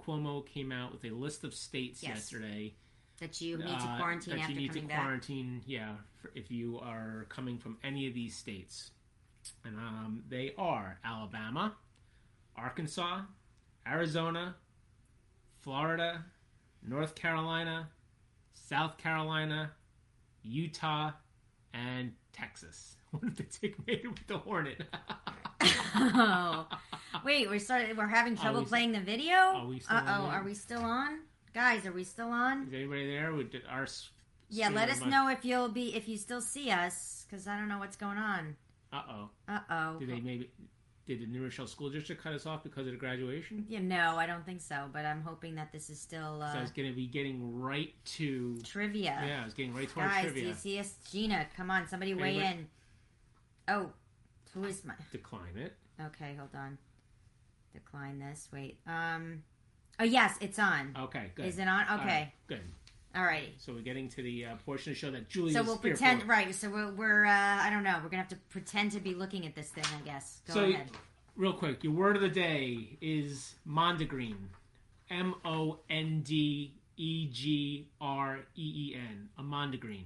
Cuomo 0.01 0.47
came 0.47 0.71
out 0.71 0.93
with 0.93 1.05
a 1.05 1.11
list 1.11 1.43
of 1.43 1.53
states 1.55 2.03
Yes. 2.05 2.11
yesterday 2.17 2.75
that 3.21 3.41
you 3.41 3.59
need 3.59 3.67
to 3.67 3.85
uh, 3.85 3.99
quarantine 3.99 4.35
that 4.35 4.41
after 4.41 4.53
you 4.53 4.61
need 4.61 4.69
coming 4.69 4.83
to 4.83 4.89
back. 4.89 5.01
quarantine. 5.03 5.63
Yeah, 5.67 5.93
if 6.35 6.51
you 6.51 6.81
are 6.83 7.27
coming 7.29 7.59
from 7.59 7.77
any 7.85 8.07
of 8.09 8.15
these 8.15 8.35
states, 8.37 8.91
and 9.65 9.77
um, 9.77 10.25
they 10.29 10.55
are 10.59 10.99
Alabama, 11.05 11.75
Arkansas, 12.57 13.21
Arizona, 13.87 14.57
Florida, 15.61 16.25
North 16.87 17.15
Carolina, 17.15 17.89
South 18.55 18.97
Carolina, 18.99 19.73
Utah, 20.43 21.13
and 21.73 22.13
Texas. 22.33 22.97
What 23.11 23.25
if 23.25 23.37
the 23.39 23.43
tick 23.43 23.75
made 23.89 24.03
it 24.05 24.09
with 24.09 24.25
the 24.29 24.39
hornet? 24.39 24.83
oh, 25.97 26.69
wait, 27.25 27.51
we're 27.51 27.59
started. 27.59 27.97
We're 27.97 28.07
having 28.07 28.37
trouble 28.37 28.61
we- 28.61 28.67
playing 28.67 28.93
the 28.93 29.01
video. 29.01 29.35
Uh 29.35 30.03
oh, 30.07 30.27
are 30.27 30.45
we 30.45 30.55
still 30.55 30.83
on, 30.83 31.19
guys? 31.55 31.87
Are 31.87 31.93
we 31.93 32.05
still 32.05 32.29
on? 32.31 32.67
Is 32.69 32.75
anybody 32.75 33.07
there? 33.11 33.33
We 33.35 33.45
did 33.45 33.63
our 33.69 33.87
Yeah, 34.49 34.69
let 34.69 34.89
us 34.91 35.01
know 35.05 35.29
if 35.29 35.45
you'll 35.45 35.69
be 35.69 35.95
if 35.95 36.09
you 36.09 36.17
still 36.17 36.41
see 36.41 36.71
us 36.71 37.27
because 37.29 37.47
I 37.47 37.59
don't 37.59 37.69
know 37.69 37.79
what's 37.79 37.97
going 37.97 38.19
on. 38.19 38.57
Uh 38.93 39.03
oh. 39.09 39.31
Uh 39.49 39.61
oh. 39.71 39.99
Did 39.99 40.09
they 40.11 40.21
maybe? 40.21 40.51
Did 41.07 41.23
the 41.23 41.27
New 41.27 41.43
Rochelle 41.43 41.67
School 41.67 41.91
District 41.91 42.23
cut 42.23 42.35
us 42.35 42.47
off 42.47 42.63
because 42.63 42.87
of 42.87 42.93
the 42.93 42.99
graduation? 42.99 43.65
Yeah, 43.69 43.81
no, 43.81 44.17
I 44.17 44.27
don't 44.27 44.47
think 44.47 44.61
so. 44.61 44.85
But 44.93 45.05
I'm 45.05 45.23
hoping 45.23 45.57
that 45.57 45.73
this 45.73 45.91
is 45.91 46.01
still 46.01 46.39
So 46.39 46.45
uh, 46.45 46.55
I 46.59 46.61
was 46.61 46.71
going 46.71 46.89
to 46.89 46.95
be 46.95 47.07
getting 47.07 47.59
right 47.61 47.93
to. 48.17 48.59
trivia. 48.63 49.21
Yeah, 49.27 49.41
I 49.43 49.45
was 49.45 49.55
getting 49.55 49.75
right 49.75 49.89
to 49.89 50.01
our 50.01 50.07
Guys, 50.07 50.25
do 50.27 50.31
trivia. 50.31 50.49
you 50.51 50.55
see 50.55 50.79
us? 50.79 50.95
Gina, 51.11 51.47
come 51.57 51.69
on, 51.71 51.89
somebody 51.89 52.15
weigh 52.15 52.37
in. 52.39 52.69
Oh, 53.67 53.91
who 54.55 54.65
is 54.65 54.85
my? 54.85 54.95
Decline 55.11 55.57
it. 55.57 55.75
Okay, 56.01 56.35
hold 56.39 56.51
on. 56.55 56.79
Decline 57.73 58.19
this. 58.21 58.49
Wait. 58.53 58.79
Um. 58.87 59.43
Oh 60.01 60.05
yes, 60.05 60.37
it's 60.41 60.59
on. 60.59 60.97
Okay, 60.99 61.31
good. 61.35 61.45
Is 61.45 61.59
it 61.59 61.69
on? 61.69 61.87
All 61.87 61.99
right, 61.99 62.07
Okay. 62.07 62.33
good. 62.47 62.61
Alrighty. 63.15 63.51
So 63.59 63.73
we're 63.73 63.83
getting 63.83 64.09
to 64.11 64.23
the 64.23 64.47
uh, 64.47 64.55
portion 64.65 64.93
of 64.93 64.97
the 64.97 65.01
show 65.01 65.11
that 65.11 65.29
Julie 65.29 65.53
So 65.53 65.63
we'll 65.63 65.77
pretend, 65.77 66.27
right? 66.27 66.55
So 66.55 66.71
we're, 66.71 66.93
we're 66.93 67.27
uh, 67.27 67.31
I 67.31 67.69
don't 67.69 67.83
know. 67.83 67.99
We're 68.03 68.09
gonna 68.09 68.23
have 68.23 68.29
to 68.29 68.37
pretend 68.49 68.93
to 68.93 69.01
be 69.01 69.15
looking 69.15 69.47
at 69.47 69.55
this 69.55 69.69
thing. 69.69 69.85
I 69.85 70.05
guess. 70.07 70.41
Go 70.47 70.55
So- 70.55 70.65
ahead. 70.65 70.91
Real 71.37 71.53
quick, 71.53 71.83
your 71.85 71.93
word 71.93 72.17
of 72.17 72.23
the 72.23 72.29
day 72.29 72.99
is 73.01 73.55
mondegreen. 73.67 74.37
M 75.11 75.35
O 75.45 75.79
N 75.89 76.23
D 76.23 76.75
E 76.97 77.29
G 77.31 77.89
R 78.01 78.41
E 78.57 78.63
E 78.63 78.95
N. 78.97 79.29
A 79.39 79.43
mondegreen. 79.43 80.05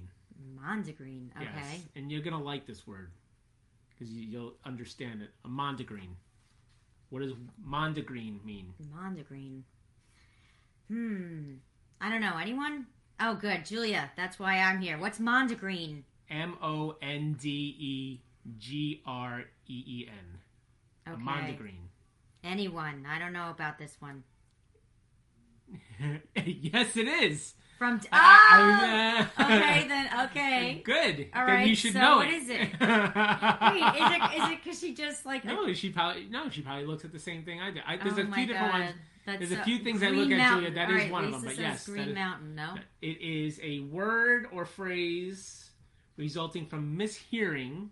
Mondegreen. 0.57 1.29
Okay. 1.35 1.49
Yes. 1.55 1.81
And 1.95 2.11
you're 2.11 2.21
going 2.21 2.37
to 2.37 2.43
like 2.43 2.65
this 2.65 2.87
word 2.87 3.11
because 3.89 4.13
you, 4.13 4.21
you'll 4.21 4.53
understand 4.65 5.21
it. 5.21 5.29
A 5.43 5.49
mondegreen. 5.49 6.15
What 7.09 7.21
does 7.21 7.33
mondegreen 7.67 8.43
mean? 8.45 8.73
Mondegreen. 8.95 9.61
Hmm. 10.89 11.53
I 12.01 12.09
don't 12.09 12.21
know. 12.21 12.37
Anyone? 12.37 12.87
Oh, 13.19 13.35
good. 13.35 13.65
Julia. 13.65 14.11
That's 14.17 14.37
why 14.39 14.59
I'm 14.59 14.79
here. 14.79 14.97
What's 14.97 15.19
mondegreen? 15.19 16.03
M 16.29 16.55
O 16.61 16.95
N 17.01 17.37
D 17.39 17.49
E 17.49 18.21
G 18.57 19.01
R 19.05 19.43
E 19.67 19.83
E 19.87 20.07
N. 20.09 21.13
Okay. 21.13 21.21
Mondegreen. 21.21 21.87
Anyone? 22.43 23.05
I 23.09 23.19
don't 23.19 23.33
know 23.33 23.49
about 23.49 23.77
this 23.79 23.95
one. 23.99 24.23
yes, 26.45 26.95
it 26.97 27.07
is. 27.07 27.53
From. 27.77 27.99
Oh! 28.05 28.07
I- 28.11 29.27
I- 29.37 29.43
okay, 29.43 29.87
then. 29.87 30.25
Okay. 30.25 30.81
Good. 30.85 31.27
All 31.35 31.45
then 31.45 31.55
right, 31.55 31.67
you 31.67 31.75
should 31.75 31.93
so 31.93 31.99
know 31.99 32.15
what 32.17 32.27
it. 32.27 32.33
is 32.33 32.49
it? 32.49 32.59
Wait, 32.59 32.67
is 32.69 32.79
it 32.79 34.43
is 34.43 34.49
it 34.51 34.63
because 34.63 34.79
she 34.79 34.93
just 34.93 35.25
like 35.25 35.43
no, 35.43 35.73
she 35.73 35.89
probably 35.89 36.27
no, 36.29 36.49
she 36.49 36.61
probably 36.61 36.85
looks 36.85 37.03
at 37.03 37.11
the 37.11 37.19
same 37.19 37.43
thing 37.43 37.59
I 37.59 37.71
do. 37.71 37.79
I, 37.85 37.97
there's 37.97 38.17
oh 38.17 38.21
a 38.21 38.25
few 38.33 38.45
different 38.45 38.71
God. 38.71 38.79
ones. 38.81 38.93
That's 39.25 39.39
There's 39.39 39.51
a 39.59 39.63
few 39.63 39.79
things 39.79 40.03
I 40.03 40.09
look 40.09 40.29
at, 40.31 40.53
Julia. 40.53 40.71
That 40.71 40.89
All 40.89 40.95
is 40.95 41.01
right, 41.03 41.11
one 41.11 41.25
of 41.25 41.31
them. 41.31 41.43
But 41.43 41.57
yes, 41.57 41.85
Green 41.87 42.09
is- 42.09 42.15
Mountain. 42.15 42.55
No. 42.55 42.75
It 43.01 43.21
is 43.21 43.59
a 43.63 43.79
word 43.79 44.47
or 44.51 44.65
phrase 44.65 45.71
resulting 46.17 46.67
from 46.67 46.97
mishearing 46.97 47.89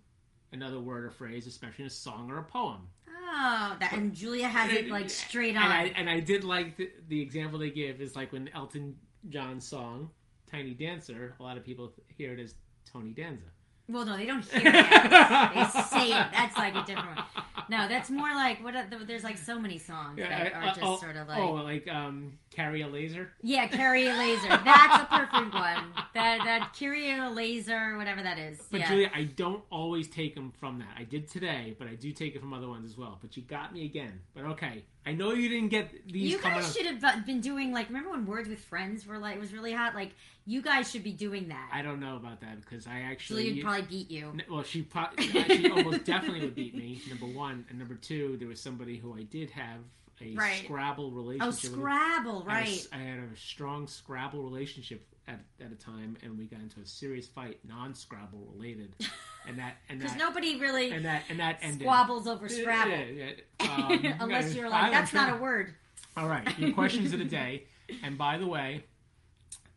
another 0.52 0.80
word 0.80 1.06
or 1.06 1.10
phrase, 1.12 1.48
especially 1.48 1.84
in 1.84 1.88
a 1.88 1.90
song 1.92 2.30
or 2.30 2.38
a 2.38 2.44
poem. 2.44 2.88
Oh, 3.10 3.76
that 3.80 3.94
and 3.94 4.14
Julia 4.14 4.48
has 4.48 4.72
it 4.72 4.90
like 4.90 5.10
straight 5.10 5.56
on. 5.58 5.64
And 5.64 5.74
I, 5.74 5.84
and 5.96 6.10
I 6.10 6.20
did 6.20 6.44
like 6.44 6.78
the, 6.78 6.92
the 7.08 7.20
example 7.20 7.58
they 7.58 7.72
give 7.72 8.00
is 8.00 8.16
like 8.16 8.32
when 8.32 8.50
Elton 8.54 8.96
John's 9.30 9.68
song 9.68 10.12
"Tiny 10.52 10.76
Dancer." 10.76 11.36
A 11.40 11.44
lot 11.44 11.58
of 11.58 11.66
people 11.66 11.94
hear 12.16 12.34
it 12.34 12.40
as 12.40 12.54
Tony 12.92 13.12
Danza. 13.12 13.46
Well, 13.90 14.06
no, 14.06 14.16
they 14.18 14.26
don't 14.26 14.44
hear 14.46 14.72
that. 14.72 15.52
they 15.54 15.98
say 15.98 16.08
it. 16.12 16.28
That's 16.32 16.58
like 16.58 16.76
a 16.76 16.84
different 16.86 17.18
one. 17.18 17.26
No, 17.70 17.88
that's 17.88 18.10
more 18.10 18.30
like 18.30 18.64
what? 18.64 18.76
Are, 18.76 18.88
there's 19.06 19.24
like 19.24 19.38
so 19.38 19.60
many 19.60 19.78
songs 19.78 20.18
that 20.18 20.32
I- 20.32 20.50
are 20.58 20.64
uh, 20.64 20.68
just 20.68 20.80
oh, 20.84 20.98
sort 20.98 21.16
of 21.16 21.28
like 21.28 21.40
oh, 21.40 21.54
like 21.54 21.88
um, 21.88 22.34
carry 22.50 22.82
a 22.82 22.88
laser. 22.88 23.32
yeah, 23.42 23.68
carry 23.68 24.08
a 24.08 24.14
laser. 24.14 24.50
That's 24.50 25.04
a 25.04 25.08
perfect 25.10 25.54
one. 25.54 25.86
That 26.14 26.40
that 26.44 26.74
carry 26.78 27.18
a 27.18 27.30
laser, 27.30 27.98
whatever 27.98 28.22
that 28.22 28.38
is. 28.38 28.60
But 28.70 28.82
yeah. 28.82 28.90
Julia, 28.90 29.12
I 29.14 29.24
don't 29.24 29.64
always 29.70 30.08
take 30.08 30.36
them 30.36 30.54
from 30.60 30.80
that. 30.80 30.96
I 30.98 31.04
did 31.04 31.28
today, 31.30 31.76
but 31.78 31.88
I 31.88 31.96
do 31.96 32.12
take 32.12 32.36
it 32.36 32.40
from 32.40 32.54
other 32.54 32.68
ones 32.68 32.90
as 32.90 32.98
well. 32.98 33.18
But 33.22 33.36
you 33.38 33.44
got 33.44 33.74
me 33.74 33.86
again. 33.86 34.20
But 34.34 34.46
okay, 34.46 34.84
I 35.06 35.12
know 35.12 35.34
you 35.34 35.50
didn't 35.50 35.70
get 35.70 36.08
these. 36.08 36.32
you 36.32 36.42
guys 36.42 36.76
should 36.76 36.86
have 36.86 37.26
been 37.26 37.42
doing 37.42 37.72
like 37.74 37.88
remember 37.88 38.12
when 38.12 38.26
Words 38.26 38.48
with 38.50 38.60
Friends 38.60 39.06
were 39.06 39.18
like 39.18 39.36
it 39.36 39.40
was 39.40 39.54
really 39.54 39.74
hot. 39.74 39.96
Like 39.96 40.12
you 40.46 40.62
guys 40.62 40.90
should 40.92 41.04
be 41.04 41.12
doing 41.12 41.50
that. 41.50 41.70
I 41.74 41.82
don't 41.82 42.00
know 42.00 42.16
about 42.16 42.42
that 42.42 42.62
because 42.62 42.88
I 42.88 43.02
actually. 43.02 43.44
Julia 43.44 43.56
would 43.56 43.64
probably 43.64 43.98
beat 43.98 44.12
you. 44.12 44.34
Well, 44.50 44.64
she 44.64 44.82
probably 44.82 45.26
she 45.28 45.70
almost 45.70 46.06
definitely 46.06 46.42
would 46.42 46.56
beat 46.56 46.76
me. 46.76 47.02
Number 47.10 47.26
one, 47.28 47.66
and 47.70 47.80
number 47.80 47.96
two, 47.96 48.38
there 48.38 48.48
was 48.48 48.60
somebody 48.62 48.98
who 48.98 49.16
I 49.16 49.24
did 49.24 49.50
have 49.52 49.80
a 50.22 50.34
Right. 50.36 50.62
Scrabble 50.64 51.08
Oh, 51.08 51.12
relationship. 51.18 51.72
with. 51.72 51.80
Scrabble, 51.80 52.46
I 52.48 52.54
had 52.60 52.68
a 52.68 52.70
right? 52.72 52.88
I 52.94 52.98
had 52.98 53.20
a 53.20 53.36
strong 53.38 53.88
Scrabble 53.88 54.44
relationship 54.44 55.06
at, 55.28 55.40
at 55.64 55.72
a 55.72 55.76
time, 55.76 56.18
and 56.24 56.38
we 56.38 56.46
got 56.46 56.60
into 56.60 56.80
a 56.82 56.86
serious 56.86 57.28
fight, 57.28 57.60
non-Scrabble 57.68 58.50
related, 58.54 58.96
and 59.48 59.58
that 59.58 59.78
and 59.90 60.00
Because 60.00 60.18
nobody 60.18 60.60
really 60.60 60.92
and 60.92 61.06
that 61.06 61.24
and 61.30 61.40
that 61.40 61.60
ended. 61.62 61.82
squabbles 61.82 62.28
over 62.28 62.50
Scrabble. 62.50 62.92
yeah, 62.92 63.32
yeah. 63.62 64.14
Um, 64.14 64.16
Unless 64.20 64.54
you're 64.54 64.70
like, 64.70 64.92
that's 64.92 65.14
not 65.14 65.34
a 65.34 65.38
word. 65.42 65.74
All 66.18 66.28
right, 66.28 66.58
your 66.60 66.74
questions 66.74 67.14
of 67.14 67.20
the 67.20 67.26
day. 67.26 67.64
And 68.04 68.18
by 68.18 68.38
the 68.38 68.46
way, 68.48 68.84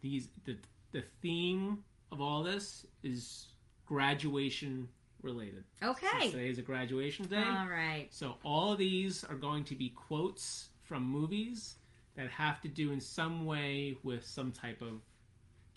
these 0.01 0.29
the 0.45 0.57
the 0.93 1.03
theme 1.23 1.79
of 2.13 2.21
all 2.21 2.43
this 2.43 2.85
is 3.03 3.47
graduation 3.87 4.89
related. 5.23 5.65
Okay. 5.83 6.07
Since 6.21 6.33
today 6.33 6.49
is 6.49 6.59
a 6.59 6.63
graduation 6.63 7.27
day. 7.27 7.37
All 7.43 7.69
right. 7.69 8.09
So 8.11 8.37
all 8.45 8.73
of 8.73 8.79
these 8.79 9.25
are 9.25 9.35
going 9.35 9.65
to 9.65 9.75
be 9.75 9.91
quotes 9.91 10.69
from 10.83 11.05
movies 11.05 11.77
that 12.17 12.29
have 12.31 12.61
to 12.63 12.69
do 12.69 12.93
in 12.93 13.01
some 13.01 13.45
way 13.47 13.97
with 14.03 14.25
some 14.27 14.53
type 14.53 14.81
of 14.83 15.01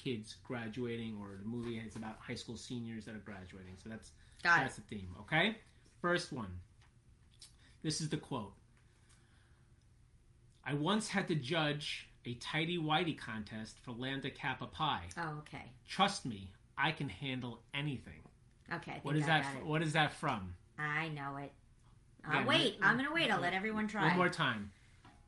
kids 0.04 0.38
graduating 0.44 1.18
or 1.20 1.38
the 1.42 1.48
movie 1.48 1.78
is 1.78 1.96
about 1.96 2.18
high 2.20 2.36
school 2.36 2.58
seniors 2.58 3.06
that 3.06 3.16
are 3.16 3.20
graduating. 3.20 3.76
So 3.84 3.90
that's 3.90 4.12
Got 4.44 4.62
that's 4.62 4.76
the 4.78 4.82
theme, 4.82 5.10
okay? 5.22 5.58
First 6.02 6.32
one. 6.32 6.52
This 7.84 8.02
is 8.02 8.10
the 8.10 8.18
quote. 8.18 8.54
I 10.66 10.74
once 10.74 11.08
had 11.08 11.28
to 11.28 11.36
judge 11.36 12.10
a 12.26 12.36
tidy 12.36 12.78
whitey 12.78 13.18
contest 13.18 13.78
for 13.84 13.92
Lambda 13.92 14.30
Kappa 14.30 14.68
Pi. 14.68 15.02
Oh, 15.18 15.40
okay. 15.40 15.72
Trust 15.88 16.26
me, 16.26 16.52
I 16.78 16.92
can 16.92 17.10
handle 17.10 17.62
anything. 17.74 18.22
Okay. 18.74 19.00
What 19.04 19.16
is 19.16 19.24
I 19.24 19.28
that? 19.28 19.46
it. 19.58 19.66
What 19.66 19.82
is 19.82 19.94
that 19.94 20.14
from? 20.14 20.54
I 20.78 21.10
know 21.10 21.38
it. 21.38 21.52
I'll 22.26 22.42
Yeah, 22.42 22.48
wait. 22.48 22.78
I'm 22.82 22.98
gonna 22.98 23.14
wait. 23.14 23.32
I'll 23.32 23.42
let 23.42 23.54
everyone 23.54 23.88
try. 23.88 24.08
One 24.08 24.18
more 24.18 24.30
time. 24.30 24.72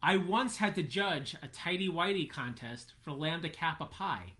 I 0.04 0.18
once 0.18 0.58
had 0.58 0.76
to 0.76 0.84
judge 0.84 1.36
a 1.42 1.48
tidy 1.48 1.90
whitey 1.90 2.30
contest 2.30 2.94
for 3.02 3.12
Lambda 3.12 3.50
Kappa 3.50 3.86
Pi. 3.86 4.34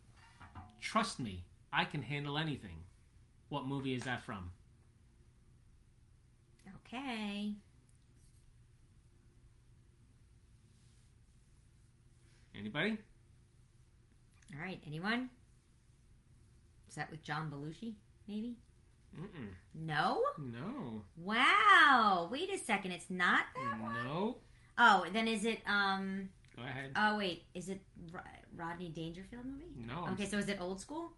Trust 0.82 1.20
me, 1.20 1.46
I 1.72 1.86
can 1.86 2.02
handle 2.02 2.38
anything. 2.38 2.84
What 3.50 3.66
movie 3.66 3.94
is 3.94 4.04
that 4.04 4.24
from? 4.24 4.52
Okay. 6.88 7.54
Anybody? 12.58 12.98
All 14.54 14.62
right. 14.62 14.80
Anyone? 14.86 15.30
Is 16.90 16.96
that 16.96 17.10
with 17.10 17.24
John 17.24 17.50
Belushi? 17.50 17.94
Maybe. 18.28 18.58
Mm-mm. 19.18 19.50
No. 19.74 20.22
No. 20.38 21.04
Wow. 21.16 22.28
Wait 22.32 22.54
a 22.54 22.58
second. 22.58 22.92
It's 22.92 23.10
not 23.10 23.46
that 23.56 23.82
one. 23.82 23.96
No. 24.06 24.38
Oh, 24.78 25.06
then 25.14 25.28
is 25.28 25.46
it? 25.46 25.60
Um. 25.68 26.30
Go 26.56 26.64
ahead. 26.64 26.92
Oh 26.96 27.18
wait. 27.18 27.44
Is 27.54 27.70
it 27.70 27.82
Rodney 28.56 28.90
Dangerfield 28.90 29.46
movie? 29.46 29.66
no. 29.88 30.08
Okay, 30.14 30.26
so 30.26 30.38
is 30.38 30.48
it 30.50 30.58
old 30.60 30.80
school? 30.82 31.12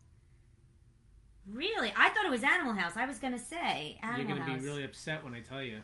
Really? 1.51 1.91
I 1.95 2.09
thought 2.09 2.25
it 2.25 2.31
was 2.31 2.43
Animal 2.43 2.73
House. 2.73 2.93
I 2.95 3.05
was 3.05 3.19
gonna 3.19 3.37
say 3.39 3.97
Animal 4.01 4.19
You're 4.21 4.29
gonna 4.29 4.43
House. 4.49 4.59
be 4.61 4.65
really 4.65 4.83
upset 4.83 5.23
when 5.23 5.33
I 5.33 5.41
tell 5.41 5.61
you. 5.61 5.79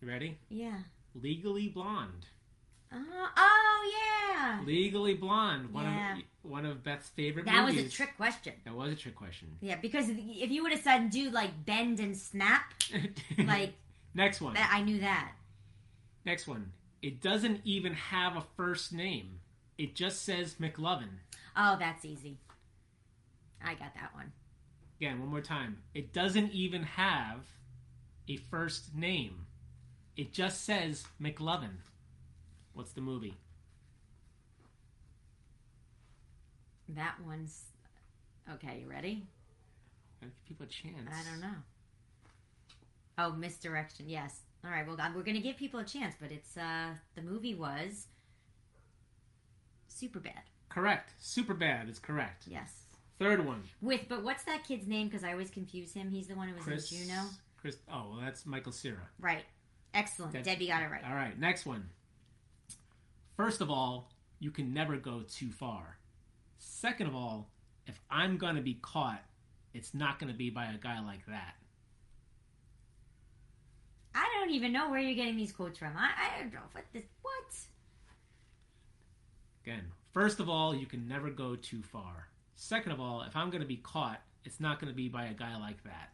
You 0.00 0.08
ready? 0.08 0.38
Yeah. 0.48 0.78
Legally 1.14 1.68
Blonde. 1.68 2.26
Uh, 2.92 2.96
oh 3.36 3.92
yeah. 4.36 4.60
Legally 4.64 5.14
Blonde. 5.14 5.72
One 5.72 5.84
Yeah. 5.84 6.16
of 6.18 6.22
one 6.42 6.66
of 6.66 6.84
Beth's 6.84 7.08
favorite 7.08 7.46
That 7.46 7.64
was 7.64 7.76
a 7.76 7.88
trick 7.88 8.16
question. 8.16 8.52
That 8.64 8.74
was 8.74 8.92
a 8.92 8.94
trick 8.96 9.16
question. 9.16 9.48
Yeah, 9.60 9.76
because 9.76 10.08
if 10.10 10.50
you 10.50 10.62
would 10.62 10.72
have 10.72 10.82
said 10.82 11.10
do 11.10 11.30
like 11.30 11.64
bend 11.64 11.98
and 11.98 12.16
snap, 12.16 12.74
like 13.38 13.72
Next 14.14 14.40
one. 14.40 14.56
I 14.56 14.80
knew 14.82 15.00
that. 15.00 15.32
Next 16.24 16.46
one. 16.46 16.70
It 17.02 17.20
doesn't 17.20 17.62
even 17.64 17.94
have 17.94 18.36
a 18.36 18.44
first 18.56 18.92
name. 18.92 19.40
It 19.76 19.94
just 19.94 20.22
says 20.22 20.56
McLovin. 20.60 21.18
Oh, 21.56 21.76
that's 21.78 22.04
easy. 22.04 22.38
I 23.64 23.74
got 23.74 23.94
that 23.94 24.14
one. 24.14 24.32
Again, 25.00 25.20
one 25.20 25.28
more 25.28 25.40
time. 25.40 25.78
It 25.94 26.12
doesn't 26.12 26.52
even 26.52 26.82
have 26.84 27.40
a 28.28 28.36
first 28.36 28.94
name. 28.94 29.46
It 30.16 30.32
just 30.32 30.64
says 30.64 31.04
McLovin. 31.20 31.76
What's 32.72 32.92
the 32.92 33.00
movie? 33.00 33.34
That 36.88 37.16
one's 37.26 37.64
okay. 38.52 38.80
You 38.82 38.90
ready? 38.90 39.26
Gotta 40.20 40.32
give 40.32 40.44
people 40.46 40.66
a 40.66 40.68
chance. 40.68 41.10
I 41.10 41.30
don't 41.30 41.40
know. 41.40 41.56
Oh, 43.18 43.32
misdirection. 43.32 44.08
Yes. 44.08 44.40
All 44.64 44.70
right. 44.70 44.86
Well, 44.86 44.98
we're 45.14 45.22
gonna 45.22 45.40
give 45.40 45.56
people 45.56 45.80
a 45.80 45.84
chance, 45.84 46.14
but 46.20 46.30
it's 46.30 46.56
uh 46.56 46.90
the 47.14 47.22
movie 47.22 47.54
was 47.54 48.06
Superbad. 49.94 50.42
Correct. 50.68 51.12
Superbad 51.22 51.88
is 51.90 51.98
correct. 51.98 52.44
Yes. 52.46 52.72
Third 53.18 53.46
one. 53.46 53.62
With 53.80 54.02
but 54.08 54.24
what's 54.24 54.44
that 54.44 54.64
kid's 54.66 54.86
name? 54.88 55.08
Because 55.08 55.22
I 55.24 55.32
always 55.32 55.50
confuse 55.50 55.92
him. 55.92 56.10
He's 56.10 56.26
the 56.26 56.34
one 56.34 56.48
who 56.48 56.54
was 56.54 56.64
Chris. 56.64 56.90
in 56.92 57.06
Juno. 57.06 57.20
Chris. 57.60 57.76
Oh, 57.88 58.06
well, 58.10 58.20
that's 58.22 58.44
Michael 58.44 58.72
Cera. 58.72 59.08
Right. 59.20 59.44
Excellent. 59.94 60.32
Deb- 60.32 60.44
Debbie 60.44 60.66
got 60.66 60.82
it 60.82 60.90
right. 60.90 61.02
All 61.08 61.14
right. 61.14 61.38
Next 61.38 61.64
one. 61.64 61.88
First 63.36 63.60
of 63.60 63.70
all, 63.70 64.10
you 64.40 64.50
can 64.50 64.74
never 64.74 64.96
go 64.96 65.22
too 65.22 65.50
far. 65.50 65.98
Second 66.58 67.06
of 67.06 67.14
all, 67.14 67.48
if 67.86 68.00
I'm 68.10 68.36
gonna 68.36 68.60
be 68.62 68.78
caught, 68.82 69.22
it's 69.72 69.94
not 69.94 70.18
gonna 70.18 70.34
be 70.34 70.50
by 70.50 70.66
a 70.66 70.76
guy 70.78 71.00
like 71.04 71.24
that. 71.26 71.54
I 74.14 74.26
don't 74.38 74.50
even 74.50 74.72
know 74.72 74.90
where 74.90 75.00
you're 75.00 75.14
getting 75.14 75.36
these 75.36 75.52
quotes 75.52 75.78
from. 75.78 75.92
I, 75.96 76.10
I 76.36 76.40
don't 76.42 76.52
know 76.52 76.60
what 76.72 76.84
this 76.92 77.04
what. 77.22 77.32
Again, 79.64 79.84
first 80.12 80.40
of 80.40 80.48
all, 80.48 80.74
you 80.74 80.86
can 80.86 81.08
never 81.08 81.30
go 81.30 81.56
too 81.56 81.82
far. 81.82 82.28
Second 82.54 82.92
of 82.92 83.00
all, 83.00 83.22
if 83.22 83.34
I'm 83.34 83.50
going 83.50 83.62
to 83.62 83.66
be 83.66 83.78
caught, 83.78 84.20
it's 84.44 84.60
not 84.60 84.78
going 84.78 84.92
to 84.92 84.96
be 84.96 85.08
by 85.08 85.26
a 85.26 85.34
guy 85.34 85.56
like 85.56 85.82
that. 85.84 86.10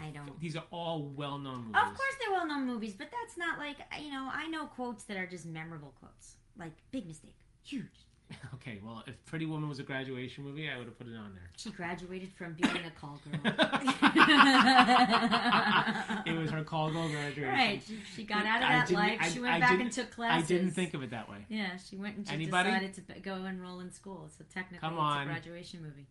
I 0.00 0.10
don't. 0.10 0.38
These 0.40 0.56
are 0.56 0.64
all 0.70 1.12
well-known 1.14 1.66
movies. 1.66 1.76
Of 1.76 1.94
course, 1.94 2.14
they're 2.20 2.32
well-known 2.32 2.66
movies, 2.66 2.94
but 2.96 3.08
that's 3.10 3.36
not 3.36 3.58
like 3.58 3.76
you 4.00 4.10
know. 4.10 4.28
I 4.32 4.46
know 4.48 4.66
quotes 4.66 5.04
that 5.04 5.16
are 5.16 5.26
just 5.26 5.46
memorable 5.46 5.94
quotes, 6.00 6.36
like 6.58 6.72
"big 6.90 7.06
mistake," 7.06 7.36
"huge." 7.62 8.06
Okay, 8.54 8.80
well, 8.82 9.02
if 9.06 9.22
Pretty 9.26 9.44
Woman 9.44 9.68
was 9.68 9.78
a 9.78 9.82
graduation 9.82 10.42
movie, 10.44 10.70
I 10.70 10.78
would 10.78 10.86
have 10.86 10.96
put 10.98 11.06
it 11.06 11.14
on 11.16 11.34
there. 11.34 11.50
She 11.58 11.70
graduated 11.70 12.32
from 12.32 12.54
being 12.54 12.74
a 12.86 12.90
call 12.98 13.20
girl. 13.30 13.40
it 16.26 16.38
was 16.38 16.50
her 16.50 16.64
call 16.64 16.90
girl 16.90 17.08
graduation. 17.08 17.52
right. 17.52 17.82
She, 17.86 17.98
she 18.16 18.24
got 18.24 18.46
out 18.46 18.62
of 18.62 18.68
that 18.68 18.90
life. 18.90 19.18
I- 19.20 19.28
She 19.28 19.40
went 19.40 19.54
I 19.54 19.60
back 19.60 19.80
and 19.80 19.92
took 19.92 20.10
classes. 20.12 20.44
I 20.44 20.46
didn't 20.54 20.70
think 20.72 20.94
of 20.94 21.02
it 21.02 21.10
that 21.10 21.28
way. 21.28 21.44
Yeah, 21.50 21.76
she 21.76 21.96
went 21.96 22.16
and 22.16 22.26
she 22.26 22.34
Anybody? 22.34 22.70
decided 22.70 22.94
to 22.94 23.02
go 23.20 23.44
enroll 23.44 23.80
in 23.80 23.92
school. 23.92 24.30
So 24.36 24.44
technically, 24.52 24.78
Come 24.88 24.94
it's 24.94 25.02
on. 25.02 25.22
a 25.22 25.26
graduation 25.26 25.82
movie. 25.82 26.06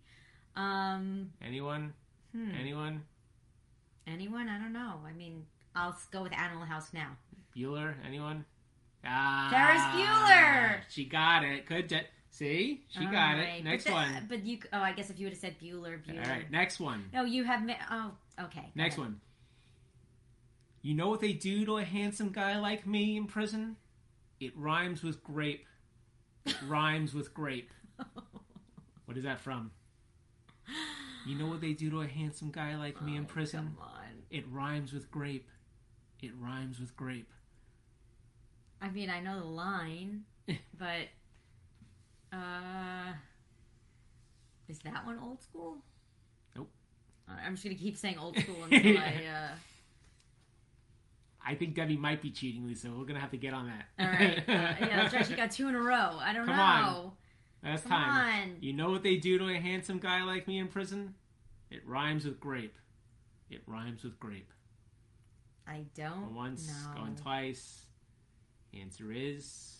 Um, 0.56 1.32
Anyone? 1.44 1.94
hmm. 2.36 2.52
Anyone? 2.60 3.02
anyone? 4.06 4.48
I 4.50 4.60
don't 4.60 4.74
know. 4.74 5.00
I 5.08 5.14
mean, 5.14 5.46
I'll 5.76 5.98
go 6.12 6.22
with 6.22 6.34
Animal 6.34 6.66
House 6.66 6.92
now. 6.94 7.18
Bueller? 7.58 7.96
Anyone? 8.06 8.46
Ah, 9.06 9.48
Ferris 9.52 9.82
Bueller! 9.94 10.82
She 10.90 11.06
got 11.06 11.44
it. 11.44 11.68
Je- 11.90 12.08
See, 12.30 12.84
she 12.90 13.06
All 13.06 13.12
got 13.12 13.36
right. 13.38 13.60
it. 13.60 13.64
Next 13.64 13.84
but 13.84 13.90
the- 13.92 13.96
one. 13.96 14.26
But 14.28 14.44
you. 14.46 14.58
Oh, 14.74 14.80
I 14.80 14.92
guess 14.94 15.10
if 15.12 15.20
you 15.20 15.26
would 15.28 15.34
have 15.34 15.40
said 15.40 15.56
Bueller, 15.60 16.04
Bueller. 16.04 16.24
All 16.26 16.32
right, 16.32 16.50
next 16.50 16.80
one. 16.80 17.06
No, 17.14 17.24
you 17.26 17.44
have. 17.44 17.64
Ma- 17.64 17.74
oh, 17.92 18.12
okay. 18.46 18.72
Next 18.74 18.98
one. 18.98 19.20
You 20.82 20.96
know 20.96 21.10
what 21.10 21.22
they 21.22 21.34
do 21.34 21.64
to 21.66 21.78
a 21.78 21.84
handsome 21.84 22.30
guy 22.32 22.58
like 22.60 22.88
me 22.88 23.18
in 23.18 23.28
prison? 23.28 23.76
It 24.40 24.52
rhymes 24.58 25.04
with 25.04 25.24
grape. 25.24 25.66
It 26.46 26.56
rhymes 26.68 27.14
with 27.14 27.34
grape. 27.34 27.72
What 29.06 29.18
is 29.18 29.26
that 29.26 29.42
from? 29.42 29.70
You 31.28 31.38
know 31.38 31.46
what 31.48 31.60
they 31.62 31.74
do 31.74 31.90
to 31.92 32.02
a 32.02 32.08
handsome 32.08 32.52
guy 32.52 32.76
like 32.78 33.00
me 33.02 33.16
in 33.18 33.24
Oh, 33.24 33.28
prison? 33.28 33.76
Come 33.78 33.78
on. 33.82 34.24
It 34.32 34.46
rhymes 34.50 34.92
with 34.94 35.12
grape. 35.12 35.50
It 36.22 36.32
rhymes 36.40 36.80
with 36.80 36.96
grape. 36.96 37.30
I 38.84 38.90
mean, 38.90 39.10
I 39.10 39.22
know 39.22 39.40
the 39.40 39.46
line, 39.46 40.26
but 40.78 41.08
uh, 42.34 43.14
is 44.68 44.80
that 44.80 45.06
one 45.06 45.18
old 45.24 45.42
school? 45.42 45.78
Nope. 46.54 46.70
I'm 47.30 47.54
just 47.54 47.64
gonna 47.64 47.76
keep 47.76 47.96
saying 47.96 48.18
old 48.20 48.38
school 48.38 48.66
until 48.70 48.98
I. 48.98 49.24
Uh... 49.26 49.56
I 51.46 51.56
think 51.56 51.76
Debbie 51.76 51.96
might 51.96 52.22
be 52.22 52.30
cheating, 52.30 52.68
Lisa. 52.68 52.90
We're 52.90 53.06
gonna 53.06 53.22
have 53.22 53.32
to 53.32 53.38
get 53.38 53.54
on 53.54 53.68
that. 53.68 53.86
All 54.00 54.12
right. 54.12 54.44
Uh, 54.50 54.52
yeah, 54.52 54.96
that's 54.98 55.14
right. 55.14 55.26
She 55.26 55.34
got 55.34 55.52
two 55.52 55.70
in 55.70 55.76
a 55.76 55.82
row. 55.82 56.18
I 56.20 56.34
don't 56.34 56.46
Come 56.46 56.58
know. 56.58 56.64
on. 56.64 57.12
Last 57.64 57.84
Come 57.84 57.92
time. 57.92 58.50
on. 58.50 58.56
You 58.60 58.74
know 58.74 58.92
what 58.92 59.04
they 59.04 59.16
do 59.16 59.38
to 59.38 59.48
a 59.48 59.60
handsome 59.60 60.00
guy 60.00 60.24
like 60.24 60.46
me 60.46 60.60
in 60.60 60.68
prison? 60.68 61.16
It 61.72 61.88
rhymes 61.88 62.26
with 62.26 62.38
grape. 62.38 62.76
It 63.50 63.62
rhymes 63.66 64.04
with 64.04 64.20
grape. 64.20 64.52
I 65.66 65.86
don't 65.96 66.36
once, 66.36 66.68
know. 66.68 67.02
going 67.02 67.16
twice. 67.16 67.86
Answer 68.80 69.12
is 69.12 69.74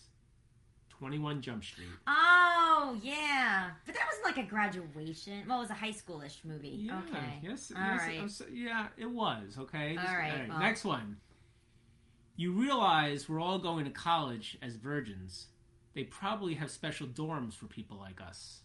21 0.90 1.42
Jump 1.42 1.64
Street. 1.64 1.88
Oh 2.08 2.98
yeah, 3.02 3.72
but 3.86 3.96
that 3.96 4.04
wasn't 4.06 4.26
like 4.38 4.46
a 4.46 4.50
graduation. 4.50 5.44
Well, 5.48 5.58
it 5.58 5.62
was 5.62 5.70
a 5.70 5.74
high 5.74 5.92
schoolish 5.92 6.46
movie. 6.46 6.70
Yeah, 6.70 7.00
okay. 7.00 7.40
Yes, 7.42 7.72
All 7.76 7.82
yes, 7.82 8.00
right. 8.00 8.48
I'm 8.50 8.56
yeah, 8.56 8.88
it 8.98 9.10
was, 9.10 9.58
okay? 9.60 9.98
All 9.98 10.16
right, 10.16 10.48
well. 10.48 10.60
Next 10.60 10.86
one. 10.86 11.18
You 12.36 12.52
realize 12.52 13.30
we're 13.30 13.42
all 13.42 13.60
going 13.60 13.86
to 13.86 13.92
college 13.92 14.58
as 14.62 14.76
virgins. 14.76 15.48
They 15.94 16.04
probably 16.04 16.56
have 16.56 16.72
special 16.72 17.08
dorms 17.08 17.54
for 17.54 17.68
people 17.68 17.98
like 17.98 18.20
us. 18.20 18.62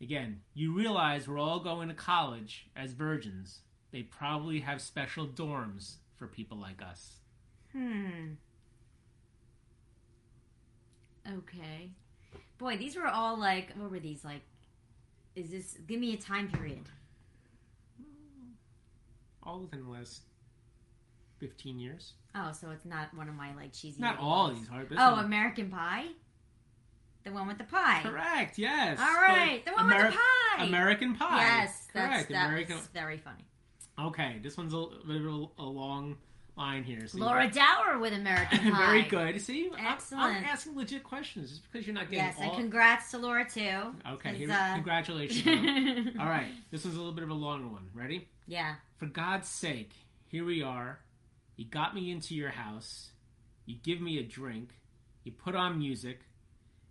Again, 0.00 0.40
you 0.54 0.74
realize 0.74 1.28
we're 1.28 1.38
all 1.38 1.60
going 1.60 1.88
to 1.88 1.94
college 1.94 2.66
as 2.74 2.92
virgins. 2.92 3.60
They 3.92 4.02
probably 4.02 4.60
have 4.60 4.80
special 4.80 5.26
dorms 5.26 5.96
for 6.16 6.26
people 6.26 6.56
like 6.58 6.80
us. 6.82 7.16
Hmm. 7.72 8.34
Okay. 11.26 11.90
Boy, 12.58 12.76
these 12.76 12.96
were 12.96 13.06
all 13.06 13.38
like, 13.38 13.72
what 13.76 13.90
were 13.90 13.98
these 14.00 14.24
like? 14.24 14.42
Is 15.34 15.50
this? 15.50 15.76
Give 15.86 15.98
me 15.98 16.14
a 16.14 16.16
time 16.16 16.48
period. 16.48 16.84
All 19.42 19.60
within 19.60 19.84
the 19.84 19.90
last 19.90 20.22
15 21.40 21.78
years. 21.78 22.12
Oh, 22.34 22.52
so 22.52 22.70
it's 22.70 22.84
not 22.84 23.12
one 23.14 23.28
of 23.28 23.34
my 23.34 23.54
like 23.54 23.72
cheesy. 23.72 24.00
Not 24.00 24.16
little 24.16 24.30
all 24.30 24.44
ones. 24.48 24.60
these 24.60 24.68
hard, 24.68 24.88
but 24.88 24.98
Oh, 24.98 25.16
some- 25.16 25.24
American 25.24 25.70
Pie. 25.70 26.06
The 27.24 27.32
one 27.32 27.46
with 27.48 27.56
the 27.56 27.64
pie. 27.64 28.02
correct. 28.02 28.58
Yes. 28.58 28.98
All 29.00 29.06
right, 29.06 29.64
the 29.64 29.72
one 29.72 29.86
with 29.86 29.96
the 30.12 30.16
pie. 30.58 30.64
American 30.64 31.14
Pie. 31.16 31.38
Yes, 31.38 31.88
that's 31.94 32.08
correct. 32.26 32.28
that's 32.30 32.46
American. 32.48 32.78
very 32.92 33.16
funny. 33.16 33.46
Okay, 33.98 34.38
this 34.42 34.56
one's 34.56 34.74
a, 34.74 34.78
a, 34.78 35.48
a 35.58 35.62
long 35.64 36.16
line 36.56 36.84
here. 36.84 37.06
So 37.06 37.18
Laura 37.18 37.50
Dower 37.50 37.98
with 37.98 38.12
American 38.12 38.58
Pie. 38.72 38.86
Very 38.86 39.02
good. 39.02 39.40
See, 39.40 39.70
I'm- 39.76 39.98
I'm, 40.16 40.44
asking 40.44 40.76
legit 40.76 41.02
questions 41.04 41.50
just 41.50 41.62
because 41.70 41.86
you're 41.86 41.94
not 41.94 42.10
getting 42.10 42.24
Yes, 42.24 42.36
all. 42.38 42.44
and 42.44 42.54
congrats 42.54 43.10
to 43.12 43.18
Laura 43.18 43.48
too. 43.48 43.94
Okay, 44.12 44.34
here, 44.34 44.50
uh, 44.50 44.74
congratulations. 44.74 46.16
all 46.18 46.26
right, 46.26 46.48
this 46.70 46.84
one's 46.84 46.96
a 46.96 46.98
little 46.98 47.14
bit 47.14 47.24
of 47.24 47.30
a 47.30 47.34
longer 47.34 47.68
one. 47.68 47.88
Ready? 47.94 48.28
Yeah. 48.46 48.74
For 48.98 49.06
God's 49.06 49.48
sake, 49.48 49.92
here 50.28 50.44
we 50.44 50.62
are. 50.62 50.98
You 51.56 51.64
got 51.64 51.94
me 51.94 52.10
into 52.10 52.34
your 52.34 52.50
house. 52.50 53.10
You 53.66 53.76
give 53.82 54.00
me 54.00 54.18
a 54.18 54.22
drink. 54.22 54.70
You 55.22 55.32
put 55.32 55.54
on 55.54 55.78
music. 55.78 56.20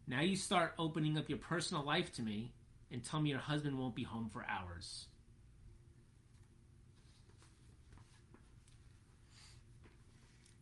Now 0.07 0.21
you 0.21 0.35
start 0.35 0.73
opening 0.79 1.17
up 1.17 1.29
your 1.29 1.37
personal 1.37 1.83
life 1.85 2.11
to 2.13 2.21
me 2.21 2.53
and 2.91 3.03
tell 3.03 3.21
me 3.21 3.29
your 3.29 3.39
husband 3.39 3.77
won't 3.77 3.95
be 3.95 4.03
home 4.03 4.29
for 4.29 4.45
hours. 4.49 5.05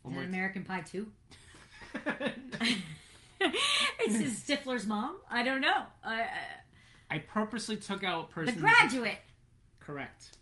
Is 0.10 0.18
it 0.18 0.24
American 0.26 0.64
Pie 0.64 0.82
too? 0.82 1.08
it's 3.40 4.18
this 4.18 4.40
Stifler's 4.40 4.86
mom? 4.86 5.18
I 5.30 5.44
don't 5.44 5.62
know. 5.62 5.84
I, 6.04 6.26
I 7.10 7.20
purposely 7.20 7.78
took 7.78 8.04
out 8.04 8.32
person. 8.32 8.56
The 8.56 8.62
graduate, 8.62 9.20
Correct. 9.80 10.38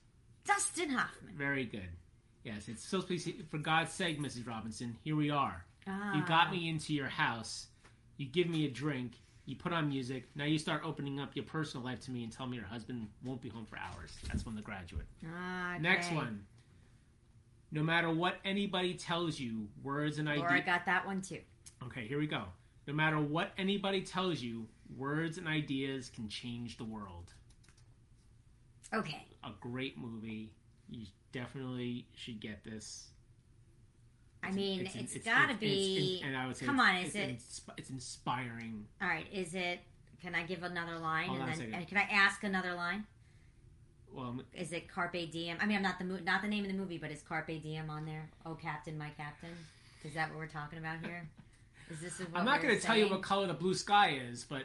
Dustin 0.46 0.90
Hoffman. 0.90 1.34
Very 1.38 1.66
good. 1.66 1.90
Yes, 2.44 2.68
it's 2.68 2.84
so 2.88 3.02
please. 3.02 3.28
For 3.50 3.58
God's 3.58 3.92
sake, 3.92 4.20
Mrs. 4.20 4.48
Robinson, 4.48 4.96
here 5.04 5.16
we 5.16 5.30
are. 5.30 5.66
Ah. 5.88 6.16
You 6.16 6.26
got 6.26 6.52
me 6.52 6.70
into 6.70 6.94
your 6.94 7.08
house. 7.08 7.68
You 8.18 8.28
give 8.28 8.48
me 8.48 8.66
a 8.66 8.70
drink. 8.70 9.14
You 9.46 9.56
put 9.56 9.74
on 9.74 9.90
music. 9.90 10.26
Now 10.36 10.46
you 10.46 10.60
start 10.60 10.84
opening 10.86 11.20
up 11.20 11.36
your 11.36 11.46
personal 11.46 11.86
life 11.86 12.02
to 12.02 12.12
me 12.12 12.24
and 12.24 12.32
tell 12.32 12.46
me 12.46 12.58
your 12.58 12.66
husband 12.66 13.08
won't 13.24 13.42
be 13.42 13.50
home 13.50 13.66
for 13.66 13.78
hours. 13.78 14.16
That's 14.28 14.46
when 14.46 14.56
The 14.56 14.62
Graduate. 14.62 15.08
Ah, 15.26 15.78
Next 15.80 16.12
one. 16.12 16.46
No 17.72 17.84
matter 17.84 18.10
what 18.10 18.38
anybody 18.44 18.94
tells 18.96 19.40
you, 19.40 19.68
words 19.84 20.18
and 20.18 20.28
ideas. 20.28 20.42
Laura 20.42 20.54
ideas. 20.54 20.66
got 20.66 20.86
that 20.86 21.06
one 21.06 21.22
too. 21.22 21.40
Okay, 21.86 22.08
here 22.08 22.20
we 22.20 22.28
go. 22.28 22.44
No 22.88 22.94
matter 22.94 23.20
what 23.20 23.52
anybody 23.58 24.02
tells 24.02 24.42
you, 24.42 24.68
words 24.98 25.38
and 25.38 25.48
ideas 25.48 26.10
can 26.14 26.28
change 26.28 26.78
the 26.78 26.84
world. 26.84 27.34
Okay. 28.94 29.26
A 29.44 29.52
great 29.62 29.98
movie. 29.98 30.52
You 30.90 31.06
definitely 31.32 32.08
should 32.16 32.40
get 32.40 32.64
this. 32.64 33.10
I 34.42 34.52
mean, 34.52 34.80
It's- 34.80 34.96
it's, 34.96 35.16
it's- 35.16 35.26
gotta 35.26 35.54
it's- 35.54 35.62
it's- 35.62 35.98
be. 35.98 36.22
and 36.24 36.36
I 36.36 36.48
would 36.48 36.58
say 36.58 36.66
come 36.66 36.80
it's- 36.80 36.90
on, 36.90 36.96
is 37.04 37.16
it's 37.16 37.16
it? 37.16 37.30
insp- 37.68 37.74
it's 37.78 37.90
inspiring. 37.92 38.88
All 39.02 39.08
right, 39.08 39.28
is 39.32 39.54
it? 39.54 39.82
Can 40.22 40.34
I 40.34 40.44
give 40.44 40.64
another 40.64 40.98
line 40.98 41.28
Hold 41.30 41.42
and 41.42 41.54
then 41.54 41.74
and 41.74 41.88
can 41.88 41.98
I 41.98 42.02
ask 42.04 42.44
another 42.44 42.74
line? 42.74 43.06
Well, 44.14 44.40
Is 44.54 44.72
it 44.72 44.88
Carpe 44.88 45.32
Diem? 45.32 45.58
I 45.62 45.66
mean, 45.66 45.78
I'm 45.78 45.84
not 45.84 46.00
the 46.00 46.06
mo- 46.06 46.20
not 46.24 46.42
the 46.42 46.48
name 46.48 46.64
of 46.66 46.72
the 46.72 46.78
movie, 46.78 46.98
but 46.98 47.12
is 47.12 47.22
Carpe 47.22 47.48
Diem 47.62 47.90
on 47.90 48.06
there? 48.06 48.30
Oh, 48.46 48.56
Captain, 48.56 48.98
my 48.98 49.10
Captain. 49.12 49.50
Is 50.04 50.14
that 50.16 50.30
what 50.30 50.38
we're 50.40 50.48
talking 50.48 50.80
about 50.80 50.98
here? 51.04 51.28
Is 51.92 52.02
this? 52.02 52.20
What 52.20 52.30
I'm 52.40 52.46
not 52.46 52.62
going 52.62 52.76
to 52.76 52.82
tell 52.82 52.96
you 52.98 53.10
what 53.10 53.22
color 53.22 53.48
the 53.48 53.54
blue 53.54 53.74
sky 53.74 54.20
is, 54.32 54.44
but 54.44 54.64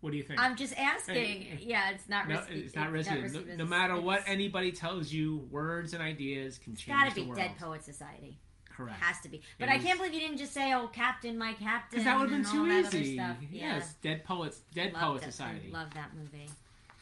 what 0.00 0.10
do 0.10 0.16
you 0.16 0.22
think? 0.22 0.40
I'm 0.40 0.56
just 0.56 0.74
asking. 0.76 1.58
Yeah, 1.60 1.90
it's 1.90 2.08
not 2.08 2.28
no, 2.28 2.36
risky. 2.36 2.54
it's 2.60 2.74
not 2.76 2.90
risky. 2.90 3.14
No, 3.14 3.22
business. 3.22 3.58
no 3.58 3.64
matter 3.64 4.00
what 4.00 4.22
anybody 4.26 4.72
tells 4.72 5.12
you, 5.12 5.46
words 5.50 5.94
and 5.94 6.02
ideas 6.02 6.58
can 6.58 6.72
It's 6.74 6.82
change 6.82 6.98
gotta 6.98 7.14
be 7.14 7.22
world. 7.22 7.36
Dead 7.38 7.52
Poet 7.58 7.82
Society. 7.84 8.38
Correct. 8.70 9.00
Has 9.00 9.20
to 9.20 9.28
be. 9.28 9.40
But 9.58 9.68
It 9.68 9.72
I 9.72 9.76
is- 9.76 9.84
can't 9.84 9.98
believe 9.98 10.14
you 10.14 10.20
didn't 10.20 10.38
just 10.38 10.52
say, 10.52 10.72
"Oh, 10.74 10.88
Captain, 10.88 11.38
my 11.38 11.52
Captain." 11.52 11.90
Because 11.90 12.04
that 12.06 12.18
would 12.18 12.28
have 12.30 12.42
been 12.42 12.50
too 12.52 12.58
all 12.60 12.66
that 12.66 12.86
other 12.86 12.98
easy. 12.98 13.14
stuff. 13.14 13.36
Yeah. 13.52 13.76
Yes, 13.76 13.94
Dead 14.02 14.24
Poets, 14.24 14.60
Dead 14.74 14.92
Loved 14.92 15.04
Poet. 15.20 15.22
Society. 15.22 15.70
Love 15.70 15.94
that 15.94 16.10
movie. 16.16 16.48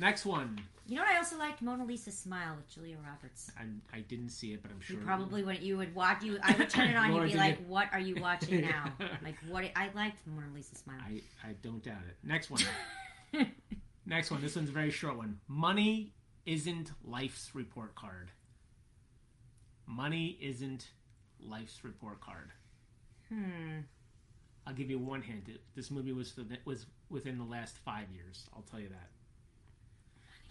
Next 0.02 0.26
one. 0.26 0.60
You 0.88 0.96
know 0.96 1.02
what 1.02 1.12
I 1.12 1.18
also 1.18 1.38
liked? 1.38 1.62
Mona 1.62 1.84
Lisa's 1.84 2.18
Smile 2.18 2.56
with 2.56 2.68
Julia 2.68 2.96
Roberts. 3.06 3.52
I, 3.56 3.96
I 3.96 4.00
didn't 4.00 4.30
see 4.30 4.52
it, 4.52 4.60
but 4.60 4.72
I'm 4.72 4.80
sure. 4.80 4.96
You 4.96 5.02
probably 5.04 5.44
would. 5.44 5.62
You 5.62 5.76
would 5.76 5.94
watch. 5.94 6.24
You. 6.24 6.38
I 6.42 6.56
would 6.56 6.68
turn 6.68 6.88
it 6.88 6.96
on. 6.96 7.14
You'd 7.14 7.30
be 7.30 7.38
like, 7.38 7.64
"What 7.68 7.86
are 7.92 8.00
you 8.00 8.16
watching 8.20 8.60
now?" 8.72 8.92
like, 9.22 9.36
what? 9.48 9.64
I 9.76 9.90
liked 9.94 10.26
Mona 10.26 10.48
Lisa's 10.52 10.78
Smile. 10.78 10.98
I, 11.00 11.22
I 11.48 11.52
don't 11.62 11.84
doubt 11.84 12.02
it. 12.08 12.16
Next 12.24 12.50
one. 12.50 12.62
Next 14.06 14.32
one. 14.32 14.42
This 14.42 14.56
one's 14.56 14.70
a 14.70 14.72
very 14.72 14.90
short 14.90 15.16
one. 15.16 15.38
Money 15.46 16.14
isn't 16.46 16.90
life's 17.04 17.54
report 17.54 17.94
card. 17.94 18.32
Money 19.86 20.36
isn't 20.42 20.88
life's 21.38 21.84
report 21.84 22.20
card. 22.20 22.50
Hmm. 23.28 23.82
I'll 24.66 24.74
give 24.74 24.90
you 24.90 24.98
one 24.98 25.22
hint. 25.22 25.48
This 25.76 25.92
movie 25.92 26.12
was 26.12 26.32
the, 26.32 26.44
was 26.64 26.86
within 27.08 27.38
the 27.38 27.44
last 27.44 27.76
five 27.84 28.10
years. 28.12 28.48
I'll 28.52 28.62
tell 28.62 28.80
you 28.80 28.88
that. 28.88 29.11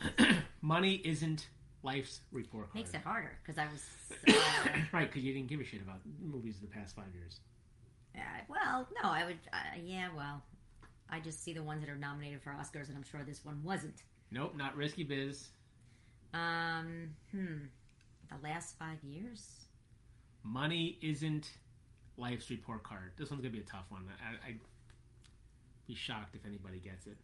Money 0.62 1.02
isn't 1.04 1.48
life's 1.84 2.22
report 2.32 2.72
card. 2.72 2.76
Makes 2.76 2.94
it 2.94 3.02
harder 3.02 3.38
because 3.44 3.58
I 3.58 3.68
was. 3.72 3.84
Uh, 4.28 4.80
right, 4.94 5.08
because 5.08 5.24
you 5.24 5.34
didn't 5.34 5.50
give 5.50 5.60
a 5.60 5.64
shit 5.64 5.82
about 5.82 6.00
movies 6.22 6.56
of 6.56 6.62
the 6.62 6.68
past 6.68 6.96
five 6.96 7.14
years. 7.14 7.40
Yeah, 8.16 8.24
well, 8.48 8.88
no, 9.02 9.10
I 9.10 9.26
would. 9.26 9.40
Uh, 9.52 9.58
yeah, 9.84 10.10
well, 10.16 10.42
I 11.10 11.20
just 11.20 11.44
see 11.44 11.54
the 11.54 11.64
ones 11.64 11.82
that 11.82 11.90
are 11.90 11.98
nominated 11.98 12.42
for 12.42 12.52
Oscars, 12.52 12.90
and 12.90 12.98
I'm 12.98 13.04
sure 13.04 13.22
this 13.26 13.46
one 13.46 13.62
wasn't. 13.64 14.04
Nope, 14.32 14.56
not 14.56 14.76
risky 14.76 15.04
biz. 15.04 15.50
Um. 16.34 17.16
Hmm. 17.32 17.66
The 18.30 18.48
last 18.48 18.78
five 18.78 18.98
years. 19.04 19.46
Money 20.44 20.98
isn't 21.02 21.50
life's 22.18 22.50
report 22.50 22.84
card. 22.84 23.12
This 23.18 23.30
one's 23.30 23.42
gonna 23.42 23.52
be 23.52 23.60
a 23.60 23.64
tough 23.64 23.86
one. 23.90 24.04
I, 24.10 24.50
I'd 24.50 24.60
be 25.88 25.96
shocked 25.96 26.36
if 26.36 26.46
anybody 26.46 26.80
gets 26.80 27.08
it. 27.08 27.18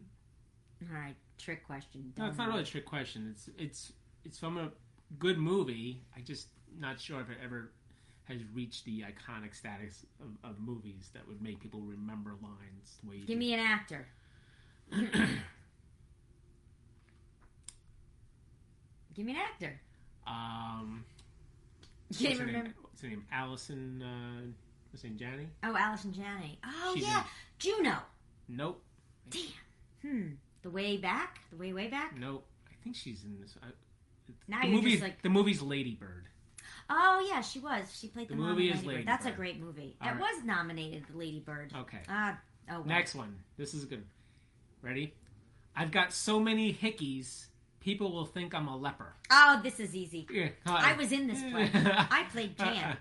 All 0.83 0.95
right, 0.95 1.15
trick 1.37 1.65
question. 1.65 2.13
No, 2.17 2.23
Don't 2.23 2.29
it's 2.29 2.37
not 2.37 2.47
really 2.49 2.61
a 2.61 2.65
trick 2.65 2.85
question. 2.85 3.27
It's 3.31 3.49
it's 3.57 3.91
it's 4.25 4.37
from 4.39 4.57
a 4.57 4.71
good 5.19 5.37
movie. 5.37 6.01
I 6.15 6.21
just 6.21 6.47
not 6.77 6.99
sure 6.99 7.19
if 7.21 7.29
it 7.29 7.37
ever 7.43 7.71
has 8.25 8.41
reached 8.53 8.83
the 8.85 9.01
iconic 9.03 9.55
status 9.55 10.05
of, 10.21 10.49
of 10.51 10.59
movies 10.59 11.09
that 11.13 11.25
would 11.27 11.41
make 11.41 11.59
people 11.61 11.79
remember 11.81 12.31
lines 12.43 12.97
the 13.01 13.09
way 13.09 13.15
you 13.17 13.21
Give 13.25 13.35
do. 13.35 13.39
me 13.39 13.53
an 13.53 13.59
actor. 13.61 14.05
Give 19.15 19.25
me 19.25 19.31
an 19.33 19.37
actor. 19.39 19.79
Um, 20.27 21.03
You 22.09 22.27
can't 22.27 22.39
remember. 22.39 22.63
name? 22.63 22.73
What's 22.81 23.01
her 23.01 23.07
name? 23.09 23.25
Allison. 23.31 24.01
Uh, 24.01 24.41
what's 24.91 25.03
her 25.03 25.09
name? 25.09 25.17
Janney? 25.17 25.47
Oh, 25.63 25.75
Allison 25.77 26.13
Janney. 26.13 26.59
Oh 26.65 26.91
She's 26.95 27.03
yeah, 27.05 27.23
Juno. 27.57 27.97
Nope. 28.49 28.83
Damn. 29.29 29.41
Hmm. 30.01 30.27
The 30.63 30.69
way 30.69 30.97
back. 30.97 31.39
The 31.51 31.57
way 31.57 31.73
way 31.73 31.87
back. 31.87 32.17
No, 32.17 32.41
I 32.67 32.73
think 32.83 32.95
she's 32.95 33.23
in 33.23 33.39
this. 33.39 33.55
I, 33.61 33.67
Now 34.47 34.61
the 34.61 34.67
you're 34.67 34.77
movie. 34.77 34.91
just 34.91 35.03
like. 35.03 35.21
The 35.21 35.29
movie's 35.29 35.61
Lady 35.61 35.95
Bird. 35.95 36.27
Oh 36.89 37.25
yeah, 37.27 37.41
she 37.41 37.59
was. 37.59 37.83
She 37.97 38.07
played 38.07 38.29
the, 38.29 38.35
The 38.35 38.41
movie 38.41 38.69
is 38.69 38.77
Lady 38.77 38.87
Lady 38.87 38.99
Bird. 38.99 39.07
That's 39.07 39.25
a 39.25 39.31
great 39.31 39.59
movie. 39.59 39.95
All 40.01 40.09
it 40.09 40.11
right. 40.11 40.19
was 40.19 40.43
nominated, 40.45 41.03
Lady 41.13 41.39
Bird. 41.39 41.73
Okay. 41.75 41.99
Ah. 42.09 42.37
oh. 42.69 42.73
Well. 42.75 42.85
Next 42.85 43.15
one. 43.15 43.35
This 43.57 43.73
is 43.73 43.85
good. 43.85 44.03
Ready? 44.81 45.13
I've 45.75 45.91
got 45.91 46.11
so 46.13 46.39
many 46.39 46.73
hickeys. 46.73 47.47
People 47.79 48.11
will 48.11 48.25
think 48.25 48.53
I'm 48.53 48.67
a 48.67 48.75
leper. 48.75 49.13
Oh, 49.31 49.59
this 49.63 49.79
is 49.79 49.95
easy. 49.95 50.27
Yeah, 50.29 50.49
I 50.65 50.93
was 50.93 51.11
in 51.11 51.27
this 51.27 51.41
play. 51.41 51.69
I 51.73 52.25
played 52.31 52.57
Jan. 52.57 52.97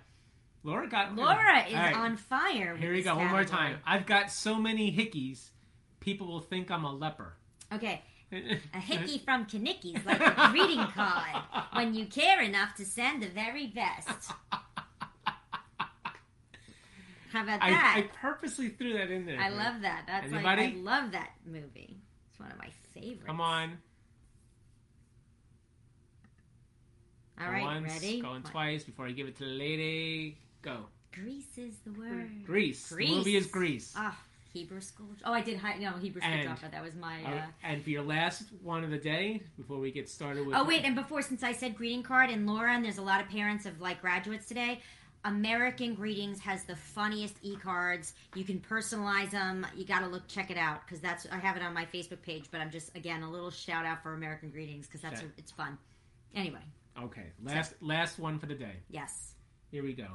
Laura 0.63 0.89
got 0.89 1.15
Laura 1.15 1.65
is 1.67 1.75
right. 1.75 1.95
on 1.95 2.17
fire. 2.17 2.73
With 2.73 2.83
Here 2.83 2.93
we 2.93 3.03
go. 3.03 3.17
One 3.17 3.29
more 3.29 3.45
time. 3.45 3.79
I've 3.87 4.05
got 4.05 4.31
so 4.31 4.57
many 4.57 4.93
hickeys. 4.93 5.51
People 6.01 6.27
will 6.27 6.41
think 6.41 6.71
I'm 6.71 6.85
a 6.85 6.93
leper. 6.93 7.35
Okay, 7.73 8.03
a 8.33 8.79
hickey 8.81 9.19
from 9.19 9.47
Kenickie's 9.47 10.05
like 10.05 10.21
a 10.21 10.49
greeting 10.51 10.85
card 10.95 11.43
when 11.73 11.95
you 11.95 12.07
care 12.07 12.41
enough 12.41 12.75
to 12.77 12.85
send 12.85 13.23
the 13.23 13.29
very 13.29 13.69
best. 13.69 14.33
How 17.33 17.43
about 17.43 17.63
I, 17.63 17.71
that? 17.71 17.95
I 17.99 18.03
purposely 18.21 18.71
threw 18.71 18.95
that 18.95 19.11
in 19.11 19.27
there. 19.27 19.39
I, 19.39 19.51
love 19.51 19.83
that. 19.83 20.05
That's 20.07 20.33
like 20.33 20.47
I 20.47 20.75
love 20.77 21.13
that 21.13 21.31
movie. 21.45 21.99
It's 22.31 22.41
one 22.41 22.51
of 22.51 22.59
my 22.59 22.71
favorites. 22.95 23.27
Come 23.27 23.41
on. 23.41 23.79
All 27.39 27.51
right, 27.51 27.63
once, 27.63 27.93
ready? 27.93 28.21
Going 28.23 28.43
What? 28.43 28.51
twice 28.51 28.85
before 28.85 29.07
I 29.07 29.11
give 29.11 29.29
it 29.29 29.37
to 29.37 29.45
the 29.45 29.51
lady. 29.51 30.39
Go. 30.63 30.87
Grease 31.13 31.59
is 31.59 31.75
the 31.85 31.93
word. 31.93 32.31
Grease. 32.47 32.89
Grease. 32.89 33.11
The 33.11 33.17
movie 33.17 33.37
is 33.37 33.47
Grease. 33.47 33.93
Ah, 33.97 34.19
Hebrew 34.57 34.81
school. 34.81 35.09
Oh, 35.25 35.33
I 35.35 35.43
did. 35.43 35.59
Hi- 35.59 35.77
no, 35.79 35.91
Hebrew 35.93 36.23
school 36.23 36.33
And- 36.33 36.49
dropout. 36.49 36.71
That 36.71 36.83
was 36.83 36.95
my. 36.95 37.23
Uh, 37.23 37.43
and 37.63 37.83
for 37.85 37.91
your 37.91 38.03
last 38.03 38.45
one 38.63 38.85
of 38.85 38.91
the 38.91 38.97
day, 38.99 39.43
before 39.59 39.79
we 39.79 39.91
get 39.93 40.09
started 40.09 40.47
with. 40.47 40.57
Oh 40.57 40.65
wait, 40.65 40.85
and 40.85 40.95
before 40.97 41.21
since 41.21 41.43
I 41.43 41.53
said 41.53 41.77
greeting 41.77 42.03
card 42.03 42.31
and 42.31 42.47
Laura, 42.47 42.73
and 42.75 42.83
there's 42.85 42.97
a 42.99 43.03
lot 43.03 43.21
of 43.21 43.29
parents 43.29 43.67
of 43.67 43.81
like 43.81 44.01
graduates 44.01 44.47
today. 44.47 44.81
American 45.25 45.95
Greetings 45.95 46.39
has 46.41 46.63
the 46.65 46.77
funniest 46.77 47.37
e-cards. 47.43 48.15
You 48.37 48.45
can 48.45 48.61
personalize 48.61 49.31
them. 49.31 49.67
You 49.75 49.85
got 49.85 50.01
to 50.01 50.07
look 50.07 50.29
check 50.29 50.51
it 50.53 50.57
out 50.57 50.87
because 50.87 51.01
that's 51.01 51.27
I 51.33 51.39
have 51.39 51.57
it 51.57 51.63
on 51.65 51.75
my 51.75 51.85
Facebook 51.87 52.23
page. 52.23 52.45
But 52.51 52.61
I'm 52.61 52.71
just 52.71 52.97
again 52.97 53.23
a 53.23 53.31
little 53.31 53.51
shout 53.51 53.85
out 53.85 54.03
for 54.03 54.15
American 54.15 54.51
Greetings 54.51 54.87
because 54.87 55.01
that's 55.03 55.21
Okay. 55.21 55.31
it's 55.37 55.51
fun. 55.53 55.77
Anyway, 56.35 56.61
Okay, 57.03 57.27
last 57.43 57.75
last 57.83 58.19
one 58.19 58.39
for 58.39 58.47
the 58.47 58.55
day. 58.55 58.77
yes. 58.89 59.35
Here 59.71 59.83
we 59.83 59.93
go. 59.93 60.07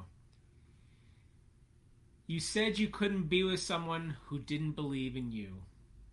You 2.32 2.40
said 2.40 2.80
you 2.80 2.88
couldn't 2.88 3.24
be 3.24 3.44
with 3.44 3.60
someone 3.60 4.16
who 4.28 4.40
didn't 4.40 4.72
believe 4.72 5.18
in 5.18 5.34
you. 5.34 5.50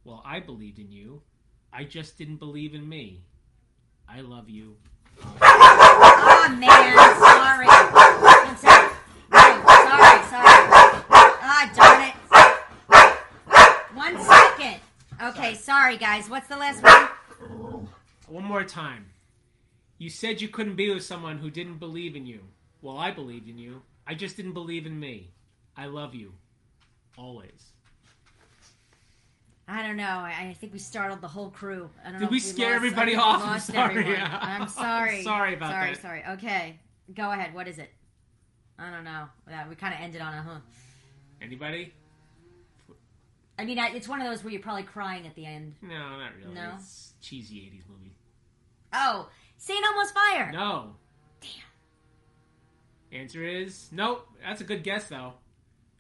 Well, 0.03 0.21
I 0.27 0.41
believed 0.41 0.81
in 0.81 0.91
you. 0.91 1.23
I 1.73 1.85
just 1.85 2.19
didn't 2.19 2.39
believe 2.39 2.75
in 2.75 2.89
me. 2.89 3.23
I 4.09 4.23
love 4.23 4.51
you. 4.51 4.75
Oh 5.23 6.57
man, 6.59 6.97
sorry. 7.21 7.67
Sec. 8.57 8.93
No, 9.31 9.39
sorry, 9.39 10.23
sorry. 10.27 10.59
Ah, 11.41 11.71
darn 11.77 12.03
it. 12.09 12.17
One 13.95 14.19
second. 14.21 14.81
Okay, 15.23 15.55
sorry 15.55 15.99
guys. 15.99 16.29
What's 16.29 16.49
the 16.49 16.57
last 16.57 16.83
one? 16.83 17.87
One 18.27 18.45
more 18.45 18.65
time. 18.65 19.07
You 19.99 20.11
said 20.11 20.41
you 20.41 20.49
couldn't 20.49 20.75
be 20.75 20.93
with 20.93 21.05
someone 21.05 21.39
who 21.39 21.49
didn't 21.49 21.79
believe 21.79 22.17
in 22.17 22.27
you. 22.27 22.41
Well, 22.83 22.99
I 22.99 23.13
believed 23.13 23.49
in 23.49 23.57
you. 23.57 23.83
I 24.05 24.15
just 24.15 24.37
didn't 24.37 24.55
believe 24.55 24.85
in 24.85 24.99
me. 24.99 25.31
I 25.79 25.87
love 25.87 26.15
you. 26.15 26.35
Always. 27.17 27.73
I 29.69 29.87
don't 29.87 29.97
know. 29.97 30.05
I, 30.05 30.49
I 30.51 30.57
think 30.59 30.73
we 30.73 30.79
startled 30.79 31.21
the 31.21 31.29
whole 31.29 31.51
crew. 31.51 31.89
I 32.05 32.11
don't 32.11 32.21
Did 32.21 32.25
know 32.27 32.31
we 32.31 32.39
if 32.39 32.43
scare 32.43 32.67
lost- 32.71 32.77
everybody 32.77 33.15
I 33.15 33.19
we 33.19 33.23
off? 33.23 33.43
I'm 33.45 33.61
sorry. 33.61 33.99
everyone. 33.99 34.21
I'm 34.33 34.69
sorry. 34.69 35.23
Sorry 35.23 35.55
about 35.55 35.71
sorry, 35.71 35.93
that. 35.93 36.03
Sorry. 36.03 36.25
Okay, 36.31 36.79
go 37.15 37.31
ahead. 37.31 37.55
What 37.55 37.69
is 37.69 37.79
it? 37.79 37.91
I 38.79 38.91
don't 38.91 39.05
know. 39.05 39.27
We 39.69 39.75
kind 39.77 39.95
of 39.95 40.01
ended 40.01 40.21
on 40.21 40.35
a 40.35 40.43
huh. 40.43 40.59
Anybody? 41.41 41.93
I 43.59 43.65
mean, 43.65 43.79
it's 43.79 44.09
one 44.09 44.21
of 44.21 44.27
those 44.29 44.43
where 44.43 44.53
you're 44.53 44.63
probably 44.63 44.85
crying 44.85 45.27
at 45.27 45.35
the 45.35 45.45
end. 45.45 45.75
No, 45.83 45.89
not 46.19 46.31
really. 46.41 46.55
No? 46.55 46.73
It's 46.77 47.13
cheesy 47.21 47.57
'80s 47.57 47.89
movie. 47.89 48.13
Oh, 48.93 49.29
Saint 49.59 49.85
Elmo's 49.85 50.11
Fire. 50.13 50.51
No. 50.53 50.95
Damn. 51.41 53.21
Answer 53.21 53.45
is 53.45 53.89
nope. 53.93 54.27
That's 54.45 54.61
a 54.61 54.65
good 54.65 54.83
guess 54.83 55.09
though. 55.09 55.35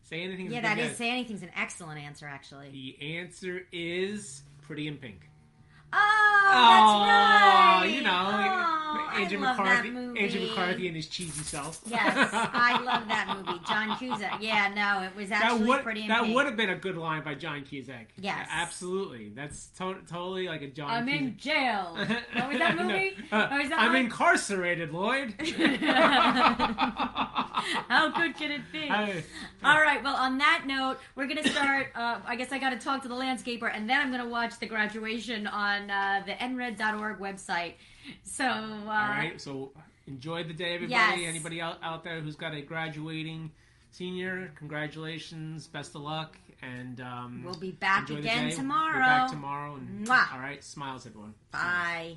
Say 0.08 0.22
anything. 0.22 0.50
Yeah, 0.50 0.62
that 0.62 0.78
is. 0.78 0.96
Say 0.96 1.10
anything's 1.10 1.42
an 1.42 1.50
excellent 1.54 2.00
answer, 2.00 2.26
actually. 2.26 2.70
The 2.70 3.16
answer 3.18 3.66
is 3.72 4.42
Pretty 4.62 4.88
in 4.88 4.96
Pink. 4.96 5.27
Oh, 5.92 7.04
that's 7.06 7.84
right. 7.84 7.90
you 7.94 8.02
know, 8.02 8.10
oh, 8.30 9.20
Andrew 9.20 9.38
I 9.38 9.42
love 9.42 9.56
McCarthy. 9.58 9.88
that 9.90 9.94
movie. 9.94 10.20
Andrew 10.20 10.40
McCarthy 10.42 10.86
and 10.86 10.96
his 10.96 11.06
cheesy 11.08 11.42
self. 11.42 11.80
Yes, 11.86 12.14
I 12.32 12.80
love 12.82 13.08
that 13.08 13.36
movie. 13.36 13.58
John 13.66 13.96
Cusack. 13.98 14.40
Yeah, 14.40 14.72
no, 14.74 15.02
it 15.06 15.14
was 15.16 15.28
That 15.30 15.44
actually 15.44 15.66
would 15.68 15.82
pretty. 15.82 16.08
that 16.08 16.28
would 16.28 16.46
have 16.46 16.56
been 16.56 16.70
a 16.70 16.76
good 16.76 16.96
line 16.96 17.22
by 17.24 17.34
John 17.34 17.62
Cusack. 17.64 18.08
Yes. 18.20 18.46
absolutely. 18.50 19.30
That's 19.34 19.66
to- 19.78 19.98
totally 20.08 20.46
like 20.48 20.62
a 20.62 20.68
John. 20.68 20.90
I'm 20.90 21.08
in 21.08 21.36
jail. 21.36 21.96
What 22.34 22.48
was 22.50 22.58
that 22.58 22.76
No, 22.76 22.84
movie? 22.84 23.16
uh, 23.32 23.48
Or 23.50 23.60
is 23.60 23.68
that 23.70 23.80
I'm 23.80 23.92
one? 23.92 23.96
incarcerated, 24.04 24.92
Lloyd. 24.92 25.34
How 27.88 28.08
good 28.10 28.36
can 28.36 28.50
it 28.52 28.62
be? 28.72 28.88
I- 28.90 29.22
All 29.64 29.80
right. 29.80 30.02
Well, 30.02 30.14
on 30.16 30.38
that 30.38 30.64
note, 30.66 30.98
we're 31.16 31.26
gonna 31.26 31.46
start. 31.48 31.88
Uh, 31.94 32.18
I 32.26 32.36
guess 32.36 32.52
I 32.52 32.58
got 32.58 32.70
to 32.70 32.78
talk 32.78 33.02
to 33.02 33.08
the 33.08 33.14
landscaper, 33.14 33.70
and 33.72 33.88
then 33.90 34.00
I'm 34.00 34.10
gonna 34.10 34.28
watch 34.28 34.58
the 34.58 34.66
graduation 34.66 35.46
on 35.46 35.77
uh, 35.90 36.22
the 36.26 36.32
nred.org 36.32 37.18
website. 37.18 37.74
So, 38.22 38.44
uh, 38.44 38.48
All 38.48 38.86
right. 38.86 39.40
So 39.40 39.72
enjoy 40.06 40.44
the 40.44 40.54
day, 40.54 40.74
everybody. 40.74 41.20
Yes. 41.22 41.28
Anybody 41.28 41.60
out, 41.60 41.78
out 41.82 42.04
there 42.04 42.20
who's 42.20 42.36
got 42.36 42.54
a 42.54 42.62
graduating 42.62 43.50
senior, 43.90 44.52
congratulations, 44.56 45.66
best 45.66 45.94
of 45.94 46.02
luck, 46.02 46.36
and 46.62 47.00
um, 47.00 47.42
we'll 47.44 47.54
be 47.54 47.72
back 47.72 48.08
again 48.10 48.50
tomorrow. 48.50 48.94
We'll 48.94 49.02
be 49.02 49.08
back 49.08 49.30
tomorrow. 49.30 49.74
And, 49.76 50.08
all 50.08 50.16
right. 50.38 50.62
Smiles, 50.62 51.06
everyone. 51.06 51.34
Bye. 51.50 52.16